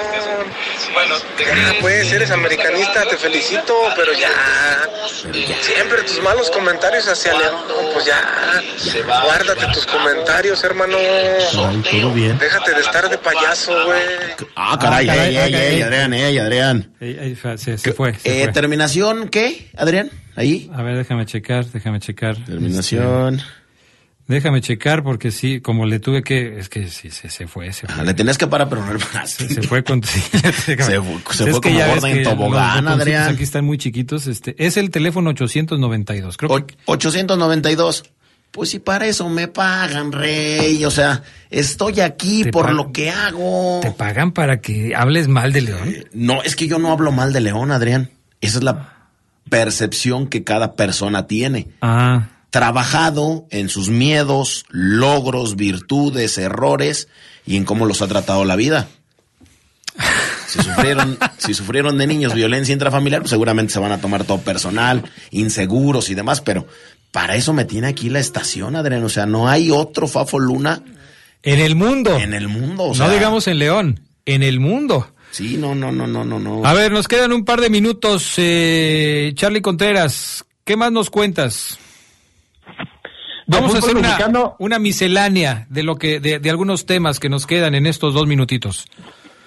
Ya, 1.37 1.75
pues, 1.81 2.11
eres 2.11 2.31
americanista, 2.31 3.05
te 3.05 3.17
felicito, 3.17 3.75
pero 3.95 4.13
ya. 4.13 4.87
Siempre 5.61 6.01
tus 6.03 6.21
malos 6.21 6.49
comentarios 6.49 7.07
hacia 7.07 7.33
León, 7.37 7.55
pues 7.93 8.05
ya. 8.05 8.63
Guárdate 9.05 9.65
tus 9.73 9.85
comentarios, 9.85 10.63
hermano. 10.63 10.97
Todo 11.51 12.11
bien. 12.11 12.37
Déjate 12.37 12.73
de 12.73 12.81
estar 12.81 13.09
de 13.09 13.17
payaso, 13.17 13.85
güey. 13.85 13.99
Ah, 14.55 14.77
caray, 14.79 15.09
Adrián, 15.09 16.13
Adrián. 16.37 16.95
Se, 17.57 17.93
fue. 17.93 18.09
Eh, 18.23 18.43
fue. 18.43 18.51
¿Terminación 19.09 19.29
qué, 19.29 19.69
Adrián? 19.77 20.09
Ahí. 20.35 20.69
A 20.73 20.81
ver, 20.83 20.97
déjame 20.97 21.25
checar, 21.25 21.65
déjame 21.65 21.99
checar. 21.99 22.37
Terminación. 22.45 23.35
Este, 23.35 23.45
déjame 24.27 24.61
checar 24.61 25.03
porque 25.03 25.31
sí, 25.31 25.59
como 25.61 25.85
le 25.85 25.99
tuve 25.99 26.21
que... 26.23 26.59
Es 26.59 26.69
que 26.69 26.87
sí, 26.87 27.09
se, 27.09 27.29
se 27.29 27.47
fue, 27.47 27.73
se 27.73 27.87
Ah, 27.89 28.03
le 28.03 28.13
tenías 28.13 28.37
que 28.37 28.47
parar, 28.47 28.69
pero 28.69 28.85
no 28.85 28.93
le 28.93 28.99
paraste. 28.99 29.47
Se 29.49 29.61
fue 29.63 29.83
con... 29.83 30.01
Se 30.03 30.19
fue- 30.19 30.77
se 31.31 31.51
fue 31.51 31.61
como 31.61 31.79
gorda 31.85 32.09
en 32.11 32.23
tobogán, 32.23 32.85
los 32.85 32.93
Adrián. 32.93 33.33
Aquí 33.33 33.43
están 33.43 33.65
muy 33.65 33.77
chiquitos. 33.77 34.27
Este, 34.27 34.55
es 34.63 34.77
el 34.77 34.91
teléfono 34.91 35.31
892. 35.31 36.37
Creo 36.37 36.65
que... 36.65 36.75
O- 36.85 36.93
892. 36.93 38.03
Pues 38.51 38.69
si 38.71 38.79
para 38.79 39.05
eso 39.07 39.29
me 39.29 39.47
pagan, 39.47 40.11
rey. 40.11 40.83
O 40.85 40.91
sea, 40.91 41.21
estoy 41.51 41.99
aquí 41.99 42.45
por 42.45 42.71
lo 42.73 42.91
que 42.91 43.09
hago. 43.11 43.79
¿Te 43.81 43.91
pagan 43.91 44.31
para 44.31 44.59
que 44.61 44.95
hables 44.95 45.27
mal 45.27 45.51
de 45.53 45.61
León? 45.61 45.95
No, 46.13 46.41
es 46.43 46.55
que 46.55 46.67
yo 46.67 46.79
no 46.79 46.91
hablo 46.91 47.11
mal 47.11 47.31
de 47.33 47.41
León, 47.41 47.71
Adrián. 47.71 48.09
Esa 48.41 48.57
es 48.59 48.63
la 48.63 48.98
percepción 49.49 50.27
que 50.27 50.43
cada 50.43 50.73
persona 50.75 51.27
tiene. 51.27 51.67
Ah, 51.81 52.29
Trabajado 52.49 53.45
en 53.51 53.69
sus 53.69 53.89
miedos, 53.89 54.65
logros, 54.69 55.55
virtudes, 55.55 56.37
errores 56.37 57.07
y 57.45 57.57
en 57.57 57.65
cómo 57.65 57.85
los 57.85 58.01
ha 58.01 58.07
tratado 58.07 58.43
la 58.45 58.55
vida. 58.55 58.87
Si 60.47 60.63
sufrieron, 60.63 61.17
si 61.37 61.53
sufrieron 61.53 61.97
de 61.97 62.07
niños 62.07 62.33
violencia 62.33 62.73
intrafamiliar, 62.73 63.21
pues 63.21 63.29
seguramente 63.29 63.73
se 63.73 63.79
van 63.79 63.91
a 63.91 64.01
tomar 64.01 64.23
todo 64.23 64.39
personal, 64.39 65.03
inseguros 65.29 66.09
y 66.09 66.15
demás, 66.15 66.41
pero 66.41 66.65
para 67.11 67.35
eso 67.35 67.53
me 67.53 67.65
tiene 67.65 67.87
aquí 67.87 68.09
la 68.09 68.19
estación, 68.19 68.75
Adrián. 68.75 69.03
O 69.03 69.09
sea, 69.09 69.25
no 69.25 69.47
hay 69.47 69.69
otro 69.71 70.07
Fafo 70.07 70.39
Luna 70.39 70.81
en 71.43 71.59
el 71.59 71.75
mundo. 71.75 72.17
en 72.17 72.33
el 72.33 72.47
mundo. 72.47 72.85
O 72.85 72.95
sea, 72.95 73.07
no 73.07 73.13
digamos 73.13 73.47
en 73.47 73.59
León, 73.59 73.99
en 74.25 74.43
el 74.43 74.59
mundo. 74.59 75.13
Sí, 75.31 75.57
no, 75.57 75.75
no, 75.75 75.91
no, 75.91 76.07
no, 76.07 76.25
no, 76.25 76.39
no. 76.39 76.65
A 76.65 76.73
ver, 76.73 76.91
nos 76.91 77.07
quedan 77.07 77.31
un 77.31 77.45
par 77.45 77.61
de 77.61 77.69
minutos. 77.69 78.33
Eh, 78.37 79.31
Charlie 79.35 79.61
Contreras, 79.61 80.45
¿qué 80.63 80.75
más 80.75 80.91
nos 80.91 81.09
cuentas? 81.09 81.77
Vamos 83.45 83.73
a 83.73 83.79
hacer 83.79 83.95
una, 84.59 84.79
miscelánea 84.79 85.65
de 85.69 85.81
lo 85.81 85.95
que 85.95 86.19
de, 86.19 86.39
de 86.39 86.49
algunos 86.51 86.85
temas 86.85 87.19
que 87.19 87.29
nos 87.29 87.47
quedan 87.47 87.73
en 87.73 87.87
estos 87.87 88.13
dos 88.13 88.27
minutitos. 88.27 88.85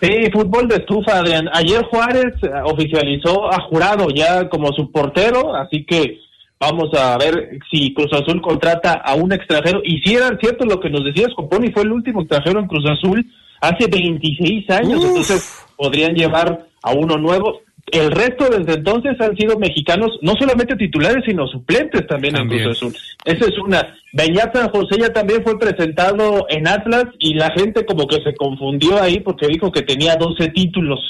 Sí, 0.03 0.11
fútbol 0.33 0.67
de 0.67 0.77
estufa, 0.77 1.19
Adrián. 1.19 1.49
Ayer 1.53 1.85
Juárez 1.85 2.35
eh, 2.43 2.51
oficializó 2.65 3.49
a 3.49 3.61
Jurado 3.69 4.09
ya 4.11 4.49
como 4.49 4.73
su 4.73 4.91
portero, 4.91 5.55
así 5.55 5.85
que 5.85 6.19
vamos 6.59 6.91
a 6.99 7.17
ver 7.19 7.61
si 7.71 7.95
Cruz 7.95 8.13
Azul 8.13 8.43
contrata 8.43 8.95
a 8.95 9.15
un 9.15 9.33
extranjero. 9.33 9.81
Y 9.85 10.01
si 10.01 10.17
era 10.17 10.37
cierto 10.41 10.65
lo 10.65 10.81
que 10.81 10.91
nos 10.91 11.05
decías, 11.05 11.33
Coponi 11.37 11.71
fue 11.71 11.85
el 11.85 11.93
último 11.93 12.23
extranjero 12.23 12.59
en 12.59 12.67
Cruz 12.67 12.85
Azul 12.91 13.25
hace 13.63 13.87
26 13.87 14.69
años, 14.71 14.99
Uf. 14.99 15.07
entonces 15.07 15.65
podrían 15.77 16.15
llevar 16.15 16.67
a 16.83 16.93
uno 16.93 17.17
nuevo. 17.17 17.61
El 17.91 18.11
resto 18.11 18.49
desde 18.49 18.75
entonces 18.75 19.21
han 19.21 19.37
sido 19.37 19.59
mexicanos, 19.59 20.11
no 20.23 20.35
solamente 20.39 20.77
titulares, 20.77 21.25
sino 21.27 21.47
suplentes 21.47 22.07
también, 22.07 22.35
También. 22.35 22.61
en 22.61 22.67
Cruz 22.67 22.77
Azul. 22.77 22.97
Esa 23.25 23.45
es 23.47 23.59
una. 23.59 23.95
Beñat 24.13 24.55
San 24.55 24.69
José 24.71 24.99
ya 25.01 25.13
también 25.13 25.43
fue 25.43 25.59
presentado 25.59 26.47
en 26.49 26.69
Atlas 26.69 27.05
y 27.19 27.35
la 27.35 27.51
gente 27.57 27.85
como 27.85 28.07
que 28.07 28.23
se 28.23 28.35
confundió 28.35 29.01
ahí 29.01 29.21
porque 29.21 29.47
dijo 29.47 29.71
que 29.73 29.83
tenía 29.83 30.17
12 30.17 30.49
títulos, 30.49 31.01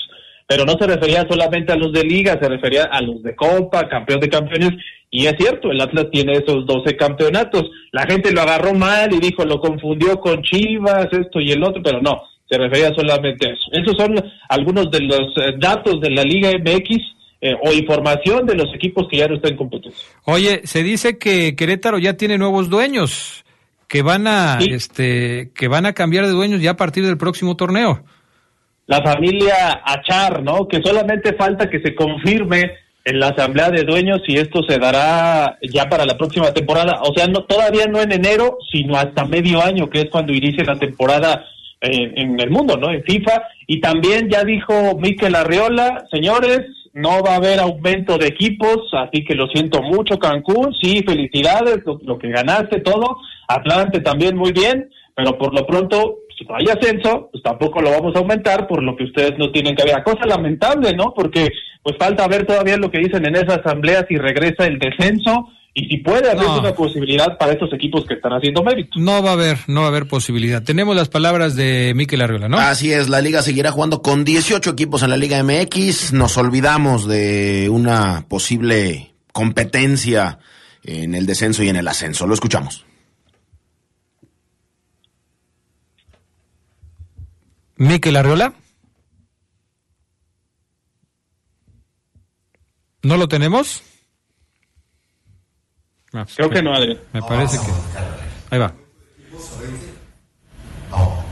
pero 0.47 0.65
no 0.65 0.73
se 0.79 0.87
refería 0.87 1.27
solamente 1.29 1.73
a 1.73 1.77
los 1.77 1.93
de 1.93 2.05
liga, 2.05 2.39
se 2.41 2.49
refería 2.49 2.85
a 2.85 3.01
los 3.01 3.23
de 3.23 3.35
Copa, 3.35 3.89
campeón 3.89 4.21
de 4.21 4.29
campeones, 4.29 4.73
y 5.11 5.27
es 5.27 5.35
cierto, 5.39 5.71
el 5.71 5.81
Atlas 5.81 6.07
tiene 6.11 6.33
esos 6.33 6.67
12 6.67 6.97
campeonatos. 6.97 7.65
La 7.93 8.07
gente 8.07 8.33
lo 8.33 8.41
agarró 8.41 8.73
mal 8.73 9.13
y 9.13 9.21
dijo, 9.21 9.45
lo 9.45 9.61
confundió 9.61 10.19
con 10.21 10.43
Chivas, 10.43 11.07
esto 11.13 11.39
y 11.39 11.53
el 11.53 11.63
otro, 11.63 11.83
pero 11.83 12.01
no, 12.01 12.23
se 12.53 12.59
refería 12.59 12.93
solamente 12.95 13.49
a 13.49 13.53
eso. 13.53 13.71
Esos 13.73 13.97
son 13.97 14.15
algunos 14.51 14.91
de 14.91 15.01
los 15.01 15.35
eh, 15.39 15.55
datos 15.59 16.01
de 16.03 16.11
la 16.11 16.23
Liga 16.23 16.51
MX 16.51 16.99
eh, 17.41 17.55
o 17.65 17.73
información 17.73 18.45
de 18.47 18.55
los 18.57 18.67
equipos 18.75 19.09
que 19.11 19.17
ya 19.17 19.27
no 19.29 19.37
están 19.37 19.53
en 19.53 19.57
competencia. 19.57 20.07
Oye, 20.25 20.61
se 20.65 20.83
dice 20.83 21.17
que 21.19 21.57
Querétaro 21.57 21.99
ya 21.99 22.15
tiene 22.19 22.37
nuevos 22.37 22.69
dueños, 22.69 23.45
que 23.89 24.03
van 24.03 24.27
a, 24.27 24.61
Sí. 24.61 24.69
este, 24.71 25.51
que 25.55 25.67
van 25.69 25.87
a 25.87 25.95
cambiar 25.95 26.27
de 26.27 26.33
dueños 26.33 26.61
ya 26.61 26.73
a 26.73 26.77
partir 26.77 27.05
del 27.07 27.17
próximo 27.17 27.57
torneo. 27.57 28.05
la 28.87 29.01
familia 29.03 29.81
Achar, 29.85 30.43
¿no? 30.43 30.69
Que 30.69 30.83
solamente 30.83 31.33
falta 31.35 31.71
que 31.71 31.81
se 31.81 31.95
confirme 31.95 32.73
en 33.05 33.19
la 33.19 33.29
asamblea 33.29 33.71
de 33.71 33.85
dueños 33.85 34.21
y 34.27 34.37
esto 34.37 34.61
se 34.69 34.79
dará 34.79 35.57
ya 35.63 35.89
para 35.89 36.05
la 36.05 36.19
próxima 36.19 36.53
temporada. 36.53 37.01
O 37.03 37.15
sea, 37.17 37.27
no 37.27 37.45
todavía 37.45 37.87
no 37.87 38.01
en 38.03 38.13
enero, 38.13 38.59
sino 38.71 38.97
hasta 38.99 39.25
medio 39.25 39.63
año, 39.63 39.89
que 39.89 40.01
es 40.03 40.11
cuando 40.11 40.33
inicie 40.35 40.65
la 40.65 40.79
temporada 40.79 41.47
eh, 41.83 42.13
en 42.17 42.39
el 42.39 42.51
mundo, 42.51 42.77
¿no? 42.77 42.91
En 42.91 43.03
FIFA. 43.03 43.43
Y 43.67 43.81
también 43.81 44.29
ya 44.31 44.45
dijo 44.45 44.97
Miquel 44.99 45.35
Arriola, 45.35 46.05
señores, 46.13 46.61
no 46.93 47.23
va 47.23 47.33
a 47.33 47.37
haber 47.37 47.59
aumento 47.59 48.19
de 48.19 48.29
equipos, 48.29 48.89
así 48.93 49.25
que 49.25 49.35
lo 49.35 49.49
siento 49.49 49.83
mucho, 49.83 50.19
Cancún. 50.19 50.75
Sí, 50.81 51.03
felicidades, 51.07 51.79
lo, 51.85 51.99
lo 52.05 52.19
que 52.19 52.29
ganaste, 52.29 52.81
todo. 52.81 53.19
Atlante 53.49 54.01
también 54.01 54.37
muy 54.37 54.53
bien, 54.53 54.91
pero 55.17 55.37
por 55.37 55.53
lo 55.55 55.67
pronto, 55.67 56.19
si 56.39 56.45
no 56.45 56.55
hay 56.55 56.67
ascenso, 56.67 57.31
pues 57.33 57.43
tampoco 57.43 57.81
lo 57.81 57.91
vamos 57.91 58.15
a 58.15 58.21
aumentar, 58.21 58.67
por 58.69 58.83
lo 58.83 58.95
que 58.95 59.05
ustedes 59.05 59.37
no 59.39 59.51
tienen 59.51 59.75
que 59.75 59.85
ver. 59.85 60.03
Cosa 60.05 60.25
lamentable, 60.27 60.93
¿no? 60.95 61.13
Porque 61.15 61.49
pues 61.83 61.97
falta 61.99 62.29
ver 62.29 62.47
todavía 62.47 62.77
lo 62.77 62.91
que 62.91 62.99
dicen 62.99 63.27
en 63.27 63.35
esa 63.35 63.57
asamblea 63.57 64.07
si 64.07 64.17
regresa 64.17 64.67
el 64.67 64.79
descenso 64.79 65.49
y 65.75 65.89
si 65.89 65.97
puede 65.99 66.31
haber 66.31 66.45
No. 66.45 66.59
una 66.61 66.75
posibilidad 66.75 67.39
para 67.39 67.53
estos 67.53 67.73
equipos 67.73 68.05
que 68.07 68.15
están 68.15 68.33
haciendo 68.33 68.63
mérito. 68.63 68.99
No 68.99 69.23
va 69.23 69.31
a 69.31 69.33
haber, 69.33 69.59
no 69.69 69.81
va 69.81 69.87
a 69.87 69.89
haber 69.91 70.07
posibilidad. 70.07 70.63
Tenemos 70.63 70.95
las 70.95 71.09
palabras 71.09 71.57
de 71.57 71.93
Miquel 71.97 72.21
Arriola, 72.21 72.49
¿no? 72.49 72.59
Así 72.59 72.93
es, 72.93 73.09
la 73.09 73.21
liga 73.23 73.41
seguirá 73.43 73.73
jugando 73.73 74.03
con 74.03 74.25
18 74.25 74.69
equipos 74.71 75.03
en 75.03 75.11
la 75.11 75.17
Liga 75.17 75.43
MX. 75.43 76.13
Nos 76.13 76.37
olvidamos 76.37 77.07
de 77.09 77.69
una 77.71 78.27
posible 78.29 79.15
competencia 79.33 80.39
en 80.85 81.15
el 81.15 81.25
descenso 81.25 81.63
y 81.63 81.69
en 81.71 81.77
el 81.77 81.89
ascenso. 81.89 82.27
Lo 82.27 82.35
escuchamos. 82.35 82.85
Miquel 87.77 88.17
Arriola. 88.17 88.53
¿No 93.03 93.17
lo 93.17 93.27
tenemos? 93.29 93.83
Ah, 96.15 96.27
Creo 96.37 96.51
que 96.51 96.63
no, 96.63 96.75
Adrián. 96.75 96.99
Me 97.13 97.23
parece 97.23 97.59
que. 97.59 97.73
Ahí 98.51 98.59
va. 98.59 98.73
No, 100.91 101.23